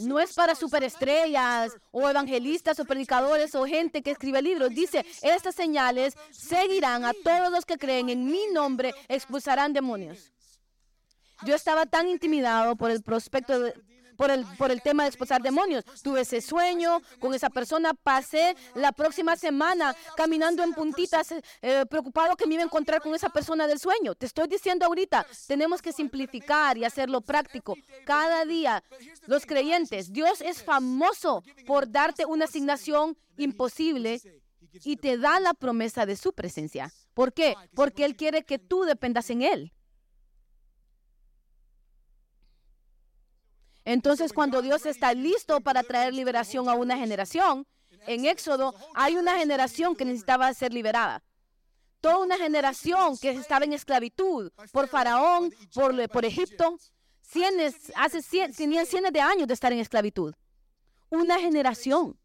No 0.00 0.20
es 0.20 0.34
para 0.34 0.54
superestrellas 0.54 1.72
o 1.90 2.08
evangelistas 2.08 2.78
o 2.80 2.84
predicadores 2.84 3.54
o 3.54 3.64
gente 3.66 4.02
que 4.02 4.10
escribe 4.10 4.42
libros. 4.42 4.70
Dice, 4.70 5.06
estas 5.22 5.54
señales 5.54 6.14
seguirán 6.30 7.04
a 7.04 7.12
todos 7.24 7.50
los 7.50 7.64
que 7.64 7.78
creen 7.78 8.10
en 8.10 8.26
mi 8.26 8.46
nombre, 8.52 8.94
expulsarán 9.08 9.72
demonios. 9.72 10.32
Yo 11.46 11.54
estaba 11.54 11.86
tan 11.86 12.08
intimidado 12.08 12.76
por 12.76 12.90
el 12.90 13.02
prospecto 13.02 13.58
de- 13.58 13.74
por 14.16 14.30
el, 14.30 14.44
por 14.58 14.70
el 14.70 14.82
tema 14.82 15.04
de 15.04 15.08
expulsar 15.08 15.42
demonios. 15.42 15.84
Tuve 16.02 16.22
ese 16.22 16.40
sueño 16.40 17.00
con 17.20 17.34
esa 17.34 17.50
persona. 17.50 17.94
Pasé 17.94 18.56
la 18.74 18.92
próxima 18.92 19.36
semana 19.36 19.94
caminando 20.16 20.62
en 20.62 20.72
puntitas, 20.72 21.32
eh, 21.62 21.84
preocupado 21.88 22.36
que 22.36 22.46
me 22.46 22.54
iba 22.54 22.62
a 22.62 22.66
encontrar 22.66 23.00
con 23.00 23.14
esa 23.14 23.28
persona 23.28 23.66
del 23.66 23.78
sueño. 23.78 24.14
Te 24.14 24.26
estoy 24.26 24.48
diciendo 24.48 24.86
ahorita, 24.86 25.26
tenemos 25.46 25.82
que 25.82 25.92
simplificar 25.92 26.76
y 26.78 26.84
hacerlo 26.84 27.20
práctico. 27.20 27.74
Cada 28.04 28.44
día, 28.44 28.82
los 29.26 29.46
creyentes, 29.46 30.12
Dios 30.12 30.40
es 30.40 30.62
famoso 30.62 31.42
por 31.66 31.90
darte 31.90 32.24
una 32.24 32.46
asignación 32.46 33.16
imposible 33.36 34.20
y 34.84 34.96
te 34.96 35.18
da 35.18 35.40
la 35.40 35.54
promesa 35.54 36.06
de 36.06 36.16
su 36.16 36.32
presencia. 36.32 36.92
¿Por 37.14 37.32
qué? 37.32 37.54
Porque 37.74 38.04
Él 38.04 38.16
quiere 38.16 38.44
que 38.44 38.58
tú 38.58 38.82
dependas 38.82 39.30
en 39.30 39.42
Él. 39.42 39.72
Entonces, 43.86 44.32
cuando 44.32 44.62
Dios 44.62 44.84
está 44.84 45.14
listo 45.14 45.60
para 45.60 45.84
traer 45.84 46.12
liberación 46.12 46.68
a 46.68 46.74
una 46.74 46.98
generación, 46.98 47.64
en 48.08 48.24
Éxodo 48.24 48.74
hay 48.94 49.14
una 49.14 49.38
generación 49.38 49.94
que 49.94 50.04
necesitaba 50.04 50.52
ser 50.54 50.74
liberada. 50.74 51.22
Toda 52.00 52.18
una 52.18 52.36
generación 52.36 53.16
que 53.16 53.30
estaba 53.30 53.64
en 53.64 53.72
esclavitud 53.72 54.50
por 54.72 54.88
Faraón, 54.88 55.54
por, 55.72 56.24
Egipto. 56.24 56.76
Cienes, 57.22 57.92
hace 57.94 58.22
cien, 58.22 58.52
tenían 58.52 58.86
cientos 58.86 59.12
de 59.12 59.20
años 59.20 59.46
de 59.46 59.54
estar 59.54 59.72
en 59.72 59.78
esclavitud. 59.78 60.34
Una 61.08 61.38
generación 61.38 62.18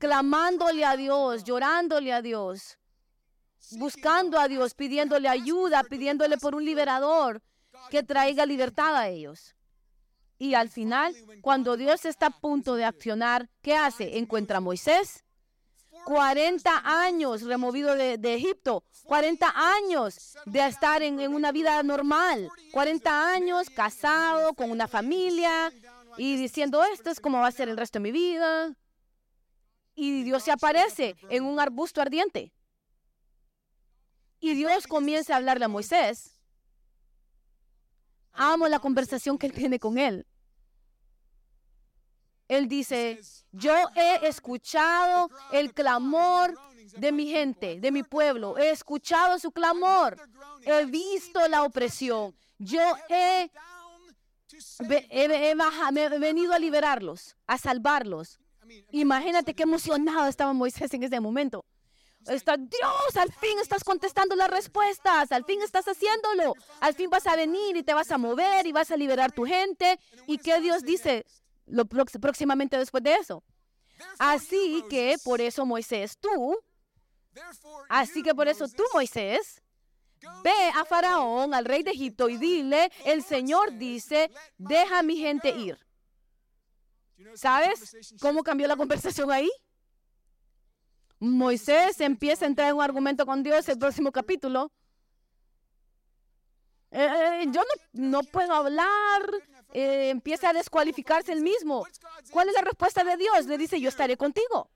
clamándole 0.00 0.84
a 0.84 0.96
Dios, 0.96 1.44
llorándole 1.44 2.12
a 2.12 2.20
Dios, 2.20 2.78
buscando 3.78 4.40
a 4.40 4.48
Dios, 4.48 4.74
pidiéndole 4.74 5.28
ayuda, 5.28 5.84
pidiéndole 5.84 6.36
por 6.36 6.56
un 6.56 6.64
liberador 6.64 7.40
que 7.90 8.02
traiga 8.02 8.44
libertad 8.44 8.96
a 8.96 9.08
ellos. 9.08 9.54
Y 10.38 10.54
al 10.54 10.68
final, 10.68 11.14
cuando 11.42 11.76
Dios 11.76 12.04
está 12.04 12.26
a 12.26 12.40
punto 12.40 12.76
de 12.76 12.84
accionar, 12.84 13.48
¿qué 13.60 13.74
hace? 13.74 14.18
Encuentra 14.18 14.58
a 14.58 14.60
Moisés. 14.60 15.24
40 16.04 16.82
años 16.84 17.42
removido 17.42 17.94
de, 17.94 18.34
Egipto, 18.34 18.84
40 19.04 19.52
años 19.54 20.38
de 20.46 20.64
estar 20.66 21.02
en, 21.02 21.20
en, 21.20 21.34
una 21.34 21.52
vida 21.52 21.82
normal, 21.82 22.48
40 22.72 23.34
años 23.34 23.68
casado 23.68 24.54
con 24.54 24.70
una 24.70 24.88
familia 24.88 25.70
y 26.16 26.36
diciendo, 26.36 26.82
esto 26.84 27.10
es 27.10 27.20
como 27.20 27.40
va 27.40 27.48
a 27.48 27.52
ser 27.52 27.68
el 27.68 27.76
resto 27.76 27.98
de 27.98 28.04
mi 28.04 28.12
vida. 28.12 28.74
Y 29.94 30.22
Dios 30.22 30.44
se 30.44 30.52
aparece 30.52 31.16
en 31.28 31.44
un 31.44 31.60
arbusto 31.60 32.00
ardiente. 32.00 32.52
Y 34.40 34.54
Dios 34.54 34.86
comienza 34.86 35.34
a 35.34 35.36
hablarle 35.38 35.64
a 35.64 35.68
Moisés 35.68 36.37
Amo 38.32 38.68
la 38.68 38.78
conversación 38.78 39.38
que 39.38 39.46
él 39.46 39.52
tiene 39.52 39.78
con 39.78 39.98
él. 39.98 40.26
Él 42.48 42.66
dice, 42.66 43.20
yo 43.52 43.74
he 43.94 44.26
escuchado 44.26 45.30
el 45.52 45.74
clamor 45.74 46.58
de 46.96 47.12
mi 47.12 47.28
gente, 47.28 47.78
de 47.78 47.92
mi 47.92 48.02
pueblo. 48.02 48.56
He 48.56 48.70
escuchado 48.70 49.38
su 49.38 49.52
clamor. 49.52 50.16
He 50.62 50.86
visto 50.86 51.46
la 51.48 51.62
opresión. 51.62 52.34
Yo 52.58 52.80
he, 53.10 53.50
venido 56.18 56.52
a 56.54 56.58
liberarlos, 56.58 57.36
a 57.46 57.58
salvarlos. 57.58 58.40
Imagínate 58.90 59.54
qué 59.54 59.64
emocionado 59.64 60.26
estaba 60.26 60.52
Moisés 60.54 60.92
en 60.94 61.02
ese 61.02 61.20
momento. 61.20 61.64
Está, 62.28 62.56
Dios, 62.56 63.16
al 63.16 63.32
fin 63.32 63.58
estás 63.60 63.82
contestando 63.84 64.36
las 64.36 64.50
respuestas, 64.50 65.32
al 65.32 65.44
fin 65.44 65.62
estás 65.62 65.86
haciéndolo, 65.86 66.54
al 66.80 66.94
fin 66.94 67.08
vas 67.08 67.26
a 67.26 67.36
venir 67.36 67.76
y 67.76 67.82
te 67.82 67.94
vas 67.94 68.10
a 68.10 68.18
mover 68.18 68.66
y 68.66 68.72
vas 68.72 68.90
a 68.90 68.96
liberar 68.96 69.32
tu 69.32 69.44
gente. 69.44 69.98
¿Y 70.26 70.38
qué 70.38 70.60
Dios 70.60 70.82
dice 70.82 71.24
lo 71.66 71.86
próximamente 71.86 72.76
después 72.76 73.02
de 73.02 73.14
eso? 73.14 73.42
Así 74.18 74.84
que 74.88 75.16
por 75.24 75.40
eso 75.40 75.64
Moisés, 75.64 76.18
tú, 76.18 76.56
así 77.88 78.22
que 78.22 78.34
por 78.34 78.46
eso 78.46 78.68
tú, 78.68 78.84
Moisés, 78.94 79.62
ve 80.42 80.70
a 80.74 80.84
Faraón, 80.84 81.54
al 81.54 81.64
rey 81.64 81.82
de 81.82 81.92
Egipto, 81.92 82.28
y 82.28 82.36
dile, 82.36 82.90
el 83.04 83.22
Señor 83.24 83.76
dice, 83.76 84.30
deja 84.56 85.00
a 85.00 85.02
mi 85.02 85.16
gente 85.16 85.50
ir. 85.50 85.78
¿Sabes 87.34 87.96
cómo 88.20 88.42
cambió 88.42 88.68
la 88.68 88.76
conversación 88.76 89.30
ahí? 89.30 89.50
Moisés 91.20 92.00
empieza 92.00 92.44
a 92.44 92.48
entrar 92.48 92.68
en 92.68 92.76
un 92.76 92.82
argumento 92.82 93.26
con 93.26 93.42
Dios 93.42 93.68
el 93.68 93.78
próximo 93.78 94.12
capítulo. 94.12 94.72
Eh, 96.90 97.42
eh, 97.42 97.46
yo 97.50 97.60
no, 97.92 98.22
puedo 98.22 98.54
hablar, 98.54 99.22
eh, 99.72 100.10
empieza 100.10 100.50
a 100.50 100.52
descualificarse 100.52 101.32
el 101.32 101.42
mismo. 101.42 101.84
¿Cuál 102.30 102.48
es 102.48 102.54
la 102.54 102.62
respuesta 102.62 103.04
de 103.04 103.16
Dios? 103.16 103.46
Le 103.46 103.58
dice, 103.58 103.80
yo 103.80 103.88
estaré 103.88 104.16
contigo. 104.16 104.70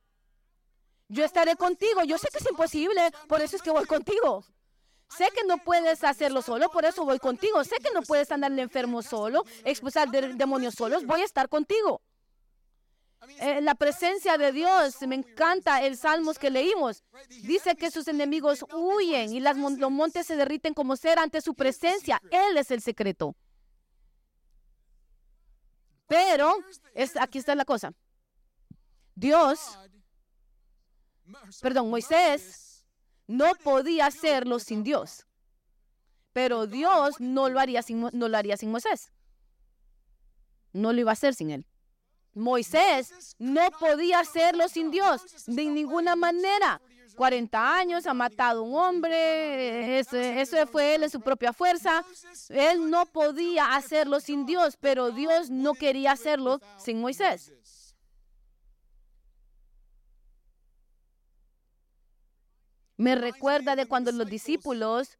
Yo 1.08 1.24
estaré 1.24 1.56
contigo. 1.56 2.02
Yo 2.04 2.18
sé 2.18 2.28
que 2.32 2.38
es 2.38 2.50
imposible, 2.50 3.10
por 3.28 3.40
eso 3.40 3.56
es 3.56 3.62
que 3.62 3.70
voy 3.70 3.86
contigo. 3.86 4.44
Sé 5.16 5.28
que 5.34 5.44
no 5.46 5.58
puedes 5.58 6.02
hacerlo 6.04 6.40
solo, 6.40 6.70
por 6.70 6.84
eso 6.84 7.04
voy 7.04 7.18
contigo. 7.18 7.62
Sé 7.64 7.76
que 7.76 7.92
no 7.92 8.02
puedes 8.02 8.32
andar 8.32 8.50
enfermo 8.58 9.02
solo, 9.02 9.44
expulsar 9.64 10.10
demonios 10.10 10.74
solos, 10.74 11.04
voy 11.04 11.20
a 11.20 11.24
estar 11.24 11.48
contigo. 11.48 12.00
Eh, 13.38 13.60
la 13.60 13.74
presencia 13.74 14.36
de 14.36 14.50
Dios, 14.50 15.00
me 15.06 15.14
encanta 15.14 15.82
el 15.82 15.96
Salmos 15.96 16.38
que 16.38 16.50
leímos. 16.50 17.04
Dice 17.42 17.76
que 17.76 17.90
sus 17.90 18.08
enemigos 18.08 18.64
huyen 18.72 19.32
y 19.32 19.40
las, 19.40 19.56
los 19.56 19.90
montes 19.90 20.26
se 20.26 20.36
derriten 20.36 20.74
como 20.74 20.96
cera 20.96 21.22
ante 21.22 21.40
su 21.40 21.54
presencia. 21.54 22.20
Él 22.30 22.56
es 22.56 22.70
el 22.70 22.82
secreto. 22.82 23.36
Pero 26.08 26.56
es, 26.94 27.16
aquí 27.16 27.38
está 27.38 27.54
la 27.54 27.64
cosa. 27.64 27.94
Dios, 29.14 29.78
perdón, 31.60 31.90
Moisés 31.90 32.84
no 33.26 33.54
podía 33.62 34.06
hacerlo 34.06 34.58
sin 34.58 34.82
Dios. 34.82 35.26
Pero 36.32 36.66
Dios 36.66 37.20
no 37.20 37.48
lo 37.48 37.60
haría 37.60 37.82
sin, 37.82 38.00
no 38.00 38.28
lo 38.28 38.36
haría 38.36 38.56
sin 38.56 38.70
Moisés. 38.70 39.12
No 40.72 40.92
lo 40.92 41.00
iba 41.00 41.10
a 41.10 41.12
hacer 41.12 41.34
sin 41.34 41.50
él. 41.50 41.66
Moisés 42.34 43.36
no 43.38 43.70
podía 43.78 44.20
hacerlo 44.20 44.68
sin 44.68 44.90
Dios, 44.90 45.22
de 45.46 45.64
ninguna 45.66 46.16
manera. 46.16 46.80
40 47.14 47.76
años, 47.76 48.06
ha 48.06 48.14
matado 48.14 48.60
a 48.60 48.62
un 48.62 48.74
hombre, 48.74 49.98
eso, 49.98 50.16
eso, 50.16 50.56
fue 50.66 50.94
él 50.94 51.02
en 51.02 51.10
su 51.10 51.20
propia 51.20 51.52
fuerza. 51.52 52.04
Él 52.48 52.88
no 52.90 53.04
podía 53.06 53.74
hacerlo 53.74 54.18
sin 54.18 54.46
Dios, 54.46 54.76
pero 54.80 55.10
Dios 55.10 55.50
no 55.50 55.74
quería 55.74 56.12
hacerlo 56.12 56.58
sin 56.78 57.00
Moisés. 57.00 57.52
Me 62.96 63.16
recuerda 63.16 63.74
de 63.74 63.86
cuando 63.86 64.12
los 64.12 64.28
discípulos 64.28 65.18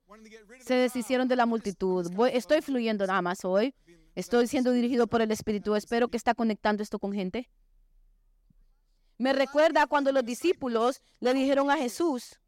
se 0.60 0.74
deshicieron 0.74 1.26
de 1.26 1.36
la 1.36 1.46
multitud. 1.46 2.08
estoy 2.32 2.60
fluyendo 2.60 3.06
nada 3.06 3.22
más 3.22 3.44
hoy. 3.44 3.74
Estoy 4.14 4.46
siendo 4.46 4.72
dirigido 4.72 5.06
por 5.06 5.22
el 5.22 5.30
Espíritu. 5.30 5.74
Espero 5.74 6.08
que 6.08 6.16
está 6.16 6.34
conectando 6.34 6.82
esto 6.82 6.98
con 6.98 7.12
gente. 7.12 7.48
Me 9.18 9.32
recuerda 9.32 9.86
cuando 9.86 10.12
los 10.12 10.24
discípulos 10.24 11.00
le 11.20 11.32
dijeron 11.32 11.70
a 11.70 11.76
Jesús, 11.76 12.38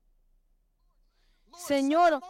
Señor, 1.57 2.21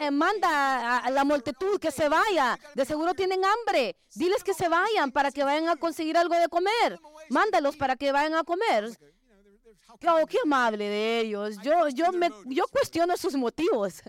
eh, 0.00 0.10
manda 0.10 0.98
a 0.98 1.10
la 1.10 1.24
multitud 1.24 1.78
que 1.78 1.92
se 1.92 2.08
vaya. 2.08 2.58
De 2.74 2.84
seguro 2.84 3.14
tienen 3.14 3.40
hambre. 3.44 3.96
Diles 4.14 4.42
que 4.42 4.52
se 4.52 4.68
vayan 4.68 5.12
para 5.12 5.30
que 5.30 5.44
vayan 5.44 5.68
a 5.68 5.76
conseguir 5.76 6.16
algo 6.16 6.34
de 6.34 6.48
comer. 6.48 6.98
Mándalos 7.30 7.76
para 7.76 7.94
que 7.96 8.10
vayan 8.10 8.34
a 8.34 8.44
comer. 8.44 8.90
Qué 10.00 10.38
amable 10.42 10.88
de 10.88 11.20
ellos. 11.20 11.56
Yo, 11.62 11.88
yo, 11.88 12.06
yo 12.46 12.64
cuestiono 12.68 13.16
sus 13.16 13.36
motivos 13.36 14.02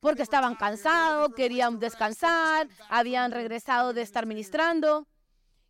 porque 0.00 0.22
estaban 0.22 0.54
cansados, 0.54 1.34
querían 1.34 1.78
descansar, 1.78 2.68
habían 2.88 3.32
regresado 3.32 3.92
de 3.92 4.02
estar 4.02 4.26
ministrando. 4.26 5.06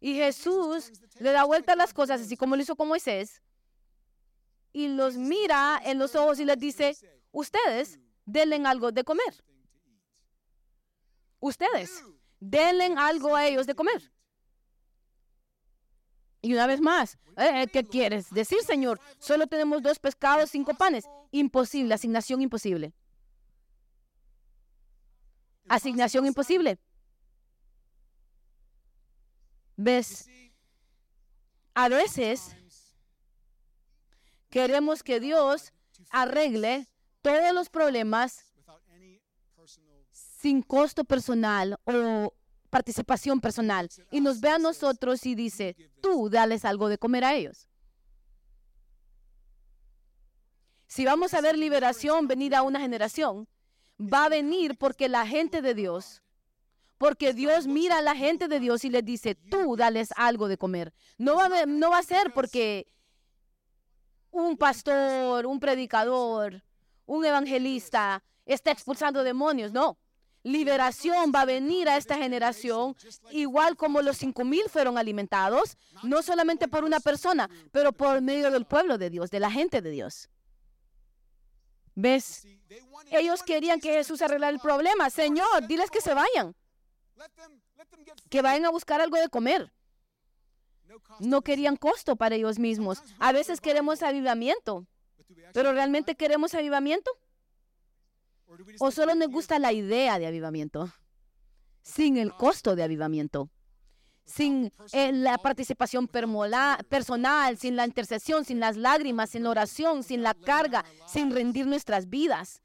Y 0.01 0.15
Jesús 0.15 0.93
le 1.19 1.33
da 1.33 1.45
vuelta 1.45 1.73
a 1.73 1.77
las 1.77 1.93
cosas, 1.93 2.21
así 2.21 2.37
como 2.37 2.55
lo 2.55 2.63
hizo 2.63 2.77
con 2.77 2.89
Moisés, 2.89 3.43
y 4.73 4.89
los 4.89 5.17
mira 5.17 5.81
en 5.85 5.99
los 5.99 6.15
ojos 6.15 6.39
y 6.41 6.45
les 6.45 6.59
dice, 6.59 6.97
ustedes 7.33 7.99
denle 8.25 8.63
algo 8.65 8.93
de 8.93 9.03
comer. 9.03 9.45
Ustedes 11.41 12.05
denle 12.39 12.95
algo 12.97 13.35
a 13.35 13.47
ellos 13.47 13.67
de 13.67 13.75
comer. 13.75 14.13
Y 16.41 16.53
una 16.53 16.67
vez 16.67 16.81
más, 16.81 17.19
eh, 17.37 17.67
¿qué 17.73 17.85
quieres 17.85 18.31
decir, 18.31 18.63
Señor? 18.63 19.01
Solo 19.19 19.47
tenemos 19.47 19.83
dos 19.83 19.99
pescados, 19.99 20.51
cinco 20.51 20.75
panes. 20.75 21.05
Imposible, 21.33 21.95
asignación 21.95 22.41
imposible. 22.41 22.95
Asignación 25.69 26.27
imposible. 26.27 26.79
¿Ves? 29.77 30.29
A 31.75 31.89
veces 31.89 32.57
queremos 34.51 35.03
que 35.03 35.21
Dios 35.21 35.73
arregle 36.11 36.89
todos 37.23 37.55
los 37.55 37.69
problemas 37.69 38.45
sin 40.13 40.63
costo 40.63 41.05
personal 41.05 41.79
o 41.85 42.35
participación 42.71 43.41
personal 43.41 43.89
y 44.11 44.21
nos 44.21 44.41
ve 44.41 44.51
a 44.51 44.59
nosotros 44.59 45.25
y 45.27 45.35
dice, 45.35 45.77
tú 46.01 46.29
dales 46.29 46.65
algo 46.65 46.89
de 46.89 46.99
comer 46.99 47.25
a 47.25 47.35
ellos. 47.35 47.69
Si 50.87 51.05
vamos 51.05 51.35
a 51.35 51.41
ver 51.41 51.59
liberación 51.59 52.27
venir 52.27 52.55
a 52.55 52.63
una 52.63 52.81
generación, 52.81 53.47
va 54.01 54.25
a 54.25 54.29
venir 54.29 54.77
porque 54.79 55.09
la 55.09 55.27
gente 55.27 55.63
de 55.63 55.75
Dios, 55.75 56.23
porque 56.99 57.33
Dios 57.33 57.67
mira 57.67 57.99
a 57.99 58.03
la 58.03 58.15
gente 58.15 58.49
de 58.49 58.61
Dios 58.61 58.85
y 58.85 58.91
les 58.91 59.05
dice, 59.05 59.35
tú 59.35 59.77
dales 59.77 60.11
algo 60.17 60.49
de 60.49 60.59
comer. 60.59 60.93
No 61.17 61.37
va, 61.37 61.47
a, 61.47 61.67
no 61.67 61.91
va 61.91 61.99
a 61.99 62.03
ser 62.03 62.33
porque 62.33 62.87
un 64.31 64.57
pastor, 64.57 65.47
un 65.47 65.61
predicador, 65.61 66.63
un 67.07 67.25
evangelista 67.25 68.23
está 68.47 68.71
expulsando 68.71 69.23
demonios, 69.23 69.73
no. 69.73 69.99
Liberación 70.45 71.33
va 71.35 71.43
a 71.43 71.45
venir 71.45 71.89
a 71.89 71.97
esta 71.97 72.17
generación, 72.17 72.97
igual 73.33 73.77
como 73.77 74.01
los 74.01 74.17
cinco 74.17 74.45
mil 74.45 74.63
fueron 74.69 74.97
alimentados, 74.97 75.77
no 76.05 76.23
solamente 76.23 76.69
por 76.69 76.85
una 76.85 77.01
persona, 77.01 77.51
pero 77.73 77.93
por 77.93 78.23
medio 78.23 78.51
del 78.51 78.65
pueblo 78.65 78.99
de 78.99 79.11
Dios, 79.11 79.31
de 79.31 79.41
la 79.41 79.51
gente 79.51 79.83
de 79.83 79.91
Dios. 79.91 80.31
¿Ves? 82.01 82.47
Ellos 83.11 83.43
querían 83.43 83.81
que 83.81 83.93
Jesús 83.93 84.23
arreglara 84.23 84.53
el 84.53 84.61
problema. 84.61 85.11
Señor, 85.11 85.67
diles 85.67 85.91
que 85.91 86.01
se 86.01 86.15
vayan. 86.15 86.55
que 88.31 88.41
vayan 88.41 88.67
a 88.67 88.71
buscar 88.71 89.01
algo 89.01 89.17
de 89.17 89.29
comer. 89.29 89.73
No 91.19 91.43
querían 91.43 91.77
costo 91.77 92.15
para 92.15 92.37
ellos 92.37 92.61
mismos. 92.61 93.03
A 93.19 93.33
veces 93.33 93.61
queremos 93.61 94.05
avivamiento, 94.05 94.87
pero 95.53 95.73
¿realmente 95.73 96.15
queremos 96.15 96.55
avivamiento? 96.55 97.11
¿O 98.79 98.93
solo 98.93 99.17
nos 99.17 99.29
gusta 99.29 99.59
la 99.59 99.73
idea 99.73 100.21
de 100.21 100.29
avivamiento? 100.29 100.93
Sin 101.83 102.17
el 102.17 102.33
costo 102.33 102.77
de 102.77 102.85
avivamiento 102.85 103.51
sin 104.29 104.71
eh, 104.93 105.11
la 105.13 105.39
participación 105.39 106.07
personal, 106.07 107.59
sin 107.59 107.77
la 107.77 107.87
intercesión, 107.87 108.45
sin 108.45 108.61
las 108.61 108.77
lágrimas, 108.77 109.31
sin 109.31 109.43
la 109.43 109.51
oración, 109.51 110.03
sin 110.03 110.23
la 110.23 110.35
carga, 110.35 110.85
sin 111.07 111.31
rendir 111.31 111.67
nuestras 111.67 112.09
vidas. 112.09 112.63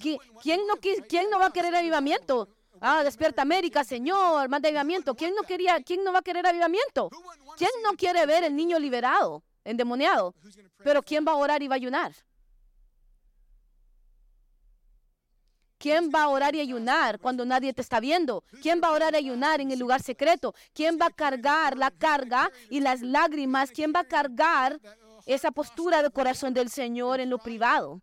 ¿Quién 0.00 0.60
no, 0.66 0.74
quién 1.08 1.30
no 1.30 1.38
va 1.38 1.46
a 1.46 1.52
querer 1.52 1.74
avivamiento? 1.74 2.48
Ah, 2.80 3.04
despierta 3.04 3.42
América, 3.42 3.84
Señor, 3.84 4.48
manda 4.48 4.68
avivamiento. 4.68 5.14
¿Quién 5.14 5.34
no 5.34 5.42
quería, 5.42 5.80
quién 5.82 6.02
no 6.02 6.12
va 6.12 6.20
a 6.20 6.22
querer 6.22 6.46
avivamiento? 6.46 7.10
¿Quién 7.56 7.70
no 7.84 7.92
quiere 7.92 8.24
ver 8.26 8.42
el 8.42 8.56
niño 8.56 8.78
liberado, 8.78 9.44
endemoniado? 9.64 10.34
Pero 10.82 11.02
¿quién 11.02 11.24
va 11.26 11.32
a 11.32 11.36
orar 11.36 11.62
y 11.62 11.68
va 11.68 11.74
a 11.74 11.76
ayunar? 11.76 12.12
¿Quién 15.82 16.10
va 16.14 16.22
a 16.22 16.28
orar 16.28 16.54
y 16.54 16.60
ayunar 16.60 17.18
cuando 17.18 17.44
nadie 17.44 17.72
te 17.72 17.82
está 17.82 17.98
viendo? 17.98 18.44
¿Quién 18.62 18.80
va 18.80 18.86
a 18.86 18.92
orar 18.92 19.14
y 19.14 19.16
ayunar 19.16 19.60
en 19.60 19.72
el 19.72 19.80
lugar 19.80 20.00
secreto? 20.00 20.54
¿Quién 20.72 20.96
va 20.96 21.06
a 21.06 21.10
cargar 21.10 21.76
la 21.76 21.90
carga 21.90 22.52
y 22.70 22.78
las 22.78 23.02
lágrimas? 23.02 23.72
¿Quién 23.72 23.92
va 23.92 24.00
a 24.00 24.04
cargar 24.04 24.78
esa 25.26 25.50
postura 25.50 26.04
de 26.04 26.12
corazón 26.12 26.54
del 26.54 26.70
Señor 26.70 27.18
en 27.18 27.30
lo 27.30 27.38
privado? 27.38 28.00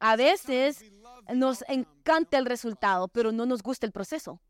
A 0.00 0.16
veces 0.16 0.84
nos 1.32 1.64
encanta 1.68 2.36
el 2.38 2.46
resultado, 2.46 3.06
pero 3.06 3.30
no 3.30 3.46
nos 3.46 3.62
gusta 3.62 3.86
el 3.86 3.92
proceso. 3.92 4.40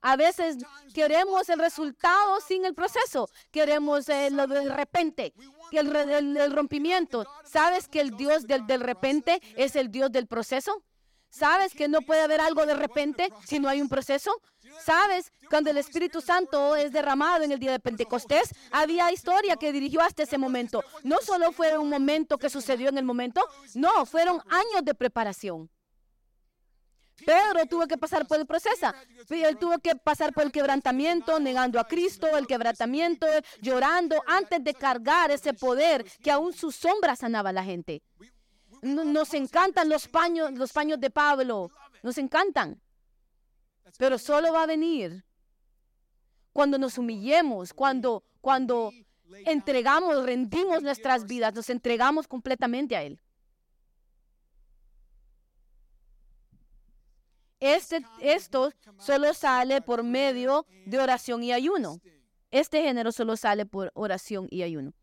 A 0.00 0.16
veces 0.16 0.58
queremos 0.94 1.48
el 1.48 1.58
resultado 1.58 2.40
sin 2.40 2.64
el 2.64 2.74
proceso. 2.74 3.28
Queremos 3.50 4.08
eh, 4.08 4.30
lo 4.30 4.46
de 4.46 4.68
repente, 4.68 5.34
el, 5.72 6.52
rompimiento. 6.52 7.26
¿Sabes 7.44 7.88
que 7.88 8.00
el 8.00 8.16
Dios 8.16 8.46
del, 8.46 8.66
del 8.66 8.80
repente 8.80 9.40
es 9.56 9.76
el 9.76 9.90
Dios 9.90 10.12
del 10.12 10.26
proceso? 10.26 10.82
¿Sabes 11.30 11.74
que 11.74 11.88
no 11.88 12.00
puede 12.00 12.22
haber 12.22 12.40
algo 12.40 12.64
de 12.64 12.74
repente 12.74 13.30
si 13.44 13.58
no 13.58 13.68
hay 13.68 13.80
un 13.80 13.88
proceso? 13.88 14.30
¿Sabes? 14.84 15.32
Cuando 15.50 15.70
el 15.70 15.78
Espíritu 15.78 16.20
Santo 16.20 16.76
es 16.76 16.92
derramado 16.92 17.42
en 17.42 17.52
el 17.52 17.58
día 17.58 17.72
de 17.72 17.80
Pentecostés, 17.80 18.50
había 18.70 19.12
historia 19.12 19.56
que 19.56 19.72
dirigió 19.72 20.00
hasta 20.00 20.22
ese 20.22 20.38
momento. 20.38 20.84
No 21.02 21.18
solo 21.22 21.52
fue 21.52 21.76
un 21.76 21.90
momento 21.90 22.38
que 22.38 22.48
sucedió 22.48 22.88
en 22.88 22.98
el 22.98 23.04
momento, 23.04 23.44
no, 23.74 24.06
fueron 24.06 24.40
años 24.48 24.84
de 24.84 24.94
preparación. 24.94 25.70
Pedro 27.24 27.66
tuvo 27.66 27.86
que 27.86 27.98
pasar 27.98 28.26
por 28.26 28.38
el 28.38 28.46
proceso. 28.46 28.92
Él 29.28 29.56
tuvo 29.58 29.78
que 29.78 29.96
pasar 29.96 30.32
por 30.32 30.44
el 30.44 30.52
quebrantamiento, 30.52 31.38
negando 31.40 31.80
a 31.80 31.86
Cristo, 31.86 32.26
el 32.36 32.46
quebrantamiento, 32.46 33.26
llorando 33.60 34.22
antes 34.26 34.62
de 34.62 34.74
cargar 34.74 35.30
ese 35.30 35.54
poder 35.54 36.04
que 36.22 36.30
aún 36.30 36.52
sus 36.52 36.76
sombras 36.76 37.20
sanaba 37.20 37.50
a 37.50 37.52
la 37.52 37.64
gente. 37.64 38.02
Nos 38.82 39.34
encantan 39.34 39.88
los 39.88 40.08
paños, 40.08 40.52
los 40.52 40.72
paños 40.72 41.00
de 41.00 41.10
Pablo. 41.10 41.70
Nos 42.02 42.18
encantan. 42.18 42.80
Pero 43.98 44.18
solo 44.18 44.52
va 44.52 44.62
a 44.62 44.66
venir 44.66 45.24
cuando 46.52 46.78
nos 46.78 46.98
humillemos, 46.98 47.72
cuando, 47.72 48.24
cuando 48.40 48.92
entregamos, 49.46 50.24
rendimos 50.24 50.82
nuestras 50.82 51.26
vidas, 51.26 51.54
nos 51.54 51.70
entregamos 51.70 52.26
completamente 52.26 52.96
a 52.96 53.02
Él. 53.02 53.20
Este, 57.60 58.02
esto 58.20 58.72
solo 58.98 59.34
sale 59.34 59.80
por 59.80 60.02
medio 60.02 60.66
de 60.86 60.98
oración 60.98 61.42
y 61.42 61.52
ayuno. 61.52 62.00
Este 62.50 62.82
género 62.82 63.12
solo 63.12 63.36
sale 63.36 63.66
por 63.66 63.90
oración 63.94 64.46
y 64.50 64.62
ayuno. 64.62 64.94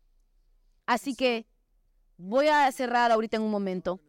Así 0.86 1.14
que 1.14 1.46
voy 2.16 2.48
a 2.48 2.70
cerrar 2.72 3.12
ahorita 3.12 3.36
en 3.36 3.42
un 3.42 3.50
momento. 3.50 4.00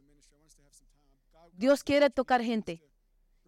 Dios 1.53 1.83
quiere 1.83 2.09
tocar 2.09 2.41
gente. 2.41 2.83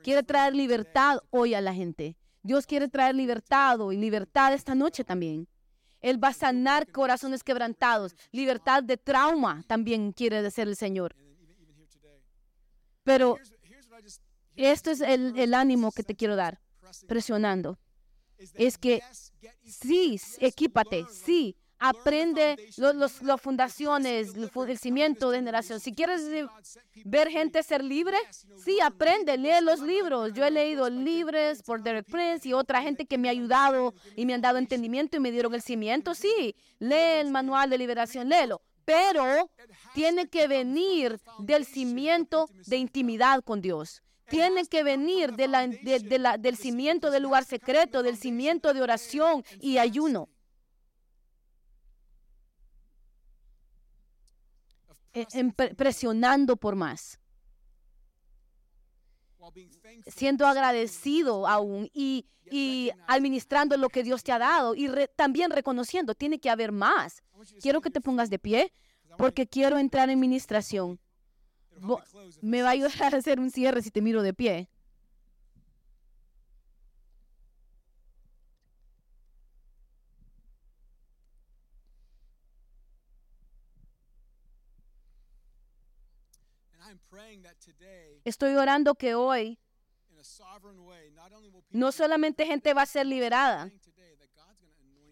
Quiere 0.04 0.24
traer 0.24 0.56
libertad 0.56 1.20
hoy 1.30 1.54
a 1.54 1.62
la 1.62 1.74
gente. 1.74 2.18
Dios 2.42 2.66
quiere 2.66 2.88
traer 2.88 3.16
libertad 3.16 3.78
y 3.92 3.98
libertad 3.98 4.54
esta 4.54 4.76
noche 4.76 5.04
también. 5.04 5.48
Él 6.02 6.24
va 6.24 6.30
a 6.30 6.34
sanar 6.34 6.90
corazones 6.92 7.44
quebrantados. 7.44 8.16
Libertad 8.32 8.84
de 8.84 8.98
trauma 8.98 9.64
también 9.68 10.12
quiere 10.14 10.42
decir 10.42 10.68
el 10.68 10.76
Señor. 10.76 11.16
Pero 13.04 13.38
esto 14.68 14.92
es 14.92 15.02
el, 15.02 15.54
ánimo 15.54 15.92
que 15.92 16.04
te 16.04 16.16
quiero 16.16 16.36
dar, 16.36 16.60
presionando. 17.08 17.80
Es 18.56 18.78
que 18.78 19.02
sí, 19.66 20.20
equípate, 20.40 21.06
sí, 21.12 21.58
aprende 21.78 22.58
las 22.78 23.42
fundaciones, 23.42 24.34
el, 24.36 24.78
cimiento 24.78 25.32
de 25.32 25.38
generación. 25.38 25.80
Si 25.80 25.94
quieres 25.94 26.22
ver 27.06 27.30
gente 27.30 27.64
ser 27.64 27.84
libre, 27.84 28.18
sí, 28.64 28.80
aprende, 28.82 29.38
lee 29.38 29.62
los 29.62 29.80
libros. 29.80 30.34
Yo 30.34 30.46
he 30.46 30.52
leído 30.52 30.90
libres 30.90 31.64
por 31.64 31.82
Derek 31.82 32.06
Prince 32.06 32.48
y 32.48 32.54
otra 32.54 32.82
gente 32.82 33.06
que 33.06 33.18
me 33.18 33.30
ha 33.30 33.32
ayudado 33.32 33.94
y 34.16 34.26
me 34.26 34.34
han 34.34 34.42
dado 34.42 34.58
entendimiento 34.58 35.18
y 35.18 35.20
me 35.22 35.32
dieron 35.32 35.54
el 35.54 35.62
cimiento. 35.62 36.14
Sí, 36.14 36.56
lee 36.80 37.20
el 37.20 37.32
manual 37.32 37.70
de 37.70 37.78
liberación, 37.78 38.30
léelo. 38.30 38.62
Pero 38.84 39.50
tiene 39.94 40.28
que 40.28 40.48
venir 40.48 41.20
del 41.40 41.66
cimiento 41.66 42.50
de 42.66 42.78
intimidad 42.78 43.44
con 43.44 43.62
Dios 43.62 44.02
tiene 44.30 44.66
que 44.66 44.84
venir 44.84 45.34
del 45.36 46.58
cimiento 46.58 47.12
del 47.12 47.24
lugar 47.24 47.46
secreto, 47.46 48.04
del 48.04 48.18
cimiento 48.18 48.74
de 48.74 48.82
oración 48.82 49.44
y 49.60 49.78
ayuno. 49.78 50.30
E, 55.14 55.26
presionando 55.76 56.56
por 56.56 56.76
más. 56.76 57.20
Siendo 60.06 60.46
agradecido 60.46 61.48
aún 61.48 61.90
y, 61.94 62.26
administrando 63.08 63.78
lo 63.78 63.90
que 63.90 64.04
Dios 64.04 64.24
te 64.24 64.32
ha 64.32 64.40
dado 64.40 64.76
y 64.76 64.90
también 65.16 65.52
reconociendo, 65.52 66.14
tiene 66.14 66.40
que 66.40 66.50
haber 66.50 66.72
más. 66.72 67.24
Quiero 67.62 67.82
que 67.82 67.90
te 67.90 68.02
pongas 68.02 68.30
de 68.30 68.40
pie 68.40 68.74
porque 69.18 69.48
quiero 69.48 69.78
entrar 69.78 70.10
en 70.10 70.20
ministración 70.20 71.00
me 72.42 72.62
va 72.62 72.70
a 72.70 72.72
ayudar 72.72 73.14
a 73.14 73.18
hacer 73.18 73.40
un 73.40 73.52
cierre 73.52 73.82
si 73.82 73.92
te 73.92 74.02
miro 74.02 74.22
de 74.22 74.34
pie. 74.34 74.70
Estoy 88.24 88.56
orando 88.56 88.96
que 88.96 89.16
hoy 89.16 89.60
no 91.70 91.92
solamente 91.92 92.46
gente 92.46 92.74
va 92.74 92.84
a 92.84 92.86
ser 92.86 93.06
liberada, 93.06 93.72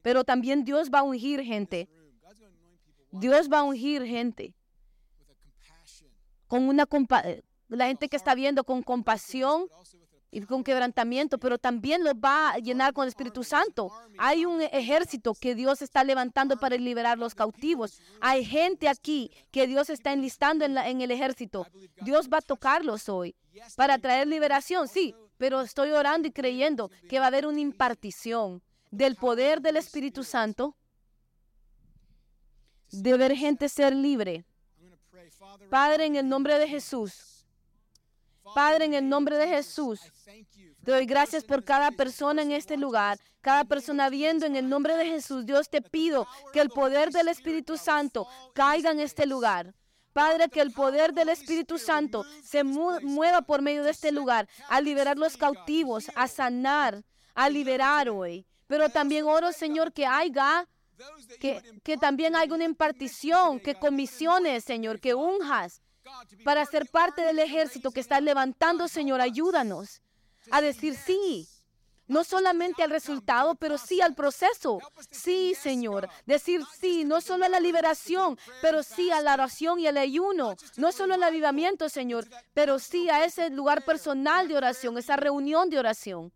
pero 0.01 0.24
también 0.24 0.63
Dios 0.63 0.89
va 0.93 0.99
a 0.99 1.03
ungir 1.03 1.43
gente. 1.43 1.89
Dios 3.11 3.49
va 3.51 3.59
a 3.59 3.63
ungir 3.63 4.05
gente 4.05 4.53
con 6.47 6.67
una 6.67 6.87
eh, 7.23 7.43
la 7.69 7.87
gente 7.87 8.09
que 8.09 8.15
está 8.15 8.35
viendo 8.35 8.63
con 8.63 8.81
compasión 8.81 9.67
y 10.29 10.41
con 10.41 10.63
quebrantamiento, 10.63 11.37
pero 11.37 11.57
también 11.57 12.03
lo 12.03 12.11
va 12.19 12.51
a 12.51 12.57
llenar 12.57 12.93
con 12.93 13.03
el 13.03 13.09
Espíritu 13.09 13.43
Santo. 13.43 13.91
Hay 14.17 14.45
un 14.45 14.61
ejército 14.61 15.33
que 15.33 15.55
Dios 15.55 15.81
está 15.81 16.03
levantando 16.03 16.57
para 16.57 16.77
liberar 16.77 17.17
los 17.17 17.33
cautivos. 17.33 18.01
Hay 18.19 18.43
gente 18.43 18.89
aquí 18.89 19.31
que 19.51 19.67
Dios 19.67 19.89
está 19.89 20.11
enlistando 20.11 20.65
en, 20.65 20.77
en 20.77 21.01
el 21.01 21.11
ejército. 21.11 21.65
Dios 22.01 22.29
va 22.31 22.39
a 22.39 22.41
tocarlos 22.41 23.09
hoy 23.09 23.35
para 23.75 23.97
traer 23.97 24.27
liberación, 24.27 24.87
sí, 24.87 25.15
pero 25.37 25.61
estoy 25.61 25.91
orando 25.91 26.27
y 26.27 26.31
creyendo 26.31 26.91
que 27.09 27.19
va 27.19 27.25
a 27.25 27.29
haber 27.29 27.47
una 27.47 27.59
impartición 27.59 28.61
del 28.91 29.15
poder 29.15 29.61
del 29.61 29.77
Espíritu 29.77 30.23
Santo, 30.23 30.75
de 32.91 33.17
ver 33.17 33.35
gente 33.35 33.69
ser 33.69 33.93
libre 33.95 34.45
Padre, 35.70 36.05
en 36.05 36.15
el 36.15 36.28
nombre 36.28 36.57
de 36.59 36.68
Jesús. 36.68 37.45
Padre, 38.55 38.86
en 38.86 38.93
el 38.93 39.07
nombre 39.07 39.38
de 39.38 39.47
Jesús. 39.47 40.01
Te 40.84 40.91
doy 40.91 41.05
gracias 41.05 41.43
por 41.43 41.63
cada 41.63 41.91
persona 41.91 42.41
en 42.41 42.51
este 42.51 42.78
lugar, 42.78 43.20
cada 43.41 43.65
persona 43.65 44.09
viendo 44.09 44.45
en 44.45 44.55
el 44.55 44.70
nombre 44.70 44.95
de 44.95 45.05
Jesús. 45.05 45.45
Dios 45.45 45.70
te 45.70 45.82
pido 45.82 46.28
que 46.53 46.61
el 46.61 46.70
poder 46.70 47.11
del 47.11 47.28
Espíritu 47.28 47.78
Santo 47.78 48.28
caiga 48.53 48.91
en 48.91 48.99
este 48.99 49.26
lugar. 49.26 49.74
Padre, 50.13 50.49
que 50.49 50.61
el 50.61 50.72
poder 50.72 51.13
del 51.13 51.30
Espíritu 51.30 51.78
Santo 51.78 52.26
se 52.43 52.63
mueva 52.63 53.41
por 53.43 53.61
medio 53.61 53.84
de 53.84 53.91
este 53.91 54.11
lugar, 54.11 54.47
a 54.68 54.82
liberar 54.82 55.18
los 55.18 55.38
cautivos, 55.38 56.09
a 56.15 56.28
sanar, 56.28 57.03
a 57.36 57.49
liberar 57.49 58.09
hoy. 58.09 58.47
Pero 58.65 58.89
también 58.89 59.26
oro, 59.26 59.51
Señor, 59.51 59.93
que 59.93 60.05
haya 60.05 60.68
que, 61.39 61.61
que 61.83 61.97
también 61.97 62.35
haya 62.35 62.53
una 62.53 62.63
impartición, 62.63 63.59
que 63.59 63.75
comisiones, 63.75 64.63
Señor, 64.63 64.99
que 64.99 65.13
unjas 65.13 65.81
para 66.43 66.65
ser 66.65 66.89
parte 66.89 67.21
del 67.21 67.39
ejército 67.39 67.91
que 67.91 67.99
estás 67.99 68.21
levantando, 68.21 68.87
Señor. 68.87 69.21
Ayúdanos 69.21 70.01
a 70.51 70.61
decir 70.61 70.95
sí. 70.95 71.47
No 72.07 72.23
solamente 72.23 72.83
al 72.83 72.89
resultado, 72.89 73.55
pero 73.55 73.77
sí 73.77 73.99
al 73.99 74.15
proceso. 74.15 74.79
Sí, 75.11 75.53
Señor. 75.59 76.07
Decir 76.25 76.61
sí, 76.79 77.03
no 77.03 77.19
solo 77.19 77.43
a 77.45 77.49
la 77.49 77.59
liberación, 77.59 78.39
pero 78.61 78.81
sí 78.81 79.11
a 79.11 79.19
la 79.19 79.33
oración 79.33 79.81
y 79.81 79.87
al 79.87 79.97
ayuno. 79.97 80.55
No 80.77 80.93
solo 80.93 81.15
al 81.15 81.23
avivamiento, 81.23 81.89
Señor, 81.89 82.25
pero 82.53 82.79
sí 82.79 83.09
a 83.09 83.25
ese 83.25 83.49
lugar 83.49 83.83
personal 83.83 84.47
de 84.47 84.55
oración, 84.55 84.97
esa 84.97 85.17
reunión 85.17 85.69
de 85.69 85.79
oración. 85.79 86.31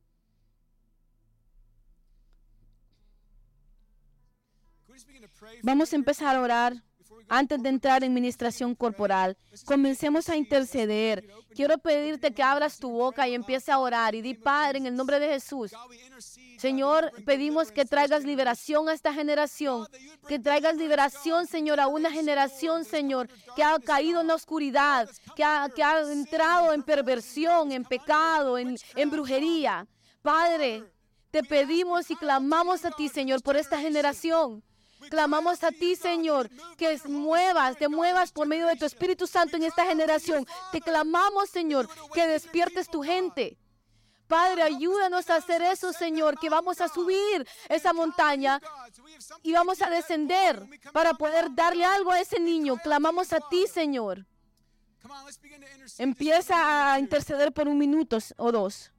Vamos 5.64 5.94
a 5.94 5.96
empezar 5.96 6.36
a 6.36 6.42
orar 6.42 6.74
antes 7.32 7.64
de 7.64 7.70
entrar 7.70 8.04
en 8.04 8.14
ministración 8.14 8.76
corporal. 8.76 9.38
Comencemos 9.66 10.28
a 10.28 10.36
interceder. 10.36 11.26
Quiero 11.56 11.78
pedirte 11.78 12.34
que 12.34 12.44
abras 12.44 12.78
tu 12.78 12.90
boca 12.90 13.28
y 13.28 13.34
empiece 13.34 13.72
a 13.72 13.80
orar 13.80 14.16
y 14.16 14.22
di, 14.22 14.34
Padre, 14.34 14.80
en 14.80 14.86
el 14.86 14.96
nombre 14.96 15.20
de 15.20 15.30
Jesús. 15.30 15.72
Señor, 16.58 17.12
pedimos 17.26 17.72
que 17.72 17.86
traigas 17.86 18.26
liberación 18.26 18.90
a 18.90 18.94
esta 18.94 19.14
generación, 19.14 19.88
que 20.28 20.40
traigas 20.40 20.76
liberación, 20.76 21.48
Señor, 21.48 21.80
a 21.80 21.88
una 21.88 22.12
generación, 22.12 22.84
Señor, 22.84 23.30
que 23.56 23.64
ha 23.64 23.80
caído 23.80 24.22
en 24.22 24.28
la 24.28 24.36
oscuridad, 24.36 25.10
que 25.36 25.44
ha, 25.44 25.70
que 25.74 25.84
ha 25.84 26.02
entrado 26.12 26.74
en 26.74 26.84
perversión, 26.84 27.72
en 27.72 27.86
pecado, 27.86 28.58
en, 28.58 28.78
en 28.96 29.10
brujería. 29.10 29.88
Padre, 30.22 30.84
te 31.32 31.44
pedimos 31.44 32.12
y 32.12 32.16
clamamos 32.16 32.84
a 32.84 32.92
ti, 32.92 33.08
Señor, 33.08 33.42
por 33.42 33.56
esta 33.56 33.80
generación. 33.80 34.62
Clamamos 35.10 35.64
a 35.64 35.72
ti, 35.72 35.96
Señor, 35.96 36.50
que 36.78 37.00
muevas, 37.06 37.78
te 37.78 37.88
muevas 37.88 38.32
por 38.32 38.48
medio 38.48 38.68
de 38.68 38.76
tu 38.76 38.86
Espíritu 38.86 39.28
Santo 39.28 39.58
en 39.58 39.64
esta 39.64 39.86
generación. 39.86 40.46
Te 40.72 40.82
clamamos, 40.82 41.50
Señor, 41.50 41.90
que 42.14 42.28
despiertes 42.28 42.90
tu 42.90 43.02
gente. 43.04 43.58
Padre, 44.28 44.62
ayúdanos 44.62 45.30
a 45.30 45.36
hacer 45.36 45.62
eso, 45.62 45.92
Señor, 45.92 46.40
que 46.40 46.50
vamos 46.50 46.80
a 46.80 46.88
subir 46.88 47.46
esa 47.68 47.92
montaña 47.92 48.62
y 49.44 49.52
vamos 49.52 49.82
a 49.82 49.90
descender 49.90 50.66
para 50.94 51.14
poder 51.16 51.54
darle 51.54 51.84
algo 51.84 52.12
a 52.12 52.22
ese 52.22 52.40
niño. 52.40 52.78
Clamamos 52.78 53.34
a 53.34 53.42
ti, 53.50 53.68
Señor. 53.68 54.26
Empieza 55.98 56.94
a 56.94 57.00
interceder 57.00 57.52
por 57.52 57.68
un 57.68 57.78
minuto 57.78 58.20
o 58.38 58.52
dos. 58.54 58.92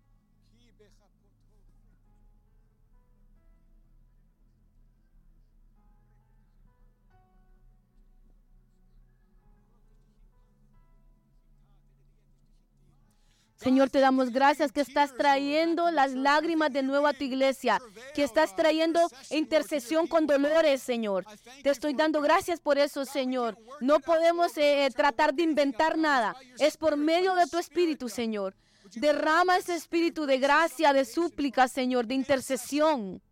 Señor, 13.62 13.90
te 13.90 14.00
damos 14.00 14.30
gracias 14.30 14.72
que 14.72 14.80
estás 14.80 15.14
trayendo 15.16 15.90
las 15.90 16.12
lágrimas 16.12 16.72
de 16.72 16.82
nuevo 16.82 17.06
a 17.06 17.12
tu 17.12 17.22
iglesia, 17.22 17.80
que 18.14 18.24
estás 18.24 18.56
trayendo 18.56 19.00
intercesión 19.30 20.06
con 20.06 20.26
dolores, 20.26 20.82
Señor. 20.82 21.24
Te 21.62 21.70
estoy 21.70 21.94
dando 21.94 22.20
gracias 22.20 22.60
por 22.60 22.78
eso, 22.78 23.04
Señor. 23.04 23.56
No 23.80 24.00
podemos 24.00 24.56
eh, 24.56 24.88
tratar 24.94 25.34
de 25.34 25.44
inventar 25.44 25.96
nada. 25.96 26.34
Es 26.58 26.76
por 26.76 26.96
medio 26.96 27.34
de 27.34 27.46
tu 27.46 27.58
espíritu, 27.58 28.08
Señor. 28.08 28.54
Derrama 28.94 29.56
ese 29.56 29.74
espíritu 29.76 30.26
de 30.26 30.38
gracia, 30.38 30.92
de 30.92 31.04
súplica, 31.04 31.68
Señor, 31.68 32.06
de 32.06 32.14
intercesión. 32.14 33.22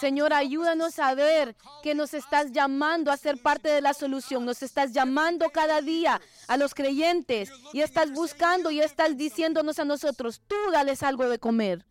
Señor, 0.00 0.32
ayúdanos 0.32 0.98
a 0.98 1.14
ver 1.14 1.56
que 1.82 1.94
nos 1.94 2.14
estás 2.14 2.52
llamando 2.52 3.12
a 3.12 3.16
ser 3.16 3.40
parte 3.40 3.68
de 3.68 3.80
la 3.80 3.94
solución. 3.94 4.44
Nos 4.44 4.62
estás 4.62 4.92
llamando 4.92 5.50
cada 5.50 5.80
día 5.80 6.20
a 6.48 6.56
los 6.56 6.74
creyentes 6.74 7.50
y 7.72 7.80
estás 7.80 8.12
buscando 8.12 8.70
y 8.70 8.80
estás 8.80 9.16
diciéndonos 9.16 9.78
a 9.78 9.84
nosotros, 9.84 10.40
tú 10.46 10.56
dales 10.72 11.02
algo 11.02 11.28
de 11.28 11.38
comer. 11.38 11.84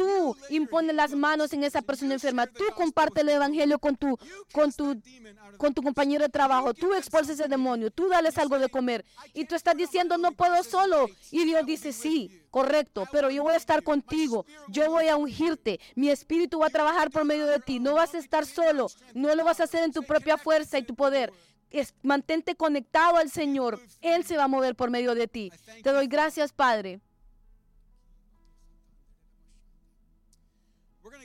Tú 0.00 0.34
impone 0.48 0.94
las 0.94 1.12
manos 1.12 1.52
en 1.52 1.62
esa 1.62 1.82
persona 1.82 2.14
enferma. 2.14 2.46
Tú 2.46 2.64
comparte 2.74 3.20
el 3.20 3.28
evangelio 3.28 3.78
con 3.78 3.96
tu, 3.96 4.18
con 4.50 4.72
tu, 4.72 4.98
con 5.58 5.74
tu 5.74 5.82
compañero 5.82 6.24
de 6.24 6.30
trabajo. 6.30 6.72
Tú 6.72 6.94
expulsas 6.94 7.38
ese 7.38 7.48
demonio. 7.48 7.90
Tú 7.90 8.08
dales 8.08 8.38
algo 8.38 8.58
de 8.58 8.70
comer. 8.70 9.04
Y 9.34 9.44
tú 9.44 9.56
estás 9.56 9.76
diciendo, 9.76 10.16
no 10.16 10.32
puedo 10.32 10.64
solo. 10.64 11.06
Y 11.30 11.44
Dios 11.44 11.66
dice, 11.66 11.92
sí, 11.92 12.40
correcto, 12.50 13.06
pero 13.12 13.28
yo 13.28 13.42
voy 13.42 13.52
a 13.52 13.58
estar 13.58 13.82
contigo. 13.82 14.46
Yo 14.68 14.90
voy 14.90 15.08
a 15.08 15.18
ungirte. 15.18 15.78
Mi 15.96 16.08
espíritu 16.08 16.60
va 16.60 16.68
a 16.68 16.70
trabajar 16.70 17.10
por 17.10 17.26
medio 17.26 17.44
de 17.44 17.60
ti. 17.60 17.78
No 17.78 17.92
vas 17.92 18.14
a 18.14 18.18
estar 18.20 18.46
solo. 18.46 18.86
No 19.12 19.34
lo 19.34 19.44
vas 19.44 19.60
a 19.60 19.64
hacer 19.64 19.84
en 19.84 19.92
tu 19.92 20.02
propia 20.02 20.38
fuerza 20.38 20.78
y 20.78 20.82
tu 20.82 20.94
poder. 20.94 21.30
Es, 21.70 21.92
mantente 22.02 22.54
conectado 22.54 23.18
al 23.18 23.30
Señor. 23.30 23.78
Él 24.00 24.24
se 24.24 24.38
va 24.38 24.44
a 24.44 24.48
mover 24.48 24.74
por 24.76 24.88
medio 24.88 25.14
de 25.14 25.28
ti. 25.28 25.52
Te 25.82 25.92
doy 25.92 26.06
gracias, 26.06 26.54
Padre. 26.54 27.02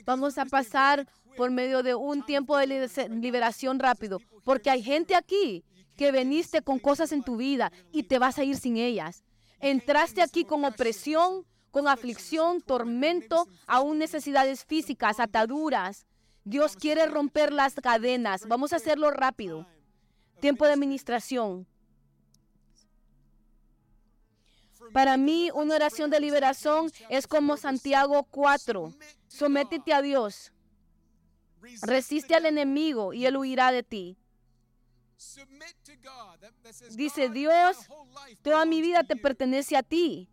Vamos 0.04 0.38
a 0.38 0.46
pasar 0.46 1.06
por 1.36 1.50
medio 1.50 1.82
de 1.82 1.94
un 1.94 2.24
tiempo 2.24 2.56
de 2.56 2.88
liberación 3.08 3.78
rápido, 3.78 4.20
porque 4.44 4.70
hay 4.70 4.82
gente 4.82 5.14
aquí 5.14 5.64
que 5.96 6.12
veniste 6.12 6.62
con 6.62 6.78
cosas 6.78 7.12
en 7.12 7.22
tu 7.22 7.36
vida 7.36 7.72
y 7.92 8.04
te 8.04 8.18
vas 8.18 8.38
a 8.38 8.44
ir 8.44 8.56
sin 8.56 8.76
ellas. 8.76 9.24
Entraste 9.60 10.22
aquí 10.22 10.44
con 10.44 10.64
opresión, 10.64 11.46
con 11.70 11.88
aflicción, 11.88 12.60
tormento, 12.60 13.48
aún 13.66 13.98
necesidades 13.98 14.64
físicas, 14.64 15.20
ataduras. 15.20 16.06
Dios 16.44 16.76
quiere 16.76 17.06
romper 17.06 17.52
las 17.52 17.74
cadenas. 17.74 18.46
Vamos 18.46 18.72
a 18.72 18.76
hacerlo 18.76 19.10
rápido. 19.10 19.66
Tiempo 20.40 20.66
de 20.66 20.72
administración. 20.72 21.66
Para 24.92 25.16
mí, 25.16 25.50
una 25.54 25.74
oración 25.74 26.10
de 26.10 26.20
liberación 26.20 26.90
es 27.08 27.26
como 27.26 27.56
Santiago 27.56 28.24
4. 28.30 28.92
Sométete 29.36 29.92
a 29.92 30.00
Dios. 30.00 30.52
Resiste 31.82 32.34
al 32.34 32.46
enemigo 32.46 33.12
y 33.12 33.26
él 33.26 33.36
huirá 33.36 33.70
de 33.70 33.82
ti. 33.82 34.16
Dice 36.92 37.28
Dios, 37.28 37.76
toda 38.42 38.64
mi 38.64 38.80
vida 38.80 39.04
te 39.04 39.16
pertenece 39.16 39.76
a 39.76 39.82
ti. 39.82 40.30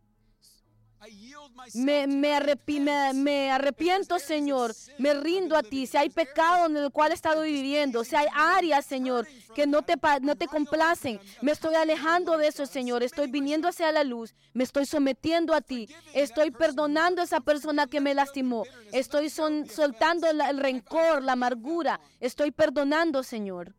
Me, 1.74 2.08
me, 2.08 3.52
arrepiento, 3.52 4.20
Señor. 4.20 4.74
Me 4.98 5.14
rindo 5.14 5.56
a 5.56 5.64
ti. 5.64 5.88
Si 5.88 5.98
hay 5.98 6.10
pecado 6.10 6.68
en 6.68 6.78
el 6.78 6.92
cual 6.92 7.12
he 7.12 7.16
estado 7.16 7.42
viviendo, 7.42 8.04
si 8.04 8.16
hay 8.16 8.28
áreas, 8.34 8.86
Señor, 8.86 9.28
que 9.56 9.68
no 9.68 9.82
te, 9.82 9.96
no 10.22 10.36
te 10.36 10.48
complacen, 10.48 11.20
me 11.42 11.52
estoy 11.52 11.76
alejando 11.76 12.38
de 12.38 12.48
eso, 12.48 12.66
Señor. 12.66 13.04
Estoy 13.04 13.30
viniendo 13.30 13.68
hacia 13.68 13.92
la 13.92 14.04
luz. 14.04 14.34
Me 14.54 14.64
estoy 14.64 14.86
sometiendo 14.86 15.54
a 15.54 15.62
ti. 15.62 15.90
Estoy 16.14 16.52
perdonando 16.52 17.22
a 17.22 17.26
esa 17.26 17.42
persona 17.42 17.88
que 17.88 18.02
me 18.02 18.14
lastimó. 18.14 18.66
Estoy 18.92 19.30
soltando 19.30 20.30
el 20.30 20.58
rencor, 20.58 21.24
la 21.24 21.34
amargura. 21.34 22.00
Estoy 22.20 22.52
perdonando, 22.52 23.24
Señor. 23.24 23.74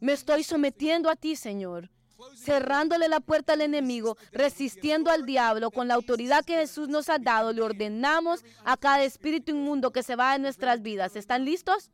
Me 0.00 0.12
estoy 0.12 0.42
sometiendo 0.44 1.10
a 1.10 1.16
ti, 1.16 1.36
Señor 1.36 1.90
cerrándole 2.36 3.08
la 3.08 3.20
puerta 3.20 3.52
al 3.52 3.60
enemigo, 3.60 4.16
resistiendo 4.32 5.10
al 5.10 5.26
diablo 5.26 5.70
con 5.70 5.88
la 5.88 5.94
autoridad 5.94 6.44
que 6.44 6.56
Jesús 6.56 6.88
nos 6.88 7.08
ha 7.08 7.18
dado, 7.18 7.52
le 7.52 7.62
ordenamos 7.62 8.44
a 8.64 8.76
cada 8.76 9.02
espíritu 9.02 9.52
inmundo 9.52 9.92
que 9.92 10.02
se 10.02 10.16
va 10.16 10.32
de 10.32 10.38
nuestras 10.38 10.82
vidas. 10.82 11.16
¿Están 11.16 11.44
listos? 11.44 11.90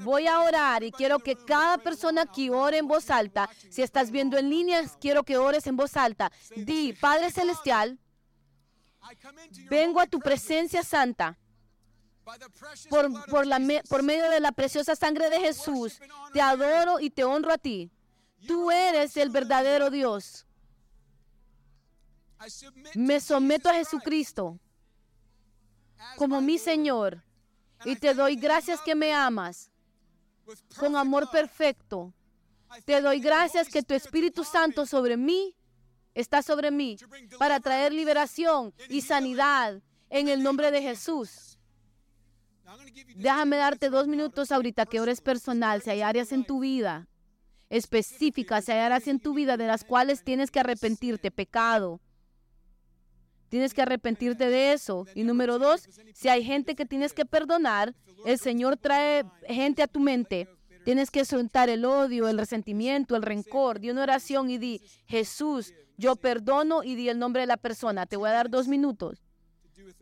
Voy 0.00 0.26
a 0.26 0.40
orar 0.40 0.82
y 0.82 0.92
quiero 0.92 1.18
que 1.18 1.34
cada 1.34 1.78
persona 1.78 2.22
aquí 2.22 2.50
ore 2.50 2.78
en 2.78 2.88
voz 2.88 3.10
alta. 3.10 3.48
Si 3.70 3.82
estás 3.82 4.10
viendo 4.10 4.36
en 4.36 4.50
línea, 4.50 4.82
quiero 5.00 5.24
que 5.24 5.38
ores 5.38 5.66
en 5.66 5.76
voz 5.76 5.96
alta. 5.96 6.30
Di, 6.56 6.92
Padre 6.92 7.30
Celestial, 7.30 7.98
vengo 9.70 10.00
a 10.00 10.06
tu 10.06 10.18
presencia 10.18 10.82
santa. 10.82 11.38
Por, 12.90 13.24
por, 13.30 13.46
la, 13.46 13.58
por 13.88 14.02
medio 14.02 14.28
de 14.28 14.40
la 14.40 14.52
preciosa 14.52 14.94
sangre 14.94 15.30
de 15.30 15.40
Jesús, 15.40 15.98
te 16.34 16.42
adoro 16.42 17.00
y 17.00 17.08
te 17.08 17.24
honro 17.24 17.52
a 17.52 17.56
ti. 17.56 17.90
Tú 18.46 18.70
eres 18.70 19.16
el 19.16 19.30
verdadero 19.30 19.90
Dios. 19.90 20.46
Me 22.94 23.20
someto 23.20 23.68
a 23.68 23.74
Jesucristo 23.74 24.58
como 26.16 26.40
mi 26.40 26.58
Señor 26.58 27.24
y 27.84 27.96
te 27.96 28.14
doy 28.14 28.36
gracias 28.36 28.80
que 28.80 28.94
me 28.94 29.12
amas 29.12 29.70
con 30.78 30.96
amor 30.96 31.30
perfecto. 31.30 32.12
Te 32.84 33.00
doy 33.00 33.18
gracias 33.18 33.68
que 33.68 33.82
tu 33.82 33.94
Espíritu 33.94 34.44
Santo 34.44 34.86
sobre 34.86 35.16
mí 35.16 35.56
está 36.14 36.42
sobre 36.42 36.70
mí 36.70 36.96
para 37.38 37.60
traer 37.60 37.92
liberación 37.92 38.72
y 38.88 39.00
sanidad 39.00 39.82
en 40.10 40.28
el 40.28 40.42
nombre 40.42 40.70
de 40.70 40.82
Jesús. 40.82 41.58
Déjame 43.16 43.56
darte 43.56 43.90
dos 43.90 44.06
minutos 44.06 44.52
ahorita 44.52 44.86
que 44.86 45.00
ores 45.00 45.20
personal, 45.20 45.82
si 45.82 45.90
hay 45.90 46.02
áreas 46.02 46.30
en 46.32 46.44
tu 46.44 46.60
vida 46.60 47.08
específicas 47.70 48.64
se 48.64 48.72
hallarás 48.72 49.06
en 49.08 49.20
tu 49.20 49.34
vida 49.34 49.56
de 49.56 49.66
las 49.66 49.84
cuales 49.84 50.24
tienes 50.24 50.50
que 50.50 50.60
arrepentirte, 50.60 51.30
pecado. 51.30 52.00
Tienes 53.48 53.72
que 53.72 53.82
arrepentirte 53.82 54.48
de 54.48 54.72
eso. 54.72 55.06
Y 55.14 55.24
número 55.24 55.58
dos, 55.58 55.88
si 56.14 56.28
hay 56.28 56.44
gente 56.44 56.74
que 56.74 56.86
tienes 56.86 57.12
que 57.12 57.24
perdonar, 57.24 57.94
el 58.26 58.38
Señor 58.38 58.76
trae 58.76 59.24
gente 59.46 59.82
a 59.82 59.86
tu 59.88 60.00
mente. 60.00 60.48
Tienes 60.84 61.10
que 61.10 61.24
soltar 61.24 61.68
el 61.68 61.84
odio, 61.84 62.28
el 62.28 62.38
resentimiento, 62.38 63.16
el 63.16 63.22
rencor. 63.22 63.80
Di 63.80 63.90
una 63.90 64.02
oración 64.02 64.50
y 64.50 64.58
di, 64.58 64.82
Jesús, 65.06 65.74
yo 65.96 66.16
perdono 66.16 66.82
y 66.82 66.94
di 66.94 67.08
el 67.08 67.18
nombre 67.18 67.42
de 67.42 67.46
la 67.46 67.56
persona. 67.56 68.06
Te 68.06 68.16
voy 68.16 68.28
a 68.28 68.32
dar 68.32 68.50
dos 68.50 68.68
minutos 68.68 69.22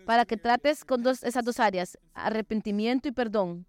para 0.05 0.25
que 0.25 0.37
trates 0.37 0.85
con 0.85 1.07
esas 1.07 1.45
dos 1.45 1.61
áreas, 1.61 1.99
arrepentimiento 2.15 3.09
y 3.09 3.13
perdón. 3.13 3.67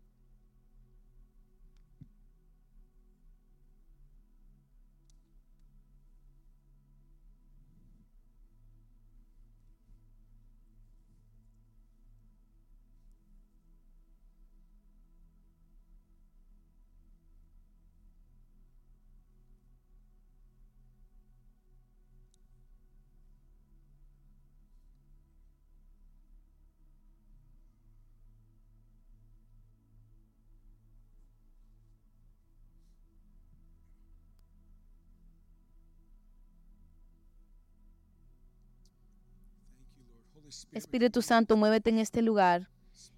Espíritu 40.72 41.22
Santo, 41.22 41.57
muévete 41.57 41.89
en 41.89 41.99
este 41.99 42.22
lugar. 42.22 42.70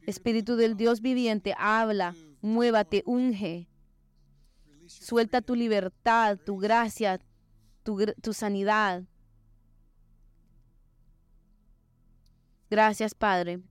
Espíritu 0.05 0.55
del 0.55 0.75
Dios 0.75 1.01
viviente, 1.01 1.53
habla, 1.57 2.15
muévate, 2.41 3.03
unge. 3.05 3.67
Suelta 4.87 5.41
tu 5.41 5.55
libertad, 5.55 6.37
tu 6.37 6.57
gracia, 6.57 7.19
tu, 7.83 8.05
tu 8.21 8.33
sanidad. 8.33 9.03
Gracias, 12.69 13.13
Padre. 13.13 13.61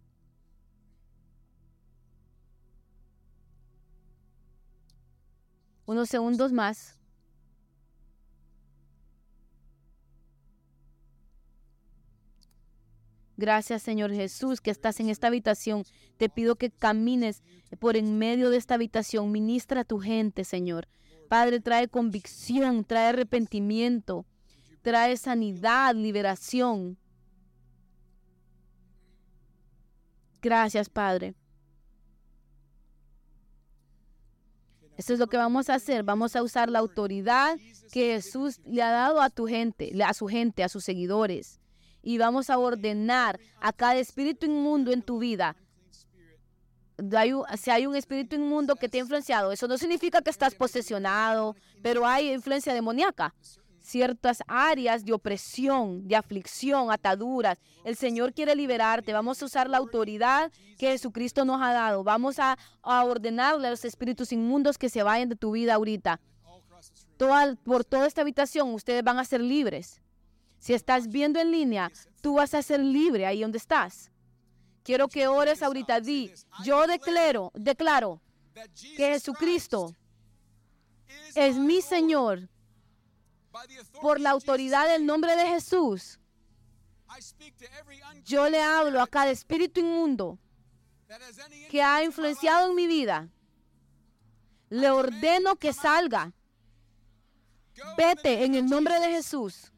Unos 5.87 6.09
segundos 6.09 6.53
más. 6.53 6.98
Gracias, 13.39 13.85
Señor 13.85 14.13
Jesús, 14.13 14.61
que 14.61 14.73
estás 14.73 14.99
en 14.99 15.09
esta 15.09 15.29
habitación. 15.29 15.85
Te 16.17 16.29
pido 16.29 16.57
que 16.57 16.73
camines 16.73 17.45
por 17.79 17.97
en 17.97 18.19
medio 18.19 18.51
de 18.51 18.57
esta 18.57 18.75
habitación. 18.75 19.31
Ministra 19.31 19.83
a 19.83 19.85
tu 19.85 20.01
gente, 20.01 20.43
Señor. 20.43 20.89
Padre, 21.29 21.61
trae 21.61 21.87
convicción, 21.87 22.85
trae 22.85 23.11
arrepentimiento, 23.11 24.27
trae 24.83 25.17
sanidad, 25.17 25.95
liberación. 25.95 26.99
Gracias, 30.43 30.89
Padre. 30.89 31.37
Esto 34.97 35.13
es 35.13 35.21
lo 35.21 35.29
que 35.29 35.37
vamos 35.37 35.71
a 35.71 35.75
hacer. 35.75 36.03
Vamos 36.03 36.35
a 36.35 36.43
usar 36.43 36.71
la 36.71 36.81
autoridad 36.81 37.57
que 37.93 38.15
Jesús 38.15 38.59
le 38.65 38.83
ha 38.83 38.91
dado 38.91 39.21
a 39.21 39.31
tu 39.31 39.47
gente, 39.47 39.93
a 40.03 40.13
su 40.13 40.27
gente, 40.27 40.65
a 40.65 40.69
sus 40.69 40.83
seguidores 40.83 41.61
y 42.03 42.19
vamos 42.19 42.51
a 42.51 42.59
ordenar 42.59 43.39
a 43.61 43.73
cada 43.73 43.97
espíritu 43.97 44.47
inmundo 44.47 44.93
en 44.93 45.03
tu 45.03 45.19
vida. 45.19 45.57
si 47.57 47.71
hay 47.71 47.87
un 47.87 47.97
espíritu 47.97 48.37
inmundo 48.37 48.77
que 48.77 48.89
te 48.89 48.99
ha 48.99 49.03
influenciado, 49.03 49.53
eso 49.53 49.69
no 49.69 49.79
significa 49.79 50.23
que 50.23 50.31
estás 50.31 50.55
posesionado, 50.55 51.57
pero 51.83 52.07
hay 52.07 52.33
influencia 52.33 52.75
demoníaca. 52.75 53.35
Ciertas 53.81 54.43
áreas 54.47 55.05
de 55.05 55.15
opresión, 55.15 56.07
de 56.07 56.15
aflicción, 56.15 56.91
ataduras. 56.91 57.59
El 57.85 57.97
Señor 57.97 58.35
quiere 58.35 58.55
liberarte. 58.55 59.15
Vamos 59.15 59.41
a 59.41 59.47
usar 59.47 59.71
la 59.71 59.79
autoridad 59.79 60.53
que 60.77 60.89
Jesucristo 60.89 61.47
nos 61.47 61.63
ha 61.63 61.73
dado. 61.73 62.05
Vamos 62.05 62.39
a, 62.39 62.59
ordenarle 62.83 63.69
a 63.69 63.71
los 63.71 63.87
espíritus 63.87 64.31
inmundos 64.31 64.77
que 64.77 64.91
se 64.91 65.03
vayan 65.03 65.31
de 65.31 65.37
tu 65.37 65.53
vida 65.53 65.75
ahorita. 65.75 66.21
por 67.65 67.85
toda 67.87 68.07
esta 68.07 68.21
habitación 68.21 68.75
ustedes 68.75 69.03
van 69.03 69.19
a 69.19 69.25
ser 69.25 69.41
libres. 69.41 70.03
Si 70.59 70.75
estás 70.75 71.09
viendo 71.09 71.41
en 71.41 71.51
línea, 71.51 71.91
tú 72.21 72.35
vas 72.35 72.55
a 72.55 72.63
ser 72.63 72.81
libre 72.81 73.27
ahí 73.27 73.43
donde 73.43 73.59
estás. 73.59 74.11
Quiero 74.83 75.09
que 75.09 75.29
ores 75.29 75.63
ahorita. 75.63 76.01
Di, 76.01 76.33
yo 76.65 76.87
declaro, 76.87 77.53
declaro 77.55 78.21
que 78.97 79.13
Jesucristo 79.13 79.95
es 81.35 81.57
mi 81.57 81.81
Señor 81.81 82.49
por 84.01 84.21
la 84.21 84.31
autoridad 84.31 84.89
del 84.89 85.07
nombre 85.07 85.37
de 85.37 85.47
Jesús. 85.47 86.19
Yo 88.25 88.49
le 88.49 88.61
hablo 88.61 89.01
a 89.01 89.07
cada 89.07 89.31
espíritu 89.31 89.81
inmundo 89.81 90.39
que 91.71 91.83
ha 91.83 92.03
influenciado 92.05 92.69
en 92.69 92.75
mi 92.75 92.87
vida. 92.87 93.29
Le 94.69 94.91
ordeno 94.91 95.57
que 95.57 95.73
salga. 95.73 96.33
Vete 97.97 98.45
en 98.45 98.55
el 98.55 98.67
nombre 98.67 98.99
de 99.01 99.09
Jesús. 99.09 99.73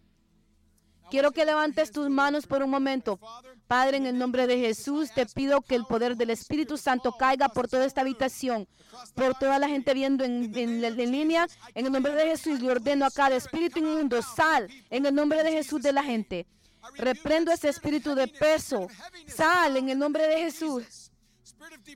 Quiero 1.11 1.33
que 1.33 1.45
levantes 1.45 1.91
tus 1.91 2.09
manos 2.09 2.47
por 2.47 2.63
un 2.63 2.71
momento. 2.71 3.19
Padre, 3.67 3.97
en 3.97 4.07
el 4.07 4.19
nombre 4.19 4.47
de 4.47 4.59
Jesús, 4.59 5.11
te 5.13 5.27
pido 5.27 5.61
que 5.61 5.75
el 5.75 5.85
poder 5.85 6.17
del 6.17 6.31
Espíritu 6.31 6.77
Santo 6.77 7.13
caiga 7.19 7.49
por 7.49 7.69
toda 7.69 7.85
esta 7.85 8.01
habitación, 8.01 8.69
por 9.15 9.35
toda 9.35 9.59
la 9.59 9.69
gente 9.69 9.93
viendo 9.95 10.25
en, 10.25 10.53
línea. 11.11 11.47
En 11.75 11.87
el 11.87 11.93
nombre 11.93 12.15
de 12.15 12.27
Jesús, 12.27 12.61
le 12.61 12.71
ordeno 12.71 13.07
a 13.07 13.11
cada 13.11 13.37
espíritu 13.37 13.81
inmundo, 13.81 14.23
sal 14.23 14.69
en 14.91 15.07
el 15.07 15.15
nombre 15.15 15.43
de 15.43 15.53
Jesús 15.53 15.83
de 15.83 15.93
la 15.93 16.03
gente. 16.03 16.47
Reprendo 16.97 17.53
ese 17.53 17.69
espíritu 17.69 18.15
de 18.15 18.27
peso. 18.27 18.89
Sal 19.27 19.77
en 19.77 19.89
el 19.91 19.99
nombre 19.99 20.27
de 20.27 20.39
Jesús. 20.39 21.10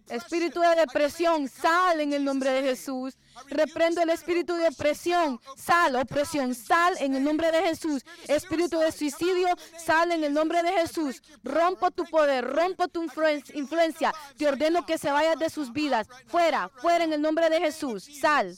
Espíritu 0.08 0.60
de 0.60 0.74
depresión, 0.76 1.48
sal 1.48 2.00
en 2.00 2.12
el 2.12 2.24
nombre 2.24 2.50
de 2.50 2.62
Jesús. 2.62 3.16
Reprendo 3.48 4.00
el 4.02 4.10
espíritu 4.10 4.54
de 4.54 4.68
opresión, 4.68 5.40
sal, 5.56 5.96
opresión, 5.96 6.54
sal 6.54 6.94
en 7.00 7.14
el 7.14 7.24
nombre 7.24 7.50
de 7.50 7.62
Jesús. 7.62 8.04
Espíritu 8.28 8.78
de 8.78 8.92
suicidio, 8.92 9.48
sal 9.76 10.12
en 10.12 10.24
el 10.24 10.32
nombre 10.32 10.62
de 10.62 10.72
Jesús. 10.72 11.22
Rompo 11.42 11.90
tu 11.90 12.04
poder, 12.04 12.44
rompo 12.44 12.88
tu 12.88 13.02
influencia. 13.02 14.14
Te 14.36 14.46
ordeno 14.46 14.86
que 14.86 14.98
se 14.98 15.10
vayas 15.10 15.38
de 15.38 15.50
sus 15.50 15.72
vidas. 15.72 16.08
Fuera, 16.26 16.68
fuera 16.68 17.04
en 17.04 17.12
el 17.12 17.22
nombre 17.22 17.50
de 17.50 17.60
Jesús. 17.60 18.04
Sal. 18.20 18.56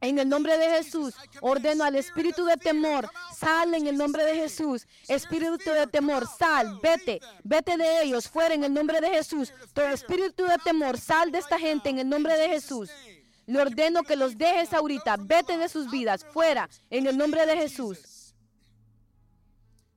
En 0.00 0.18
el 0.18 0.28
nombre 0.28 0.56
de 0.56 0.70
Jesús, 0.70 1.14
ordeno 1.40 1.82
al 1.82 1.96
espíritu 1.96 2.44
de 2.44 2.56
temor, 2.56 3.10
sal 3.36 3.74
en 3.74 3.86
el 3.88 3.96
nombre 3.96 4.24
de 4.24 4.34
Jesús. 4.36 4.86
Espíritu 5.08 5.70
de 5.70 5.86
temor, 5.88 6.26
sal, 6.38 6.78
vete, 6.80 7.20
vete 7.42 7.76
de 7.76 8.02
ellos, 8.02 8.28
fuera 8.28 8.54
en 8.54 8.62
el 8.62 8.72
nombre 8.72 9.00
de 9.00 9.10
Jesús. 9.10 9.52
Todo 9.72 9.88
espíritu 9.88 10.44
de 10.44 10.58
temor, 10.58 10.98
sal 10.98 11.32
de 11.32 11.38
esta 11.38 11.58
gente 11.58 11.88
en 11.90 11.98
el 11.98 12.08
nombre 12.08 12.36
de 12.38 12.48
Jesús. 12.48 12.90
Le 13.46 13.60
ordeno 13.60 14.02
que 14.04 14.14
los 14.14 14.38
dejes 14.38 14.72
ahorita, 14.72 15.16
vete 15.18 15.56
de 15.56 15.68
sus 15.68 15.90
vidas, 15.90 16.24
fuera, 16.24 16.68
en 16.90 17.06
el 17.06 17.16
nombre 17.16 17.44
de 17.46 17.56
Jesús. 17.56 18.34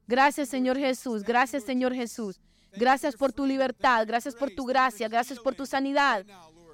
Gracias, 0.08 0.50
Señor 0.50 0.78
Jesús. 0.78 1.24
Gracias, 1.24 1.64
Señor 1.64 1.94
Jesús. 1.94 2.40
Gracias 2.74 3.16
por 3.16 3.32
tu 3.32 3.46
libertad. 3.46 4.06
Gracias 4.08 4.36
por 4.36 4.50
tu 4.52 4.66
gracia. 4.66 5.08
Gracias 5.08 5.40
por 5.40 5.54
tu 5.56 5.66
sanidad. 5.66 6.26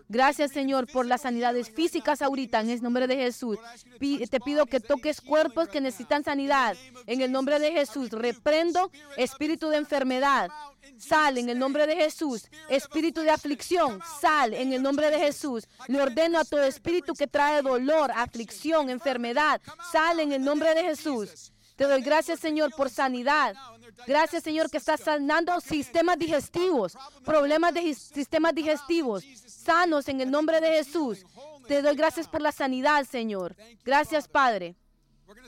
Gracias, 0.09 0.51
Señor, 0.51 0.87
por 0.87 1.05
las 1.05 1.21
sanidades 1.21 1.69
físicas 1.69 2.21
ahorita, 2.21 2.61
en 2.61 2.69
el 2.69 2.81
nombre 2.81 3.07
de 3.07 3.17
Jesús. 3.17 3.57
Te 3.99 4.39
pido 4.39 4.65
que 4.65 4.79
toques 4.79 5.21
cuerpos 5.21 5.67
que 5.67 5.81
necesitan 5.81 6.23
sanidad. 6.23 6.75
En 7.05 7.21
el 7.21 7.31
nombre 7.31 7.59
de 7.59 7.71
Jesús, 7.71 8.11
reprendo 8.11 8.91
espíritu 9.17 9.69
de 9.69 9.77
enfermedad, 9.77 10.49
Sal 10.97 11.37
en 11.37 11.49
el 11.49 11.59
nombre 11.59 11.85
de 11.85 11.95
Jesús. 11.95 12.49
Espíritu 12.69 13.21
de 13.21 13.29
aflicción, 13.29 13.99
sal 14.19 14.53
en 14.53 14.73
el 14.73 14.81
nombre 14.81 15.11
de 15.11 15.19
Jesús. 15.19 15.67
Le 15.87 16.01
ordeno 16.01 16.39
a 16.39 16.45
todo 16.45 16.63
espíritu 16.63 17.13
que 17.13 17.27
trae 17.27 17.61
dolor, 17.61 18.11
aflicción, 18.15 18.89
enfermedad, 18.89 19.61
sal 19.91 20.19
en 20.19 20.31
el 20.31 20.43
nombre 20.43 20.73
de 20.73 20.83
Jesús. 20.83 21.53
Te 21.77 21.85
doy 21.85 22.01
gracias, 22.01 22.39
Señor, 22.39 22.71
por 22.75 22.89
sanidad. 22.89 23.55
Gracias, 24.07 24.43
Señor, 24.43 24.69
que 24.69 24.77
estás 24.77 24.99
sanando 24.99 25.59
sistemas 25.61 26.17
digestivos, 26.17 26.97
problemas 27.23 27.73
de 27.73 27.93
sistemas 27.93 28.53
digestivos, 28.53 29.23
sanos 29.45 30.07
en 30.07 30.19
el 30.21 30.31
nombre 30.31 30.59
de 30.59 30.69
Jesús. 30.69 31.23
Te 31.67 31.81
doy 31.81 31.95
gracias 31.95 32.27
por 32.27 32.41
la 32.41 32.51
sanidad, 32.51 33.05
Señor. 33.05 33.55
Gracias, 33.85 34.27
Padre. 34.27 34.75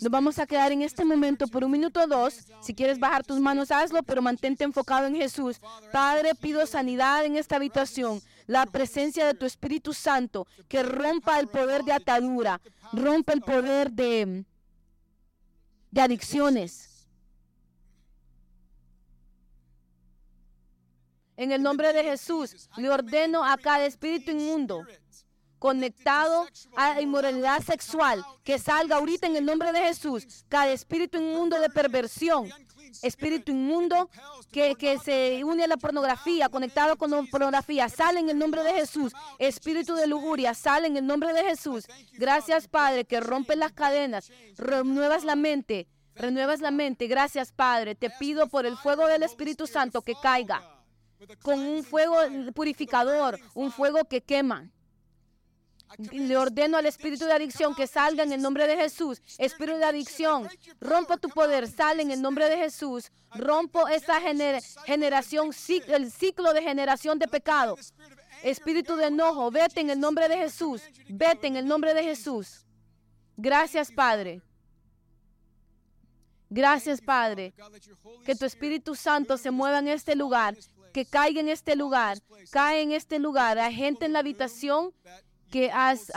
Nos 0.01 0.11
vamos 0.11 0.37
a 0.39 0.45
quedar 0.45 0.71
en 0.71 0.81
este 0.81 1.05
momento 1.05 1.47
por 1.47 1.63
un 1.63 1.71
minuto 1.71 2.01
o 2.01 2.07
dos. 2.07 2.45
Si 2.61 2.75
quieres 2.75 2.99
bajar 2.99 3.23
tus 3.23 3.39
manos, 3.39 3.71
hazlo, 3.71 4.03
pero 4.03 4.21
mantente 4.21 4.63
enfocado 4.63 5.07
en 5.07 5.15
Jesús. 5.15 5.59
Padre, 5.91 6.35
pido 6.35 6.65
sanidad 6.67 7.25
en 7.25 7.37
esta 7.37 7.55
habitación. 7.55 8.21
La 8.45 8.65
presencia 8.65 9.25
de 9.25 9.33
tu 9.33 9.45
Espíritu 9.45 9.93
Santo 9.93 10.47
que 10.67 10.83
rompa 10.83 11.39
el 11.39 11.47
poder 11.47 11.83
de 11.83 11.93
atadura, 11.93 12.59
rompa 12.91 13.33
el 13.33 13.41
poder 13.41 13.91
de, 13.91 14.43
de 15.91 16.01
adicciones. 16.01 17.07
En 21.37 21.51
el 21.51 21.61
nombre 21.61 21.93
de 21.93 22.03
Jesús, 22.03 22.69
le 22.75 22.89
ordeno 22.89 23.45
a 23.45 23.57
cada 23.57 23.85
espíritu 23.85 24.31
inmundo 24.31 24.85
conectado 25.59 26.47
a 26.75 27.01
inmoralidad 27.01 27.61
sexual, 27.61 28.25
que 28.43 28.57
salga 28.57 28.95
ahorita 28.95 29.27
en 29.27 29.35
el 29.35 29.45
nombre 29.45 29.71
de 29.71 29.79
Jesús, 29.79 30.45
cada 30.47 30.71
espíritu 30.71 31.17
inmundo 31.17 31.59
de 31.59 31.69
perversión, 31.69 32.49
espíritu 33.01 33.51
inmundo 33.51 34.09
que, 34.51 34.75
que, 34.75 34.97
se 34.99 35.43
une 35.43 35.63
a 35.63 35.67
la 35.67 35.77
pornografía, 35.77 36.49
conectado 36.49 36.97
con 36.97 37.11
la 37.11 37.23
pornografía, 37.23 37.89
sale 37.89 38.19
en 38.19 38.29
el 38.29 38.37
nombre 38.37 38.63
de 38.63 38.73
Jesús. 38.73 39.13
Espíritu 39.37 39.95
de 39.95 40.07
lujuria, 40.07 40.53
sale 40.53 40.87
en 40.87 40.97
el 40.97 41.05
nombre 41.05 41.33
de 41.33 41.43
Jesús. 41.43 41.85
Gracias, 42.13 42.67
Padre, 42.67 43.05
que 43.05 43.19
rompe 43.19 43.55
las 43.55 43.71
cadenas, 43.71 44.31
renuevas 44.57 45.23
la 45.23 45.35
mente, 45.35 45.87
renuevas 46.15 46.61
la 46.61 46.71
mente. 46.71 47.07
Gracias, 47.07 47.51
Padre. 47.51 47.95
Te 47.95 48.09
pido 48.09 48.47
por 48.47 48.65
el 48.65 48.77
fuego 48.77 49.07
del 49.07 49.23
Espíritu 49.23 49.67
Santo 49.67 50.01
que 50.01 50.15
caiga 50.21 50.63
con 51.41 51.59
un 51.59 51.83
fuego 51.83 52.15
purificador, 52.53 53.39
un 53.53 53.71
fuego 53.71 54.05
que 54.05 54.21
quema. 54.21 54.69
Le 55.97 56.37
ordeno 56.37 56.77
al 56.77 56.85
espíritu 56.85 57.25
de 57.25 57.33
adicción 57.33 57.73
que 57.73 57.87
salga 57.87 58.23
en 58.23 58.31
el 58.31 58.41
nombre 58.41 58.67
de 58.67 58.75
Jesús. 58.75 59.21
Espíritu 59.37 59.77
de 59.77 59.85
adicción, 59.85 60.47
rompo 60.79 61.17
tu 61.17 61.29
poder, 61.29 61.67
sale 61.67 62.03
en 62.03 62.11
el 62.11 62.21
nombre 62.21 62.47
de 62.47 62.57
Jesús. 62.57 63.11
Rompo 63.33 63.87
esa 63.87 64.19
generación, 64.85 65.51
el 65.87 66.11
ciclo 66.11 66.53
de 66.53 66.61
generación 66.61 67.17
de 67.19 67.27
pecado. 67.27 67.75
Espíritu 68.43 68.95
de 68.95 69.07
enojo, 69.07 69.51
vete 69.51 69.81
en 69.81 69.89
el 69.89 69.99
nombre 69.99 70.29
de 70.29 70.37
Jesús. 70.37 70.81
Vete 71.09 71.47
en 71.47 71.55
el 71.57 71.67
nombre 71.67 71.93
de 71.93 72.03
Jesús. 72.03 72.65
Gracias, 73.35 73.91
Padre. 73.91 74.41
Gracias, 76.49 77.01
Padre. 77.01 77.53
Que 78.25 78.35
tu 78.35 78.45
Espíritu 78.45 78.95
Santo 78.95 79.37
se 79.37 79.51
mueva 79.51 79.79
en 79.79 79.87
este 79.87 80.15
lugar, 80.15 80.55
que 80.93 81.05
caiga 81.05 81.39
en 81.39 81.49
este 81.49 81.75
lugar, 81.75 82.17
cae 82.51 82.81
en 82.81 82.91
este 82.91 83.19
lugar. 83.19 83.59
Hay 83.59 83.73
gente 83.75 84.05
en 84.05 84.13
la 84.13 84.19
habitación 84.19 84.91
que 85.49 85.71
has, 85.71 86.11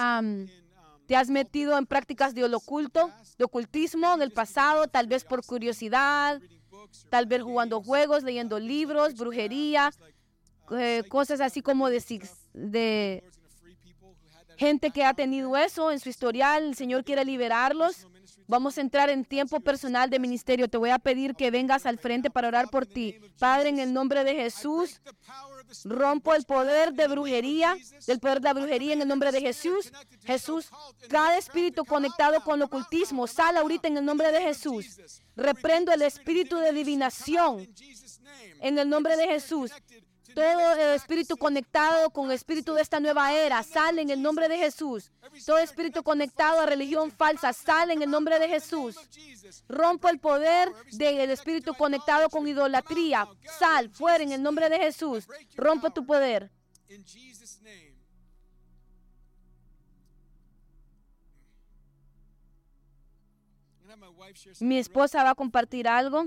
te 1.07 1.17
has 1.17 1.29
metido 1.29 1.77
en 1.77 1.87
prácticas 1.87 2.35
de 2.35 2.45
oculto, 2.45 3.11
de 3.39 3.45
ocultismo 3.45 4.15
en 4.15 4.23
el 4.23 4.31
pasado, 4.31 4.87
tal 4.87 5.07
vez 5.07 5.25
por 5.25 5.45
curiosidad, 5.45 6.41
tal 7.11 7.27
vez 7.27 7.43
jugando 7.43 7.83
juegos, 7.83 8.23
leyendo 8.23 8.59
libros, 8.59 9.15
brujería, 9.15 9.93
eh, 10.71 11.03
cosas 11.09 11.41
así 11.41 11.61
como 11.61 11.89
de, 11.91 12.23
de 12.55 13.25
gente 14.57 14.91
que 14.91 15.05
ha 15.05 15.15
tenido 15.15 15.57
eso 15.57 15.91
en 15.91 16.01
su 16.01 16.09
historial. 16.09 16.65
El 16.65 16.75
Señor 16.77 17.05
quiere 17.05 17.25
liberarlos. 17.25 18.07
Vamos 18.47 18.77
a 18.77 18.81
entrar 18.81 19.11
en 19.11 19.25
tiempo 19.25 19.61
personal 19.61 20.11
de 20.11 20.19
ministerio. 20.19 20.69
Te 20.69 20.77
voy 20.77 20.91
a 20.91 20.99
pedir 20.99 21.35
que 21.35 21.51
vengas 21.51 21.87
al 21.87 21.99
frente 21.99 22.31
para 22.31 22.49
orar 22.49 22.69
por 22.69 22.87
ti. 22.87 23.19
Padre, 23.39 23.71
en 23.71 23.79
el 23.79 23.93
nombre 23.93 24.25
de 24.25 24.35
Jesús, 24.35 25.01
rompo 25.85 26.35
el 26.35 26.45
poder 26.45 26.93
de 26.93 27.09
brujería, 27.09 27.77
del 28.07 28.21
poder 28.21 28.41
de 28.41 28.49
la 28.49 28.55
brujería 28.55 28.93
en 28.93 29.03
el 29.03 29.09
nombre 29.09 29.33
de 29.33 29.41
Jesús. 29.41 29.93
Jesús, 30.25 30.71
cada 31.09 31.37
espíritu 31.37 31.85
conectado 31.85 32.43
con 32.43 32.57
el 32.57 32.63
ocultismo, 32.63 33.27
sale 33.27 33.59
ahorita 33.59 33.89
en 33.89 33.99
el 33.99 34.05
nombre 34.05 34.31
de 34.33 34.41
Jesús. 34.41 35.21
Reprendo 35.37 35.93
el 35.93 36.03
espíritu 36.03 36.57
de 36.57 36.69
adivinación 36.69 37.69
en 38.61 38.79
el 38.79 38.89
nombre 38.89 39.17
de 39.17 39.27
Jesús. 39.27 39.73
Todo 40.35 40.95
espíritu 40.95 41.37
conectado 41.37 42.11
con 42.11 42.27
el 42.27 42.33
espíritu 42.33 42.75
de 42.75 42.83
esta 42.83 43.01
nueva 43.01 43.33
era 43.33 43.63
sale 43.63 44.03
en 44.03 44.11
el 44.11 44.23
nombre 44.23 44.49
de 44.49 44.59
Jesús. 44.59 45.11
Todo 45.45 45.59
espíritu 45.59 46.03
conectado 46.03 46.61
a 46.61 46.67
religión 46.67 47.11
falsa 47.11 47.53
sale 47.53 47.93
en 47.93 48.03
el 48.03 48.11
nombre 48.11 48.39
de 48.39 48.49
Jesús. 48.49 48.97
Rompo 49.69 50.09
el 50.09 50.19
poder 50.19 50.71
del 50.93 51.31
espíritu 51.31 51.75
conectado 51.75 52.29
con 52.29 52.47
idolatría. 52.47 53.29
Sal 53.59 53.91
fuera 53.91 54.23
en 54.25 54.33
el 54.33 54.43
nombre 54.43 54.69
de 54.69 54.79
Jesús. 54.79 55.27
Rompo 55.57 55.91
tu 55.91 56.05
poder. 56.07 56.51
Mi 64.61 64.79
esposa 64.79 65.23
va 65.23 65.31
a 65.31 65.35
compartir 65.35 65.87
algo. 65.87 66.27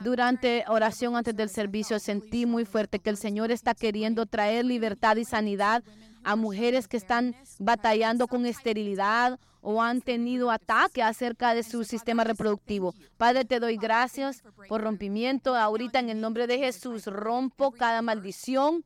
Durante 0.00 0.64
oración 0.68 1.16
antes 1.16 1.36
del 1.36 1.48
servicio 1.48 1.98
sentí 1.98 2.46
muy 2.46 2.64
fuerte 2.64 2.98
que 2.98 3.10
el 3.10 3.16
Señor 3.16 3.50
está 3.50 3.74
queriendo 3.74 4.26
traer 4.26 4.64
libertad 4.64 5.16
y 5.16 5.24
sanidad 5.24 5.82
a 6.24 6.36
mujeres 6.36 6.88
que 6.88 6.96
están 6.96 7.34
batallando 7.58 8.26
con 8.28 8.46
esterilidad 8.46 9.38
o 9.60 9.80
han 9.80 10.00
tenido 10.00 10.50
ataque 10.50 11.02
acerca 11.02 11.54
de 11.54 11.62
su 11.62 11.84
sistema 11.84 12.24
reproductivo. 12.24 12.94
Padre, 13.16 13.44
te 13.44 13.60
doy 13.60 13.76
gracias 13.76 14.42
por 14.68 14.82
rompimiento. 14.82 15.54
Ahorita 15.54 16.00
en 16.00 16.10
el 16.10 16.20
nombre 16.20 16.46
de 16.46 16.58
Jesús 16.58 17.06
rompo 17.06 17.70
cada 17.70 18.02
maldición 18.02 18.84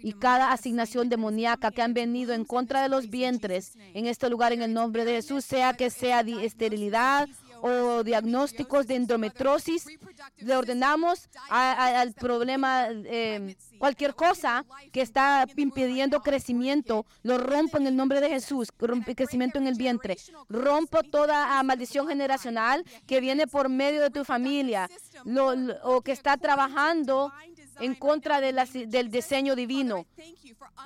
y 0.00 0.12
cada 0.12 0.52
asignación 0.52 1.08
demoníaca 1.08 1.72
que 1.72 1.82
han 1.82 1.92
venido 1.92 2.34
en 2.34 2.44
contra 2.44 2.82
de 2.82 2.88
los 2.88 3.10
vientres 3.10 3.76
en 3.94 4.06
este 4.06 4.30
lugar 4.30 4.52
en 4.52 4.62
el 4.62 4.72
nombre 4.72 5.04
de 5.04 5.14
Jesús, 5.14 5.44
sea 5.44 5.74
que 5.74 5.90
sea 5.90 6.20
esterilidad 6.20 7.28
o 7.62 8.02
diagnósticos 8.02 8.86
de 8.86 8.96
endometrosis, 8.96 9.86
le 10.38 10.56
ordenamos 10.56 11.28
al 11.48 12.12
problema, 12.12 12.88
eh, 12.90 13.56
cualquier 13.78 14.14
cosa 14.14 14.64
que 14.92 15.00
está 15.00 15.46
impidiendo 15.56 16.20
crecimiento, 16.20 17.06
lo 17.22 17.38
rompo 17.38 17.78
en 17.78 17.86
el 17.86 17.96
nombre 17.96 18.20
de 18.20 18.28
Jesús, 18.28 18.68
rompe 18.78 19.14
crecimiento 19.14 19.58
en 19.58 19.68
el 19.68 19.74
vientre, 19.74 20.16
rompo 20.48 21.02
toda 21.04 21.62
maldición 21.62 22.08
generacional 22.08 22.84
que 23.06 23.20
viene 23.20 23.46
por 23.46 23.68
medio 23.68 24.02
de 24.02 24.10
tu 24.10 24.24
familia 24.24 24.88
o 25.84 26.02
que 26.02 26.12
está 26.12 26.36
trabajando 26.36 27.32
en 27.80 27.94
contra 27.94 28.40
de 28.40 28.52
del 28.86 29.10
diseño 29.10 29.54
divino. 29.56 30.04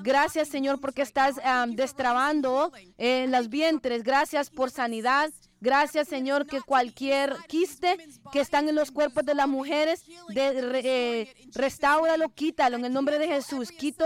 Gracias, 0.00 0.48
Señor, 0.48 0.80
porque 0.80 1.02
estás 1.02 1.36
destrabando 1.68 2.72
en 2.98 3.32
los 3.32 3.48
vientres. 3.48 4.02
Gracias 4.02 4.50
por 4.50 4.70
sanidad. 4.70 5.30
Gracias, 5.60 6.08
Señor, 6.08 6.46
que 6.46 6.60
cualquier 6.60 7.34
quiste 7.48 7.96
que 8.30 8.40
están 8.40 8.68
en 8.68 8.74
los 8.74 8.90
cuerpos 8.90 9.24
de 9.24 9.34
las 9.34 9.48
mujeres, 9.48 10.04
de, 10.28 10.80
eh, 10.84 11.34
restauralo, 11.54 12.28
quítalo 12.28 12.76
en 12.76 12.84
el 12.84 12.92
nombre 12.92 13.18
de 13.18 13.26
Jesús. 13.26 13.72
Quito, 13.72 14.04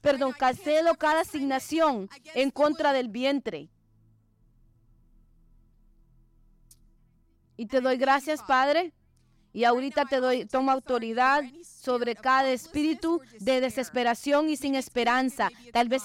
perdón, 0.00 0.32
cancelo 0.32 0.94
cada 0.94 1.20
asignación 1.20 2.08
en 2.34 2.50
contra 2.50 2.92
del 2.92 3.08
vientre. 3.08 3.68
Y 7.56 7.66
te 7.66 7.80
doy 7.80 7.96
gracias, 7.96 8.42
Padre, 8.42 8.92
y 9.52 9.64
ahorita 9.64 10.04
te 10.04 10.20
doy, 10.20 10.46
tomo 10.46 10.70
autoridad 10.70 11.42
sobre 11.64 12.14
cada 12.14 12.50
espíritu 12.50 13.20
de 13.40 13.60
desesperación 13.60 14.48
y 14.48 14.56
sin 14.56 14.74
esperanza. 14.74 15.50
Tal 15.72 15.88
vez 15.88 16.02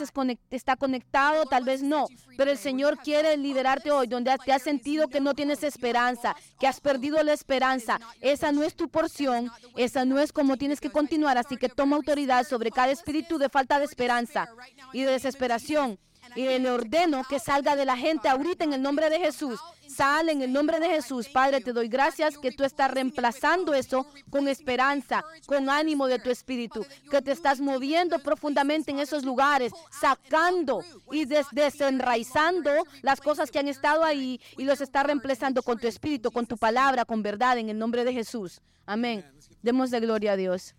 está 0.49 0.75
conectado, 0.75 1.45
tal 1.45 1.63
vez 1.63 1.83
no. 1.83 2.07
Pero 2.37 2.51
el 2.51 2.57
Señor 2.57 2.97
quiere 2.97 3.37
liberarte 3.37 3.91
hoy, 3.91 4.07
donde 4.07 4.35
te 4.43 4.53
has 4.53 4.61
sentido 4.61 5.07
que 5.07 5.21
no 5.21 5.33
tienes 5.33 5.63
esperanza, 5.63 6.35
que 6.59 6.67
has 6.67 6.79
perdido 6.79 7.21
la 7.23 7.33
esperanza. 7.33 7.99
Esa 8.21 8.51
no 8.51 8.63
es 8.63 8.75
tu 8.75 8.89
porción, 8.89 9.51
esa 9.75 10.05
no 10.05 10.19
es 10.19 10.31
como 10.31 10.57
tienes 10.57 10.79
que 10.79 10.89
continuar. 10.89 11.37
Así 11.37 11.57
que 11.57 11.69
toma 11.69 11.95
autoridad 11.95 12.47
sobre 12.47 12.71
cada 12.71 12.91
espíritu 12.91 13.37
de 13.37 13.49
falta 13.49 13.79
de 13.79 13.85
esperanza 13.85 14.49
y 14.93 15.03
de 15.03 15.11
desesperación 15.11 15.99
y 16.35 16.45
le 16.59 16.71
ordeno 16.71 17.23
que 17.29 17.39
salga 17.39 17.75
de 17.75 17.85
la 17.85 17.97
gente 17.97 18.29
ahorita 18.29 18.63
en 18.63 18.73
el 18.73 18.81
nombre 18.81 19.09
de 19.09 19.19
Jesús. 19.19 19.59
Sale 19.87 20.31
en 20.31 20.41
el 20.41 20.51
nombre 20.51 20.79
de 20.79 20.89
Jesús. 20.89 21.29
Padre, 21.29 21.61
te 21.61 21.73
doy 21.73 21.87
gracias 21.87 22.37
que 22.37 22.51
tú 22.51 22.63
estás 22.63 22.89
reemplazando 22.89 23.73
eso 23.73 24.07
con 24.29 24.47
esperanza, 24.47 25.23
con 25.45 25.69
ánimo 25.69 26.07
de 26.07 26.19
tu 26.19 26.29
espíritu, 26.31 26.85
que 27.11 27.21
te 27.21 27.31
estás 27.31 27.59
moviendo 27.59 28.19
profundamente 28.19 28.91
en 28.91 28.99
esos 28.99 29.23
lugares, 29.23 29.71
sacando 29.91 30.83
y 31.11 31.25
desenraizando 31.25 32.71
las 33.01 33.21
cosas 33.21 33.51
que 33.51 33.59
han 33.59 33.67
estado 33.67 34.03
ahí 34.03 34.41
y 34.57 34.63
los 34.63 34.81
está 34.81 35.03
reemplazando 35.03 35.61
con 35.61 35.77
tu 35.77 35.87
espíritu, 35.87 36.31
con 36.31 36.47
tu 36.47 36.57
palabra, 36.57 37.05
con 37.05 37.21
verdad, 37.21 37.57
en 37.57 37.69
el 37.69 37.77
nombre 37.77 38.03
de 38.03 38.13
Jesús. 38.13 38.61
Amén. 38.85 39.25
Demos 39.61 39.91
de 39.91 39.99
gloria 39.99 40.33
a 40.33 40.35
Dios. 40.35 40.73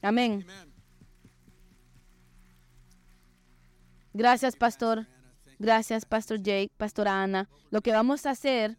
Amén. 0.00 0.46
Gracias, 4.18 4.56
pastor. 4.56 5.06
Gracias, 5.60 6.04
pastor 6.04 6.42
Jake, 6.42 6.72
pastora 6.76 7.22
Ana. 7.22 7.48
Lo 7.70 7.82
que 7.82 7.92
vamos 7.92 8.26
a 8.26 8.30
hacer, 8.30 8.76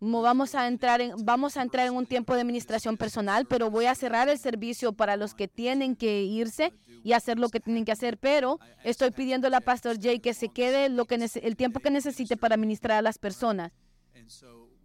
vamos 0.00 0.56
a 0.56 0.66
entrar 0.66 1.00
en, 1.00 1.12
vamos 1.24 1.56
a 1.56 1.62
entrar 1.62 1.86
en 1.86 1.94
un 1.94 2.06
tiempo 2.06 2.34
de 2.34 2.40
administración 2.40 2.96
personal, 2.96 3.46
pero 3.46 3.70
voy 3.70 3.86
a 3.86 3.94
cerrar 3.94 4.28
el 4.28 4.36
servicio 4.36 4.94
para 4.94 5.16
los 5.16 5.34
que 5.34 5.46
tienen 5.46 5.94
que 5.94 6.24
irse 6.24 6.72
y 7.04 7.12
hacer 7.12 7.38
lo 7.38 7.48
que 7.48 7.60
tienen 7.60 7.84
que 7.84 7.92
hacer. 7.92 8.18
Pero 8.18 8.58
estoy 8.82 9.12
pidiendo 9.12 9.46
a 9.46 9.60
pastor 9.60 9.96
Jake 9.96 10.22
que 10.22 10.34
se 10.34 10.48
quede 10.48 10.88
lo 10.88 11.04
que 11.04 11.14
el 11.14 11.54
tiempo 11.54 11.78
que 11.78 11.90
necesite 11.90 12.36
para 12.36 12.56
administrar 12.56 12.98
a 12.98 13.02
las 13.02 13.16
personas. 13.16 13.70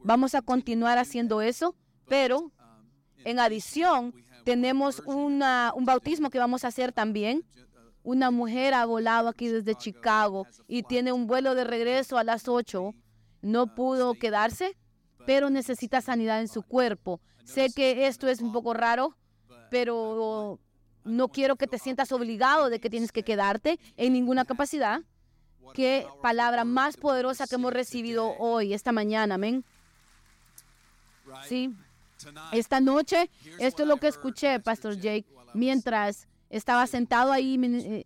Vamos 0.03 0.36
a 0.36 0.43
continuar 0.43 0.99
haciendo 0.99 1.41
eso, 1.41 1.76
pero 2.07 2.51
en 3.26 3.39
adición 3.39 4.14
tenemos 4.45 5.01
una, 5.07 5.74
un 5.76 5.86
bautismo 5.86 6.30
que 6.30 6.38
vamos 6.38 6.64
a 6.64 6.68
hacer 6.68 6.91
también 6.91 7.43
una 8.04 8.32
mujer 8.32 8.74
ha 8.74 8.86
volado 8.86 9.30
aquí 9.30 9.47
desde 9.47 9.76
Chicago 9.76 10.47
y 10.68 10.84
tiene 10.84 11.12
un 11.12 11.28
vuelo 11.28 11.56
de 11.56 11.64
regreso 11.64 12.18
a 12.18 12.24
las 12.24 12.47
8. 12.47 12.93
No 13.41 13.76
pudo 13.76 14.14
quedarse, 14.14 14.78
pero 15.26 15.49
necesita 15.49 16.02
sanidad 16.02 16.41
en 16.41 16.47
su 16.47 16.64
cuerpo. 16.64 17.22
Sé 17.43 17.72
que 17.76 18.08
esto 18.08 18.28
es 18.28 18.41
un 18.41 18.52
poco 18.52 18.74
raro, 18.74 19.16
pero 19.70 20.60
no 21.04 21.28
quiero 21.30 21.56
que 21.56 21.68
te 21.68 21.80
sientas 21.80 22.12
obligado 22.12 22.70
de 22.70 22.80
que 22.80 22.89
tienes 22.89 23.12
que 23.12 23.24
quedarte 23.24 23.80
en 23.97 24.14
ninguna 24.14 24.45
capacidad. 24.45 25.02
Qué 25.74 26.08
palabra 26.22 26.66
más 26.66 26.97
poderosa 26.97 27.47
que 27.47 27.56
hemos 27.56 27.72
recibido 27.72 28.36
hoy, 28.38 28.74
esta 28.74 28.91
mañana, 28.91 29.36
amén. 29.36 29.64
Sí. 31.47 31.74
Esta 32.52 32.80
noche, 32.80 33.30
esto 33.58 33.84
es 33.84 33.88
lo 33.88 33.97
que 33.97 34.08
escuché, 34.08 34.60
Pastor 34.60 34.97
Jake, 34.97 35.26
mientras 35.54 36.28
estaba 36.52 36.86
sentado 36.86 37.32
ahí, 37.32 37.60
eh, 37.64 38.06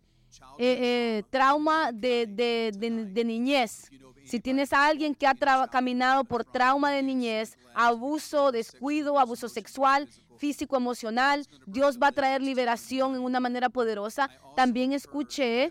eh, 0.58 1.22
trauma 1.30 1.92
de, 1.92 2.26
de, 2.26 3.24
niñez. 3.24 3.90
Si 4.24 4.40
tienes 4.40 4.72
a 4.72 4.86
alguien 4.86 5.14
que 5.14 5.26
ha 5.26 5.34
caminado 5.68 6.24
por 6.24 6.44
trauma 6.44 6.90
de 6.90 7.02
niñez, 7.02 7.58
abuso, 7.74 8.50
descuido, 8.50 9.18
abuso 9.18 9.48
sexual, 9.48 10.08
físico, 10.36 10.76
emocional, 10.76 11.46
Dios 11.66 11.98
va 12.02 12.08
a 12.08 12.12
traer 12.12 12.42
liberación 12.42 13.14
en 13.14 13.22
una 13.22 13.40
manera 13.40 13.68
poderosa. 13.68 14.30
También 14.54 14.92
escuché 14.92 15.70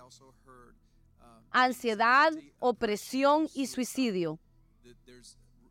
ansiedad, 1.51 2.31
opresión 2.59 3.49
y 3.53 3.67
suicidio 3.67 4.39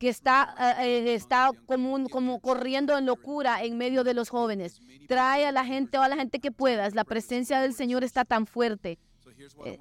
que 0.04 0.10
está, 0.10 0.54
eh, 0.80 0.98
eh, 0.98 1.14
está 1.14 1.50
como, 1.64 2.10
como 2.10 2.38
corriendo 2.38 2.98
en 2.98 3.06
locura 3.06 3.64
en 3.64 3.78
medio 3.78 4.04
de 4.04 4.12
los 4.12 4.28
jóvenes. 4.28 4.82
Trae 5.08 5.46
a 5.46 5.50
la 5.50 5.64
gente 5.64 5.96
o 5.96 6.02
a 6.02 6.08
la 6.08 6.16
gente 6.16 6.40
que 6.40 6.52
puedas. 6.52 6.94
La 6.94 7.04
presencia 7.04 7.62
del 7.62 7.72
Señor 7.72 8.04
está 8.04 8.26
tan 8.26 8.46
fuerte. 8.46 8.98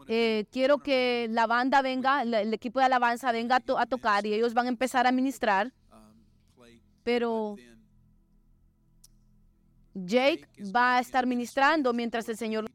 Eh, 0.08 0.46
quiero 0.50 0.78
que 0.78 1.28
la 1.30 1.46
banda 1.46 1.82
venga, 1.82 2.22
el, 2.22 2.54
equipo 2.54 2.80
de 2.80 2.86
alabanza 2.86 3.34
venga 3.34 3.58
a, 3.58 3.86
tocar 3.86 4.26
y 4.26 4.34
ellos 4.34 4.54
van 4.54 4.68
a 4.68 4.70
empezar 4.70 5.06
a 5.08 5.12
ministrar. 5.12 5.74
Pero 7.04 7.58
Jake 9.94 10.48
va 10.74 10.96
a 10.96 11.00
estar 11.02 11.28
ministrando 11.28 11.92
mientras 11.92 12.30
el 12.30 12.38
Señor 12.38 12.66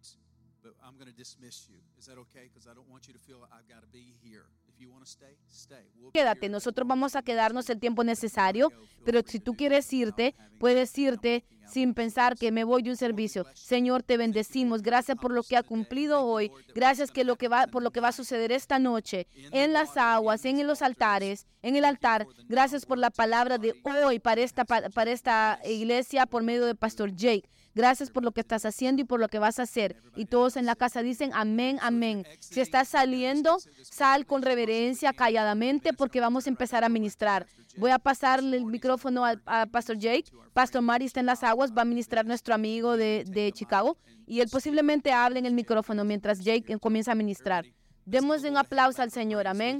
Quédate, 6.12 6.48
nosotros 6.48 6.86
vamos 6.86 7.16
a 7.16 7.22
quedarnos 7.22 7.68
el 7.70 7.80
tiempo 7.80 8.04
necesario, 8.04 8.72
pero 9.04 9.20
si 9.26 9.40
tú 9.40 9.54
quieres 9.54 9.92
irte, 9.92 10.34
puedes 10.58 10.96
irte 10.98 11.44
sin 11.68 11.94
pensar 11.94 12.36
que 12.36 12.50
me 12.50 12.64
voy 12.64 12.82
de 12.82 12.90
un 12.90 12.96
servicio. 12.96 13.46
Señor, 13.54 14.02
te 14.02 14.16
bendecimos. 14.16 14.82
Gracias 14.82 15.16
por 15.18 15.32
lo 15.32 15.42
que 15.42 15.56
ha 15.56 15.62
cumplido 15.62 16.22
hoy. 16.24 16.50
Gracias 16.74 17.10
que 17.10 17.24
lo 17.24 17.36
que 17.36 17.48
va, 17.48 17.66
por 17.66 17.82
lo 17.82 17.90
que 17.90 18.00
va 18.00 18.08
a 18.08 18.12
suceder 18.12 18.52
esta 18.52 18.78
noche 18.78 19.26
en 19.52 19.72
las 19.72 19.96
aguas, 19.96 20.44
en 20.44 20.66
los 20.66 20.82
altares, 20.82 21.46
en 21.62 21.76
el 21.76 21.84
altar. 21.84 22.26
Gracias 22.48 22.86
por 22.86 22.98
la 22.98 23.10
palabra 23.10 23.58
de 23.58 23.74
hoy 23.84 24.18
para 24.18 24.40
esta, 24.40 24.64
para 24.64 25.10
esta 25.10 25.60
iglesia 25.64 26.26
por 26.26 26.42
medio 26.42 26.66
de 26.66 26.74
Pastor 26.74 27.14
Jake. 27.14 27.48
Gracias 27.78 28.10
por 28.10 28.24
lo 28.24 28.32
que 28.32 28.40
estás 28.40 28.64
haciendo 28.64 29.02
y 29.02 29.04
por 29.04 29.20
lo 29.20 29.28
que 29.28 29.38
vas 29.38 29.60
a 29.60 29.62
hacer. 29.62 30.02
Y 30.16 30.24
todos 30.24 30.56
en 30.56 30.66
la 30.66 30.74
casa 30.74 31.00
dicen 31.00 31.30
amén, 31.32 31.78
amén. 31.80 32.26
Si 32.40 32.60
estás 32.60 32.88
saliendo, 32.88 33.58
sal 33.82 34.26
con 34.26 34.42
reverencia, 34.42 35.12
calladamente, 35.12 35.92
porque 35.92 36.18
vamos 36.18 36.46
a 36.46 36.50
empezar 36.50 36.82
a 36.82 36.88
ministrar. 36.88 37.46
Voy 37.76 37.92
a 37.92 38.00
pasarle 38.00 38.56
el 38.56 38.64
micrófono 38.64 39.24
a, 39.24 39.66
Pastor 39.66 39.96
Jake. 39.96 40.24
Pastor 40.54 40.82
Mari 40.82 41.04
está 41.04 41.20
en 41.20 41.26
las 41.26 41.44
aguas, 41.44 41.70
va 41.72 41.82
a 41.82 41.84
ministrar 41.84 42.26
nuestro 42.26 42.52
amigo 42.52 42.96
de, 42.96 43.22
de 43.28 43.52
Chicago. 43.52 43.96
Y 44.26 44.40
él 44.40 44.48
posiblemente 44.50 45.12
hable 45.12 45.38
en 45.38 45.46
el 45.46 45.54
micrófono 45.54 46.04
mientras 46.04 46.40
Jake 46.40 46.80
comienza 46.80 47.12
a 47.12 47.14
ministrar. 47.14 47.64
Demos 48.04 48.42
un 48.42 48.56
aplauso 48.56 49.02
al 49.02 49.12
Señor. 49.12 49.46
Amén. 49.46 49.78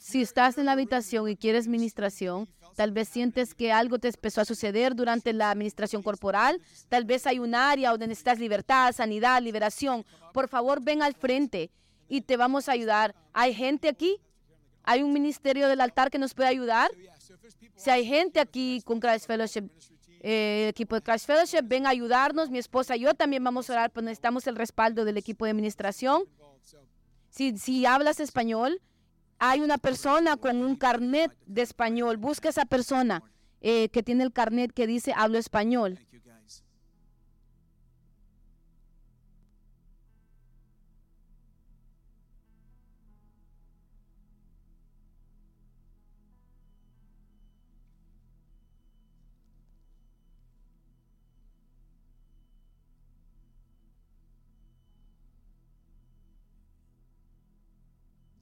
Si 0.00 0.22
estás 0.22 0.58
en 0.58 0.66
la 0.66 0.72
habitación 0.72 1.28
y 1.28 1.36
quieres 1.36 1.68
ministración, 1.68 2.48
tal 2.74 2.92
vez 2.92 3.08
sientes 3.08 3.54
que 3.54 3.72
algo 3.72 3.98
te 3.98 4.08
empezó 4.08 4.40
a 4.40 4.44
suceder 4.44 4.94
durante 4.94 5.32
la 5.32 5.50
administración 5.50 6.02
corporal, 6.02 6.60
tal 6.88 7.04
vez 7.04 7.26
hay 7.26 7.38
un 7.38 7.54
área 7.54 7.90
donde 7.90 8.06
necesitas 8.06 8.38
libertad, 8.38 8.92
sanidad, 8.92 9.42
liberación. 9.42 10.04
Por 10.32 10.48
favor, 10.48 10.82
ven 10.82 11.02
al 11.02 11.14
frente 11.14 11.70
y 12.08 12.22
te 12.22 12.36
vamos 12.36 12.68
a 12.68 12.72
ayudar. 12.72 13.14
¿Hay 13.32 13.54
gente 13.54 13.88
aquí? 13.88 14.18
¿Hay 14.82 15.02
un 15.02 15.12
ministerio 15.12 15.68
del 15.68 15.80
altar 15.80 16.10
que 16.10 16.18
nos 16.18 16.34
puede 16.34 16.48
ayudar? 16.48 16.90
Si 17.76 17.90
hay 17.90 18.06
gente 18.06 18.40
aquí 18.40 18.82
con 18.84 19.00
Christ 19.00 19.26
Fellowship, 19.26 19.70
eh, 20.20 20.68
equipo 20.68 20.94
de 20.94 21.02
Christ 21.02 21.26
Fellowship, 21.26 21.62
ven 21.64 21.86
a 21.86 21.90
ayudarnos. 21.90 22.50
Mi 22.50 22.58
esposa 22.58 22.96
y 22.96 23.00
yo 23.00 23.14
también 23.14 23.42
vamos 23.44 23.68
a 23.68 23.74
orar, 23.74 23.90
pero 23.90 24.04
necesitamos 24.04 24.46
el 24.46 24.56
respaldo 24.56 25.04
del 25.04 25.16
equipo 25.16 25.44
de 25.44 25.50
administración. 25.50 26.24
Si, 27.30 27.58
si 27.58 27.84
hablas 27.84 28.20
español, 28.20 28.80
hay 29.38 29.60
una 29.60 29.78
persona 29.78 30.36
con 30.36 30.58
un 30.58 30.76
carnet 30.76 31.32
de 31.46 31.62
español. 31.62 32.16
Busca 32.16 32.48
esa 32.48 32.64
persona 32.64 33.22
eh, 33.60 33.88
que 33.90 34.02
tiene 34.02 34.24
el 34.24 34.32
carnet 34.32 34.72
que 34.72 34.86
dice 34.86 35.12
hablo 35.16 35.38
español. 35.38 35.98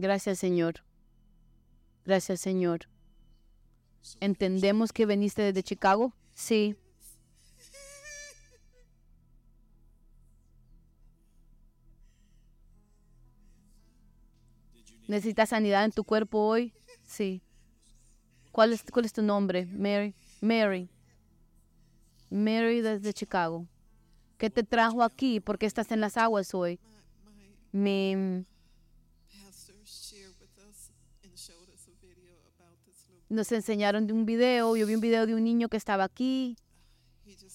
Gracias, 0.03 0.41
Señor. 0.41 0.83
Gracias, 2.05 2.41
Señor. 2.41 2.89
¿Entendemos 4.19 4.93
que 4.93 5.07
veniste 5.07 5.43
desde 5.43 5.63
Chicago? 5.63 6.13
Sí. 6.35 6.75
¿Necesitas 15.07 15.51
sanidad 15.51 15.85
en 15.85 15.93
tu 15.93 16.03
cuerpo 16.03 16.39
hoy? 16.39 16.75
Sí. 17.05 17.41
¿Cuál 18.51 18.73
es, 18.73 18.83
cuál 18.83 19.05
es 19.05 19.13
tu 19.13 19.23
nombre? 19.23 19.67
Mary. 19.67 20.17
Mary. 20.41 20.91
Mary 22.29 22.81
desde 22.81 23.15
Chicago. 23.15 23.69
¿Qué 24.37 24.51
te 24.51 24.65
trajo 24.65 25.05
aquí? 25.05 25.39
¿Por 25.39 25.61
qué 25.61 25.67
estás 25.67 25.93
en 25.93 26.01
las 26.01 26.17
aguas 26.17 26.53
hoy? 26.55 26.81
Mi 27.71 28.45
nos 33.33 33.51
enseñaron 33.53 34.11
un 34.13 34.27
video, 34.27 34.77
yo 34.77 34.87
vi 34.87 34.95
un 34.95 35.01
video 35.01 35.27
de 35.27 35.35
un 35.35 35.45
niño 35.45 35.69
que 35.69 35.77
estaba 35.77 36.05
aquí, 36.05 36.57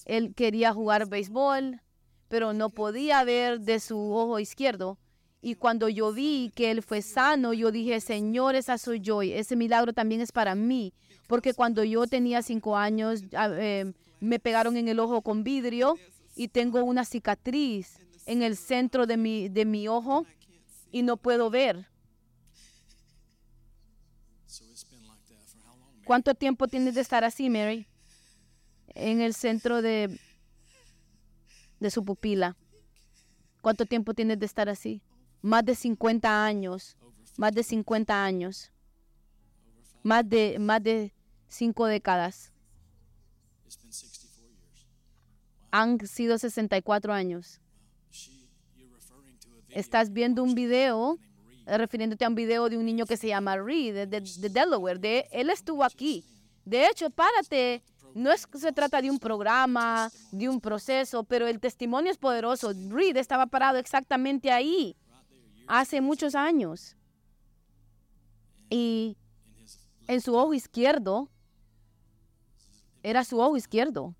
él 0.04 0.34
quería 0.34 0.72
jugar 0.72 1.08
béisbol, 1.08 1.80
pero 2.28 2.52
no 2.52 2.70
podía 2.70 3.24
ver 3.24 3.60
de 3.60 3.80
su 3.80 3.98
ojo 4.12 4.38
izquierdo. 4.38 4.98
Y 5.40 5.54
cuando 5.54 5.88
yo 5.88 6.12
vi 6.12 6.50
que 6.54 6.70
él 6.70 6.82
fue 6.82 7.00
sano, 7.00 7.52
yo 7.52 7.70
dije, 7.70 8.00
Señor, 8.00 8.56
esa 8.56 8.76
soy 8.76 9.00
yo. 9.00 9.22
ese 9.22 9.54
milagro 9.54 9.92
también 9.92 10.20
es 10.20 10.32
para 10.32 10.54
mí. 10.54 10.92
Porque 11.28 11.54
cuando 11.54 11.84
yo 11.84 12.06
tenía 12.06 12.42
cinco 12.42 12.76
años, 12.76 13.22
eh, 13.32 13.92
me 14.20 14.40
pegaron 14.40 14.76
en 14.76 14.88
el 14.88 14.98
ojo 14.98 15.22
con 15.22 15.44
vidrio 15.44 15.96
y 16.34 16.48
tengo 16.48 16.82
una 16.82 17.04
cicatriz 17.04 17.98
en 18.26 18.42
el 18.42 18.56
centro 18.56 19.06
de 19.06 19.16
mi, 19.16 19.48
de 19.48 19.64
mi 19.64 19.86
ojo 19.86 20.26
y 20.90 21.02
no 21.02 21.16
puedo 21.16 21.50
ver. 21.50 21.86
¿Cuánto 26.08 26.34
tiempo 26.34 26.68
tienes 26.68 26.94
de 26.94 27.02
estar 27.02 27.22
así, 27.22 27.50
Mary? 27.50 27.86
En 28.94 29.20
el 29.20 29.34
centro 29.34 29.82
de, 29.82 30.18
de 31.80 31.90
su 31.90 32.02
pupila. 32.02 32.56
¿Cuánto 33.60 33.84
tiempo 33.84 34.14
tienes 34.14 34.38
de 34.38 34.46
estar 34.46 34.70
así? 34.70 35.02
Más 35.42 35.66
de 35.66 35.74
50 35.74 36.46
años. 36.46 36.96
Más 37.36 37.52
de 37.52 37.62
50 37.62 38.24
años. 38.24 38.72
Más 40.02 40.26
de, 40.26 40.58
más 40.58 40.82
de 40.82 41.12
cinco 41.46 41.84
décadas. 41.84 42.54
Han 45.70 46.00
sido 46.06 46.38
64 46.38 47.12
años. 47.12 47.60
Estás 49.68 50.10
viendo 50.10 50.42
un 50.42 50.54
video 50.54 51.18
refiriéndote 51.76 52.24
a 52.24 52.28
un 52.28 52.34
video 52.34 52.68
de 52.68 52.78
un 52.78 52.86
niño 52.86 53.04
que 53.04 53.16
se 53.16 53.28
llama 53.28 53.56
Reed, 53.56 54.08
de, 54.08 54.20
Delaware. 54.48 54.98
De, 54.98 55.28
él 55.32 55.50
estuvo 55.50 55.84
aquí. 55.84 56.24
De 56.64 56.86
hecho, 56.86 57.10
párate. 57.10 57.82
No 58.14 58.32
es 58.32 58.48
se 58.54 58.72
trata 58.72 59.02
de 59.02 59.10
un 59.10 59.18
programa, 59.18 60.10
de 60.32 60.48
un 60.48 60.60
proceso, 60.60 61.24
pero 61.24 61.46
el 61.46 61.60
testimonio 61.60 62.10
es 62.10 62.16
poderoso. 62.16 62.72
Reed 62.88 63.16
estaba 63.16 63.46
parado 63.46 63.78
exactamente 63.78 64.50
ahí 64.50 64.96
hace 65.66 66.00
muchos 66.00 66.34
años. 66.34 66.96
Y 68.70 69.16
en 70.06 70.20
su 70.20 70.34
ojo 70.34 70.54
izquierdo, 70.54 71.28
era 73.02 73.24
su 73.24 73.38
ojo 73.38 73.56
izquierdo. 73.56 74.14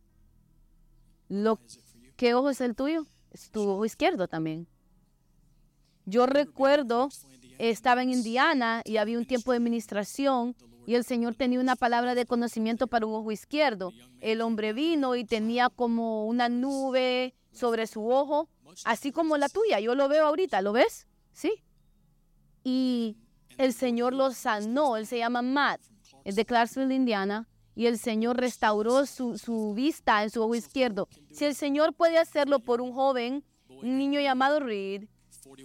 Lo, 1.28 1.58
¿Qué 2.16 2.34
ojo 2.34 2.50
es 2.50 2.60
el 2.60 2.74
tuyo? 2.74 3.06
Es 3.30 3.50
tu 3.50 3.68
ojo 3.68 3.84
izquierdo 3.84 4.28
también. 4.28 4.66
Yo 6.08 6.24
recuerdo, 6.24 7.10
estaba 7.58 8.02
en 8.02 8.10
Indiana 8.10 8.80
y 8.86 8.96
había 8.96 9.18
un 9.18 9.26
tiempo 9.26 9.50
de 9.50 9.58
administración 9.58 10.56
y 10.86 10.94
el 10.94 11.04
Señor 11.04 11.34
tenía 11.34 11.60
una 11.60 11.76
palabra 11.76 12.14
de 12.14 12.24
conocimiento 12.24 12.86
para 12.86 13.04
un 13.04 13.12
ojo 13.12 13.30
izquierdo. 13.30 13.92
El 14.22 14.40
hombre 14.40 14.72
vino 14.72 15.16
y 15.16 15.26
tenía 15.26 15.68
como 15.68 16.26
una 16.26 16.48
nube 16.48 17.34
sobre 17.52 17.86
su 17.86 18.08
ojo, 18.08 18.48
así 18.86 19.12
como 19.12 19.36
la 19.36 19.50
tuya. 19.50 19.80
Yo 19.80 19.94
lo 19.94 20.08
veo 20.08 20.26
ahorita, 20.26 20.62
¿lo 20.62 20.72
ves? 20.72 21.06
Sí. 21.32 21.62
Y 22.64 23.18
el 23.58 23.74
Señor 23.74 24.14
lo 24.14 24.30
sanó. 24.30 24.96
Él 24.96 25.06
se 25.06 25.18
llama 25.18 25.42
Matt, 25.42 25.82
es 26.24 26.36
de 26.36 26.46
Clarksville, 26.46 26.94
Indiana. 26.94 27.46
Y 27.74 27.84
el 27.84 27.98
Señor 27.98 28.38
restauró 28.38 29.04
su, 29.04 29.36
su 29.36 29.74
vista 29.74 30.22
en 30.22 30.30
su 30.30 30.42
ojo 30.42 30.54
izquierdo. 30.54 31.06
Si 31.30 31.44
el 31.44 31.54
Señor 31.54 31.92
puede 31.92 32.16
hacerlo 32.16 32.60
por 32.60 32.80
un 32.80 32.94
joven, 32.94 33.44
un 33.68 33.98
niño 33.98 34.20
llamado 34.20 34.58
Reed, 34.58 35.04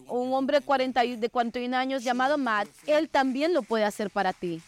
un 0.08 0.34
hombre 0.34 0.60
de 0.60 1.30
41 1.30 1.78
años 1.78 2.04
llamado 2.04 2.38
Matt, 2.38 2.68
Él 2.86 3.10
también 3.10 3.54
lo 3.54 3.64
puede 3.64 3.84
hacer 3.84 4.10
para 4.10 4.34
ti. 4.34 4.62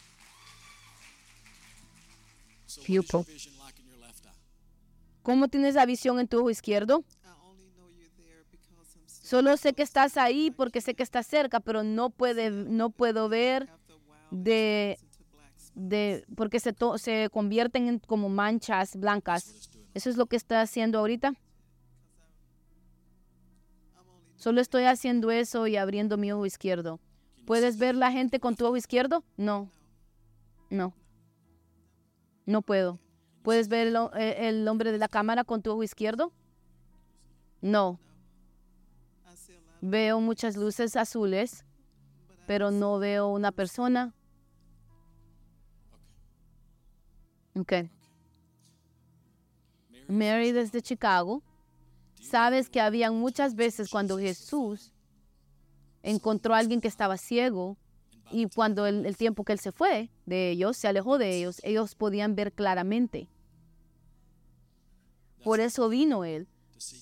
¿Cómo 5.22 5.48
tienes 5.48 5.76
la 5.76 5.86
visión 5.86 6.20
en 6.20 6.28
tu 6.28 6.40
ojo 6.40 6.50
izquierdo? 6.50 7.04
Solo 9.06 9.58
sé 9.58 9.74
que 9.74 9.82
estás 9.82 10.18
ahí 10.18 10.52
porque 10.52 10.82
sé 10.82 10.94
que 10.94 11.02
estás 11.02 11.26
cerca, 11.26 11.60
pero 11.60 11.84
no, 11.84 12.12
puede, 12.12 12.52
no 12.52 12.92
puedo 12.92 13.28
ver 13.28 13.68
de, 14.30 15.00
de 15.74 16.24
porque 16.36 16.60
se, 16.60 16.76
se 16.98 17.30
convierten 17.32 17.88
en 17.88 18.00
como 18.00 18.30
manchas 18.30 18.96
blancas. 18.96 19.72
¿Eso 19.96 20.10
es 20.12 20.18
lo 20.18 20.28
que 20.28 20.36
está 20.36 20.62
haciendo 20.62 21.00
ahorita? 21.00 21.34
Solo 24.36 24.62
estoy 24.62 24.84
haciendo 24.84 25.32
eso 25.32 25.68
y 25.68 25.78
abriendo 25.78 26.18
mi 26.18 26.32
ojo 26.32 26.46
izquierdo. 26.46 27.00
¿Puedes 27.46 27.78
ver 27.78 27.96
la 27.96 28.12
gente 28.12 28.40
con 28.40 28.56
tu 28.56 28.66
ojo 28.66 28.78
izquierdo? 28.78 29.24
No. 29.38 29.70
No. 30.70 30.94
No 32.46 32.62
puedo. 32.62 33.00
¿Puedes 33.44 33.68
ver 33.68 33.88
el, 33.88 33.96
eh, 34.18 34.50
el 34.50 34.68
hombre 34.68 34.92
de 34.92 34.98
la 34.98 35.08
cámara 35.08 35.44
con 35.44 35.62
tu 35.62 35.72
ojo 35.72 35.84
izquierdo? 35.84 36.32
No. 37.62 38.00
Veo 39.82 40.20
muchas 40.20 40.58
luces 40.58 40.96
azules, 40.96 41.64
pero 42.48 42.72
no 42.72 42.98
veo 42.98 43.28
una 43.28 43.52
persona. 43.52 44.14
Ok. 47.56 47.74
Mary 50.08 50.52
desde 50.52 50.82
Chicago. 50.82 51.42
Sabes 52.26 52.70
que 52.70 52.82
había 52.82 53.12
muchas 53.12 53.54
veces 53.56 53.88
cuando 53.92 54.18
Jesús 54.18 54.92
encontró 56.02 56.56
a 56.56 56.58
alguien 56.58 56.82
que 56.82 56.88
estaba 56.88 57.18
ciego 57.18 57.78
y 58.32 58.48
cuando 58.48 58.88
el, 58.88 59.16
tiempo 59.16 59.44
que 59.44 59.54
él 59.54 59.60
se 59.60 59.72
fue 59.72 60.10
de 60.26 60.50
ellos, 60.50 60.76
se 60.76 60.88
alejó 60.88 61.20
de 61.20 61.38
ellos, 61.38 61.62
ellos 61.64 61.94
podían 61.94 62.34
ver 62.34 62.52
claramente. 62.52 63.30
Por 65.44 65.60
eso 65.60 65.88
vino 65.88 66.26
él, 66.26 66.48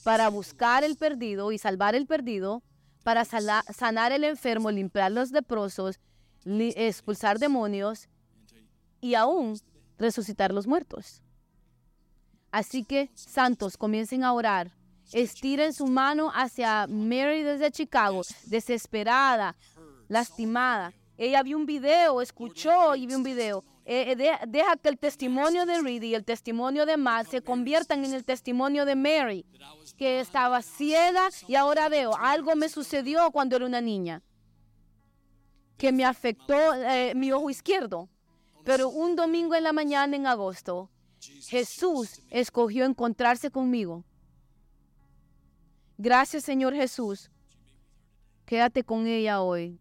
para 0.03 0.27
buscar 0.27 0.83
el 0.83 0.97
perdido 0.97 1.53
y 1.53 1.57
salvar 1.57 1.95
el 1.95 2.05
perdido, 2.05 2.61
para 3.05 3.23
sanar 3.23 4.11
el 4.11 4.25
enfermo, 4.25 4.71
limpiar 4.71 5.13
los 5.13 5.31
leprosos, 5.31 6.01
expulsar 6.45 7.39
demonios 7.39 8.09
y 8.99 9.15
aún 9.15 9.57
resucitar 9.97 10.53
los 10.53 10.67
muertos. 10.67 11.21
Así 12.51 12.83
que, 12.83 13.09
santos, 13.15 13.77
comiencen 13.77 14.25
a 14.25 14.33
orar. 14.33 14.82
Estiren 15.11 15.73
su 15.73 15.85
mano 15.87 16.31
hacia 16.33 16.87
Mary 16.87 17.43
desde 17.43 17.71
Chicago, 17.71 18.21
desesperada, 18.45 19.55
lastimada, 20.07 20.93
ella 21.17 21.43
vio 21.43 21.57
un 21.57 21.65
video, 21.65 22.21
escuchó 22.21 22.95
y 22.95 23.05
vio 23.05 23.17
un 23.17 23.23
video. 23.23 23.63
Eh, 23.85 24.15
eh, 24.17 24.39
deja 24.47 24.77
que 24.77 24.89
el 24.89 24.97
testimonio 24.97 25.65
de 25.65 25.81
Reed 25.81 26.01
y 26.01 26.15
el 26.15 26.23
testimonio 26.23 26.85
de 26.85 26.97
Matt 26.97 27.27
se 27.27 27.41
conviertan 27.41 28.03
en 28.03 28.13
el 28.13 28.23
testimonio 28.23 28.85
de 28.85 28.95
Mary, 28.95 29.45
que 29.97 30.19
estaba 30.19 30.61
ciega 30.61 31.29
y 31.47 31.55
ahora 31.55 31.89
veo, 31.89 32.15
algo 32.17 32.55
me 32.55 32.69
sucedió 32.69 33.29
cuando 33.31 33.57
era 33.57 33.65
una 33.65 33.81
niña, 33.81 34.23
que 35.77 35.91
me 35.91 36.05
afectó 36.05 36.55
eh, 36.73 37.13
mi 37.15 37.31
ojo 37.31 37.49
izquierdo. 37.49 38.09
Pero 38.63 38.89
un 38.89 39.15
domingo 39.17 39.55
en 39.55 39.63
la 39.63 39.73
mañana 39.73 40.15
en 40.15 40.25
agosto, 40.25 40.89
Jesús 41.19 42.21
escogió 42.31 42.85
encontrarse 42.85 43.51
conmigo. 43.51 44.05
Gracias 46.03 46.43
Señor 46.43 46.73
Jesús. 46.73 47.31
Quédate 48.45 48.83
con 48.83 49.07
ella 49.07 49.39
hoy. 49.39 49.79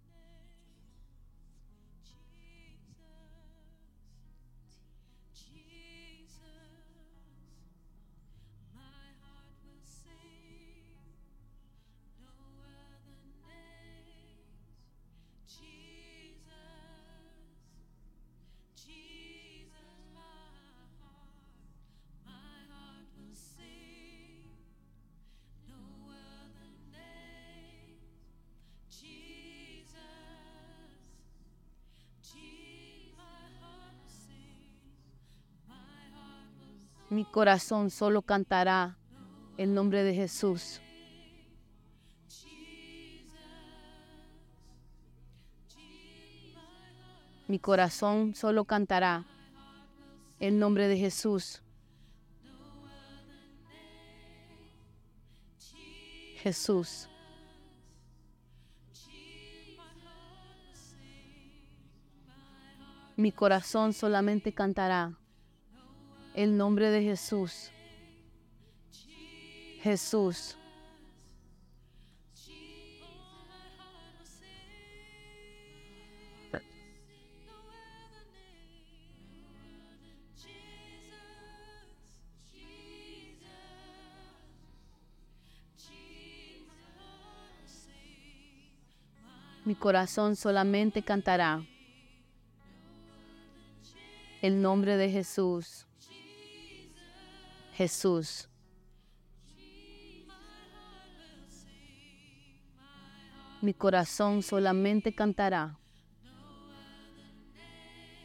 Corazón 37.33 37.91
solo 37.91 38.21
cantará 38.21 38.99
el 39.57 39.75
nombre 39.75 40.05
de 40.05 40.15
Jesús. 40.15 40.83
Mi 47.49 47.59
corazón 47.59 48.35
solo 48.35 48.67
cantará 48.67 49.25
el 50.41 50.59
nombre 50.59 50.89
de 50.89 50.99
Jesús. 50.99 51.63
Jesús. 56.37 57.09
Mi 63.17 63.33
corazón 63.33 63.95
solamente 63.95 64.53
cantará 64.53 65.19
el 66.35 66.57
nombre 66.57 66.91
de 66.91 67.03
Jesús. 67.03 67.71
Jesús. 69.83 70.57
Mi 89.65 89.77
corazón 89.77 90.35
solamente 90.35 91.03
cantará 91.03 91.65
el 94.43 94.61
nombre 94.61 94.97
de 94.97 95.09
Jesús. 95.09 95.87
Jesús. 97.83 98.49
Mi 103.61 103.75
corazón 103.75 104.45
solamente 104.45 105.13
cantará 105.13 105.77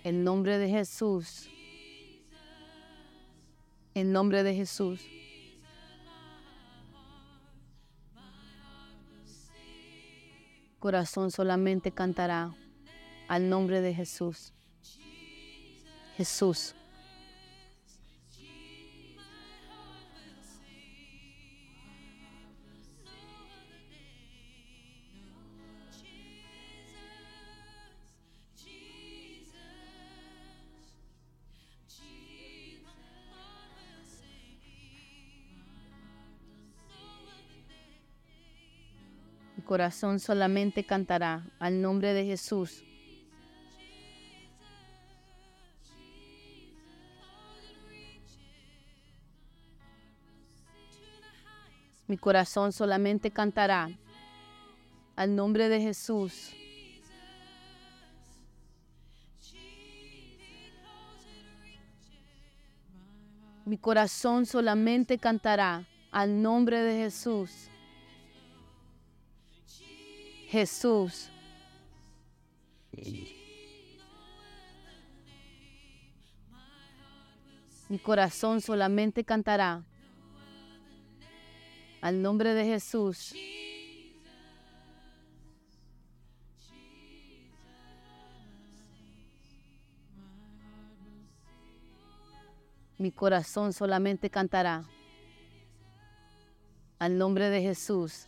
el 0.03 0.23
nombre 0.23 0.59
de 0.59 0.69
Jesús. 0.69 1.49
En 3.95 4.11
nombre 4.11 4.43
de 4.43 4.53
Jesús. 4.53 5.01
Corazón 10.77 11.31
solamente 11.31 11.91
cantará 11.91 12.53
al 13.27 13.49
nombre 13.49 13.81
de 13.81 13.95
Jesús. 13.95 14.53
Jesús. 16.15 16.76
Corazón 39.67 40.19
solamente 40.19 40.85
cantará 40.85 41.45
al 41.59 41.81
nombre 41.81 42.13
de 42.13 42.25
Jesús. 42.25 42.83
Mi 52.07 52.17
corazón 52.17 52.71
solamente 52.71 53.29
cantará 53.29 53.89
al 55.17 55.35
nombre 55.35 55.67
de 55.67 55.81
Jesús. 55.81 56.55
Mi 63.65 63.77
corazón 63.77 64.45
solamente 64.45 65.17
cantará 65.17 65.85
al 66.11 66.41
nombre 66.41 66.81
de 66.83 67.03
Jesús. 67.03 67.69
Jesús. 70.47 71.29
Mi 77.89 77.99
corazón 77.99 78.61
solamente 78.61 79.25
cantará 79.25 79.83
al 82.01 82.21
nombre 82.21 82.53
de 82.53 82.63
Jesús. 82.63 83.35
Mi 92.97 93.11
corazón 93.11 93.73
solamente 93.73 94.29
cantará 94.29 94.85
al 96.99 97.17
nombre 97.17 97.49
de 97.49 97.61
Jesús. 97.61 98.27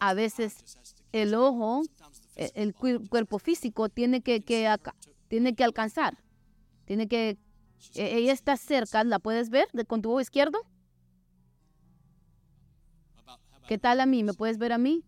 A 0.00 0.14
veces 0.14 0.78
el 1.12 1.34
ojo, 1.34 1.82
e, 2.36 2.52
el, 2.54 2.74
cuerpo 2.74 3.38
físico 3.38 3.88
tiene 3.88 4.20
que, 4.20 4.40
tiene 5.28 5.54
que 5.54 5.64
alcanzar. 5.64 6.18
Tiene 6.84 7.08
que... 7.08 7.38
E, 7.94 8.16
ella 8.16 8.32
está 8.32 8.56
cerca, 8.56 9.02
¿la 9.04 9.18
puedes 9.18 9.50
ver 9.50 9.68
con 9.86 10.02
tu 10.02 10.10
ojo 10.10 10.20
izquierdo? 10.20 10.58
¿Qué 13.68 13.78
tal 13.78 14.00
a 14.00 14.06
mí? 14.06 14.22
¿Me 14.22 14.32
puedes 14.32 14.58
ver 14.58 14.72
a 14.72 14.78
mí? 14.78 15.04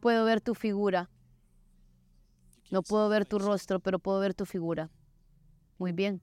Puedo 0.00 0.24
ver 0.24 0.40
tu 0.40 0.54
figura. 0.54 1.08
No 2.70 2.82
puedo 2.82 3.08
ver 3.08 3.26
tu 3.26 3.38
rostro, 3.38 3.78
pero 3.80 3.98
puedo 3.98 4.18
ver 4.20 4.34
tu 4.34 4.44
figura. 4.44 4.90
Muy 5.78 5.92
bien. 5.92 6.22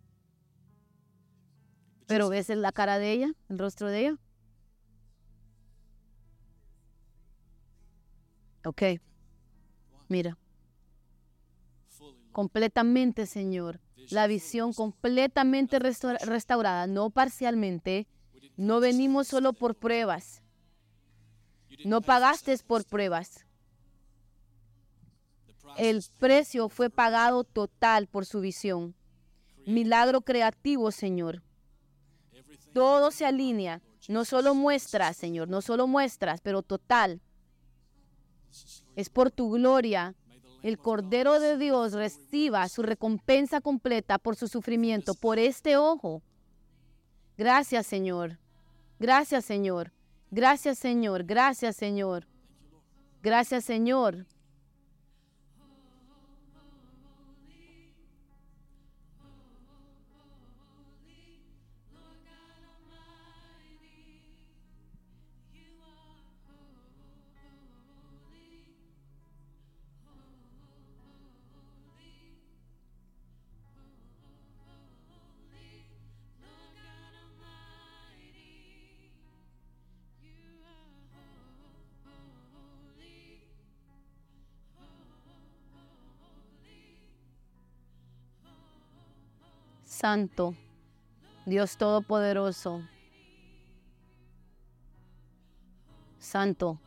Pero 2.07 2.29
ves 2.29 2.49
la 2.49 2.71
cara 2.71 2.99
de 2.99 3.11
ella, 3.11 3.33
el 3.49 3.59
rostro 3.59 3.87
de 3.87 3.99
ella. 3.99 4.17
Ok. 8.65 8.81
Mira. 10.07 10.37
Completamente, 12.31 13.25
Señor. 13.25 13.79
La 14.09 14.27
visión 14.27 14.73
completamente 14.73 15.79
restaurada, 15.79 16.87
no 16.87 17.09
parcialmente. 17.09 18.07
No 18.57 18.79
venimos 18.79 19.27
solo 19.27 19.53
por 19.53 19.75
pruebas. 19.75 20.41
No 21.85 22.01
pagaste 22.01 22.55
por 22.59 22.85
pruebas. 22.85 23.45
El 25.77 26.03
precio 26.19 26.69
fue 26.69 26.89
pagado 26.89 27.43
total 27.43 28.07
por 28.07 28.25
su 28.25 28.41
visión 28.41 28.95
milagro 29.65 30.21
creativo, 30.21 30.91
Señor. 30.91 31.41
Todo 32.73 33.11
se 33.11 33.25
alinea. 33.25 33.81
No 34.09 34.25
solo 34.25 34.53
muestras, 34.53 35.15
Señor, 35.15 35.47
no 35.47 35.61
solo 35.61 35.87
muestras, 35.87 36.41
pero 36.41 36.61
total. 36.61 37.21
Es 38.95 39.09
por 39.09 39.31
tu 39.31 39.51
gloria. 39.51 40.15
El 40.61 40.77
Cordero 40.77 41.39
de 41.39 41.57
Dios 41.57 41.93
reciba 41.93 42.67
su 42.69 42.83
recompensa 42.83 43.61
completa 43.61 44.17
por 44.17 44.35
su 44.35 44.47
sufrimiento, 44.47 45.13
por 45.13 45.39
este 45.39 45.77
ojo. 45.77 46.21
Gracias, 47.37 47.85
Señor. 47.87 48.39
Gracias, 48.99 49.45
Señor. 49.45 49.91
Gracias, 50.31 50.77
Señor. 50.77 51.25
Gracias, 51.25 51.75
Señor. 51.75 52.27
Gracias, 53.21 53.65
Señor. 53.65 54.25
Santo, 90.03 90.53
Dios 91.45 91.77
Todopoderoso, 91.77 92.83
Santo, 96.19 96.77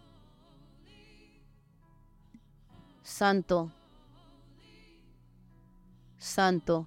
Santo, 3.03 3.73
Santo, 6.19 6.87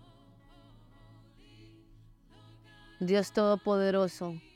Dios 2.99 3.31
Todopoderoso. 3.31 4.48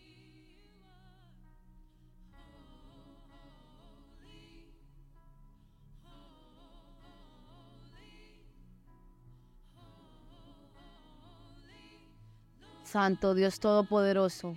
Santo 12.93 13.33
Dios 13.33 13.59
Todopoderoso. 13.59 14.55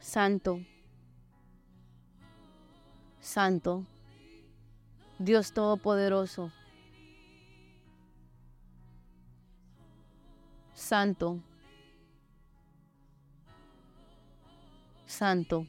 Santo. 0.00 0.64
Santo. 3.20 3.84
Dios 5.18 5.52
Todopoderoso. 5.52 6.50
Santo. 10.72 11.42
Santo. 15.04 15.66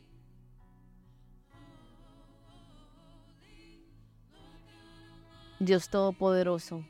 Dios 5.64 5.88
Todopoderoso. 5.88 6.84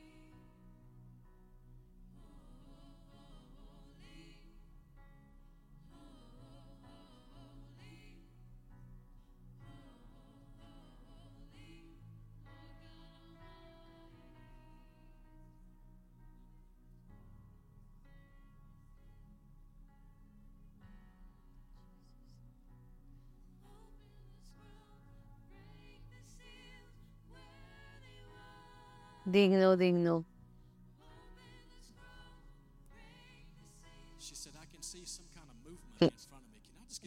Digno, 29.34 29.76
digno. 29.76 30.24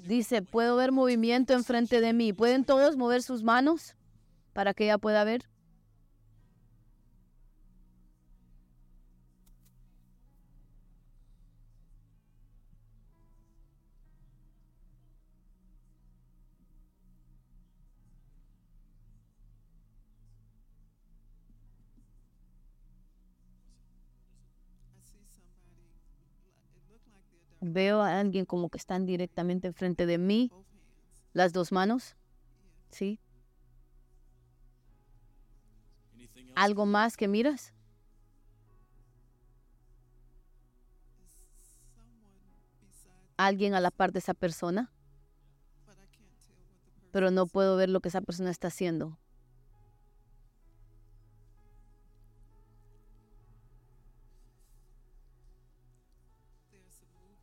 Dice, 0.06 0.42
puedo 0.42 0.76
ver 0.76 0.92
movimiento 0.92 1.54
enfrente 1.54 2.02
de 2.02 2.12
mí. 2.14 2.34
¿Pueden 2.34 2.66
todos 2.66 2.98
mover 2.98 3.24
sus 3.24 3.44
manos 3.44 3.96
para 4.54 4.74
que 4.74 4.84
ella 4.84 4.98
pueda 4.98 5.24
ver? 5.24 5.48
Veo 27.78 28.02
a 28.02 28.20
alguien 28.20 28.46
como 28.46 28.70
que 28.70 28.80
están 28.80 29.06
directamente 29.06 29.68
enfrente 29.68 30.08
de 30.08 30.18
mí. 30.18 30.52
Las 31.34 31.54
dos 31.54 31.72
manos. 31.72 32.16
Sí. 32.90 33.20
¿Algo 36.56 36.88
más 36.88 37.18
que 37.18 37.28
miras? 37.28 37.76
¿Alguien 43.38 43.76
a 43.76 43.80
la 43.80 43.92
par 43.92 44.12
de 44.12 44.20
esa 44.20 44.34
persona? 44.34 44.92
Pero 47.12 47.30
no 47.30 47.46
puedo 47.46 47.78
ver 47.78 47.90
lo 47.90 48.00
que 48.00 48.10
esa 48.10 48.22
persona 48.22 48.50
está 48.50 48.70
haciendo. 48.70 49.20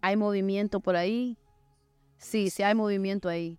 ¿Hay 0.05 0.19
movimiento 0.19 0.81
por 0.81 0.97
ahí? 0.97 1.39
Sí, 2.19 2.51
sí 2.51 2.63
hay 2.63 2.75
movimiento 2.75 3.27
ahí. 3.27 3.59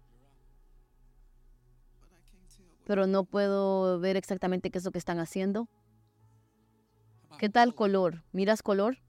Pero 2.86 3.08
no 3.08 3.24
puedo 3.24 4.00
ver 4.00 4.16
exactamente 4.16 4.70
qué 4.70 4.78
es 4.78 4.86
lo 4.86 4.92
que 4.92 5.00
están 5.00 5.18
haciendo. 5.18 5.68
¿Qué 7.40 7.50
tal 7.50 7.74
color? 7.74 8.22
¿Miras 8.32 8.62
color? 8.62 9.00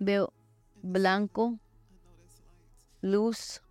Veo 0.00 0.32
blanco, 0.82 1.60
luz. 3.00 3.62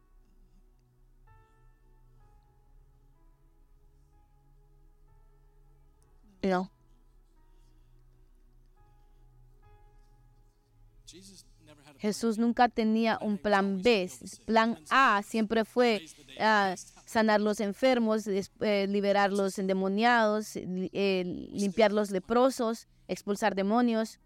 Jesús 11.99 12.37
nunca 12.37 12.69
tenía 12.69 13.17
un 13.21 13.37
plan 13.37 13.81
B. 13.81 14.09
Plan 14.45 14.79
A 14.89 15.21
siempre 15.23 15.65
fue 15.65 16.05
ah, 16.39 16.75
sanar 17.05 17.41
los 17.41 17.59
enfermos, 17.59 18.27
eh, 18.27 18.87
liberar 18.87 19.31
los 19.31 19.57
endemoniados, 19.57 20.51
eh, 20.55 21.23
limpiar 21.51 21.91
los 21.91 22.11
leprosos, 22.11 22.87
expulsar 23.07 23.55
demonios. 23.55 24.19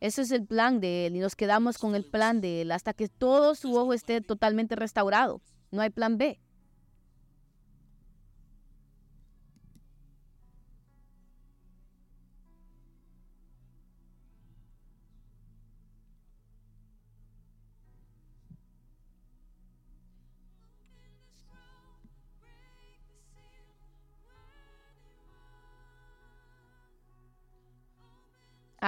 Ese 0.00 0.22
es 0.22 0.30
el 0.30 0.46
plan 0.46 0.80
de 0.80 1.06
Él 1.06 1.16
y 1.16 1.20
nos 1.20 1.36
quedamos 1.36 1.78
con 1.78 1.94
el 1.94 2.04
plan 2.04 2.40
de 2.40 2.62
Él 2.62 2.72
hasta 2.72 2.92
que 2.92 3.08
todo 3.08 3.54
su 3.54 3.76
ojo 3.76 3.92
esté 3.92 4.20
totalmente 4.20 4.76
restaurado. 4.76 5.40
No 5.70 5.82
hay 5.82 5.90
plan 5.90 6.18
B. 6.18 6.38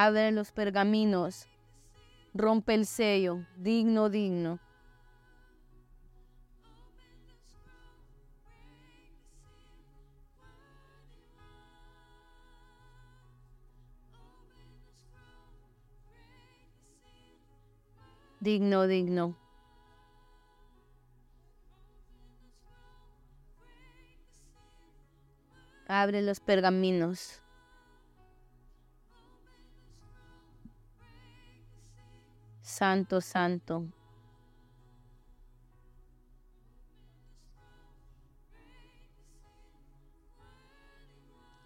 abre 0.04 0.30
los 0.30 0.52
pergaminos, 0.52 1.48
rompe 2.32 2.74
el 2.74 2.86
sello, 2.86 3.44
digno, 3.56 4.08
digno. 4.08 4.60
Digno, 18.38 18.86
digno. 18.86 19.36
Abre 25.88 26.22
los 26.22 26.38
pergaminos. 26.38 27.42
Santo, 32.78 33.20
santo. 33.20 33.88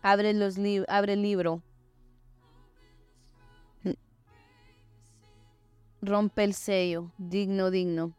Abre, 0.00 0.32
los 0.32 0.56
abre 0.88 1.12
el 1.12 1.20
libro. 1.20 1.60
Rompe 6.00 6.44
el 6.44 6.54
sello. 6.54 7.12
Digno, 7.18 7.70
digno. 7.70 8.14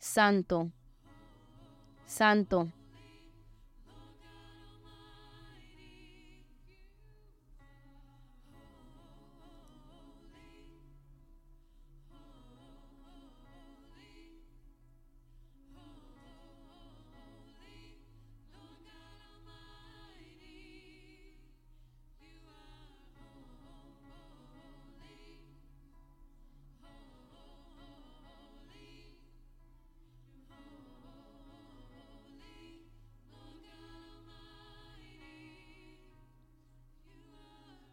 Santo. 0.00 0.72
Santo. 2.06 2.72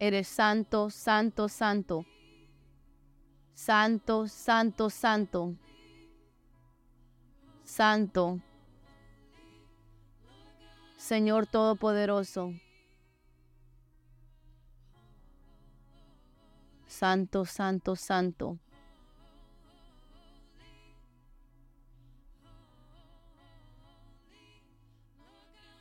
Eres 0.08 0.26
santo, 0.28 0.88
santo, 0.88 1.48
santo. 1.50 2.06
Santo, 3.52 4.26
santo, 4.26 4.88
santo. 4.88 5.54
Santo. 7.62 8.40
Señor 10.96 11.46
Todopoderoso. 11.46 12.54
Santo, 16.86 17.44
santo, 17.44 17.94
santo. 17.94 18.58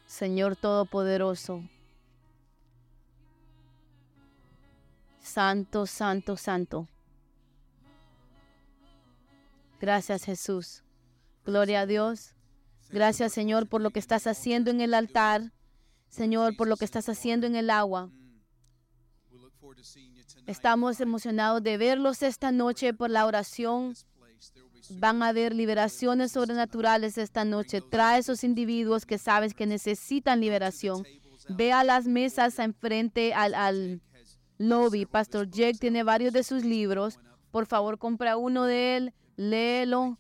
Señor 0.06 0.58
Todopoderoso. 0.58 1.64
Santo, 5.28 5.86
santo, 5.86 6.38
santo. 6.38 6.88
Gracias 9.82 10.24
Jesús. 10.24 10.84
Gloria 11.45 11.82
a 11.82 11.86
Dios. 11.86 12.34
Gracias 12.90 13.34
Señor 13.34 13.68
por 13.68 13.82
lo 13.82 13.91
que 13.91 13.99
estás 13.99 14.26
haciendo 14.26 14.72
en 14.72 14.80
el 14.80 14.94
altar. 14.94 15.52
Señor, 16.08 16.56
por 16.56 16.70
lo 16.70 16.78
que 16.78 16.86
estás 16.86 17.10
haciendo 17.10 17.45
en 17.45 17.58
el 17.58 17.70
agua. 17.70 18.10
Estamos 20.45 21.02
emocionados 21.02 21.62
de 21.62 21.78
verlos 21.78 22.24
esta 22.24 22.54
noche 22.54 22.94
por 22.94 23.10
la 23.10 23.26
oración. 23.26 23.95
Van 24.91 25.22
a 25.22 25.28
haber 25.28 25.54
liberaciones 25.54 26.32
sobrenaturales 26.32 27.18
esta 27.18 27.44
noche. 27.44 27.82
Trae 27.82 28.20
esos 28.20 28.45
individuos 28.45 29.06
que 29.06 29.18
sabes 29.18 29.54
que 29.54 29.66
necesitan 29.66 30.40
liberación 30.40 31.04
Ve 31.49 31.72
a 31.72 31.84
las 31.84 32.08
mesas 32.08 32.60
enfrente 32.60 33.34
al, 33.34 33.54
al 33.54 34.02
lobby. 34.58 35.06
Pastor 35.06 35.50
Jake 35.50 35.78
tiene 35.80 36.04
varios 36.04 36.34
de 36.34 36.44
sus 36.44 36.64
libros. 36.64 37.20
Por 37.52 37.66
favor, 37.66 37.98
compra 37.98 38.38
uno 38.38 38.66
de 38.66 38.98
él, 38.98 39.14
léelo. 39.36 40.18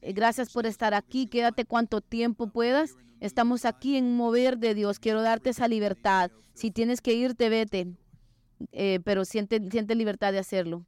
Eh, 0.00 0.12
Gracias 0.12 0.52
por 0.52 0.66
estar 0.66 0.94
aquí. 0.94 1.26
Quédate 1.26 1.64
cuanto 1.64 2.00
tiempo 2.00 2.48
puedas. 2.48 2.96
Estamos 3.20 3.64
aquí 3.64 3.96
en 3.96 4.16
mover 4.16 4.58
de 4.58 4.74
Dios. 4.74 4.98
Quiero 4.98 5.22
darte 5.22 5.50
esa 5.50 5.68
libertad. 5.68 6.30
Si 6.52 6.70
tienes 6.70 7.00
que 7.00 7.14
irte, 7.14 7.48
vete. 7.48 7.88
Eh, 8.72 9.00
pero 9.04 9.24
siente, 9.24 9.60
siente 9.70 9.94
libertad 9.94 10.32
de 10.32 10.38
hacerlo. 10.38 10.84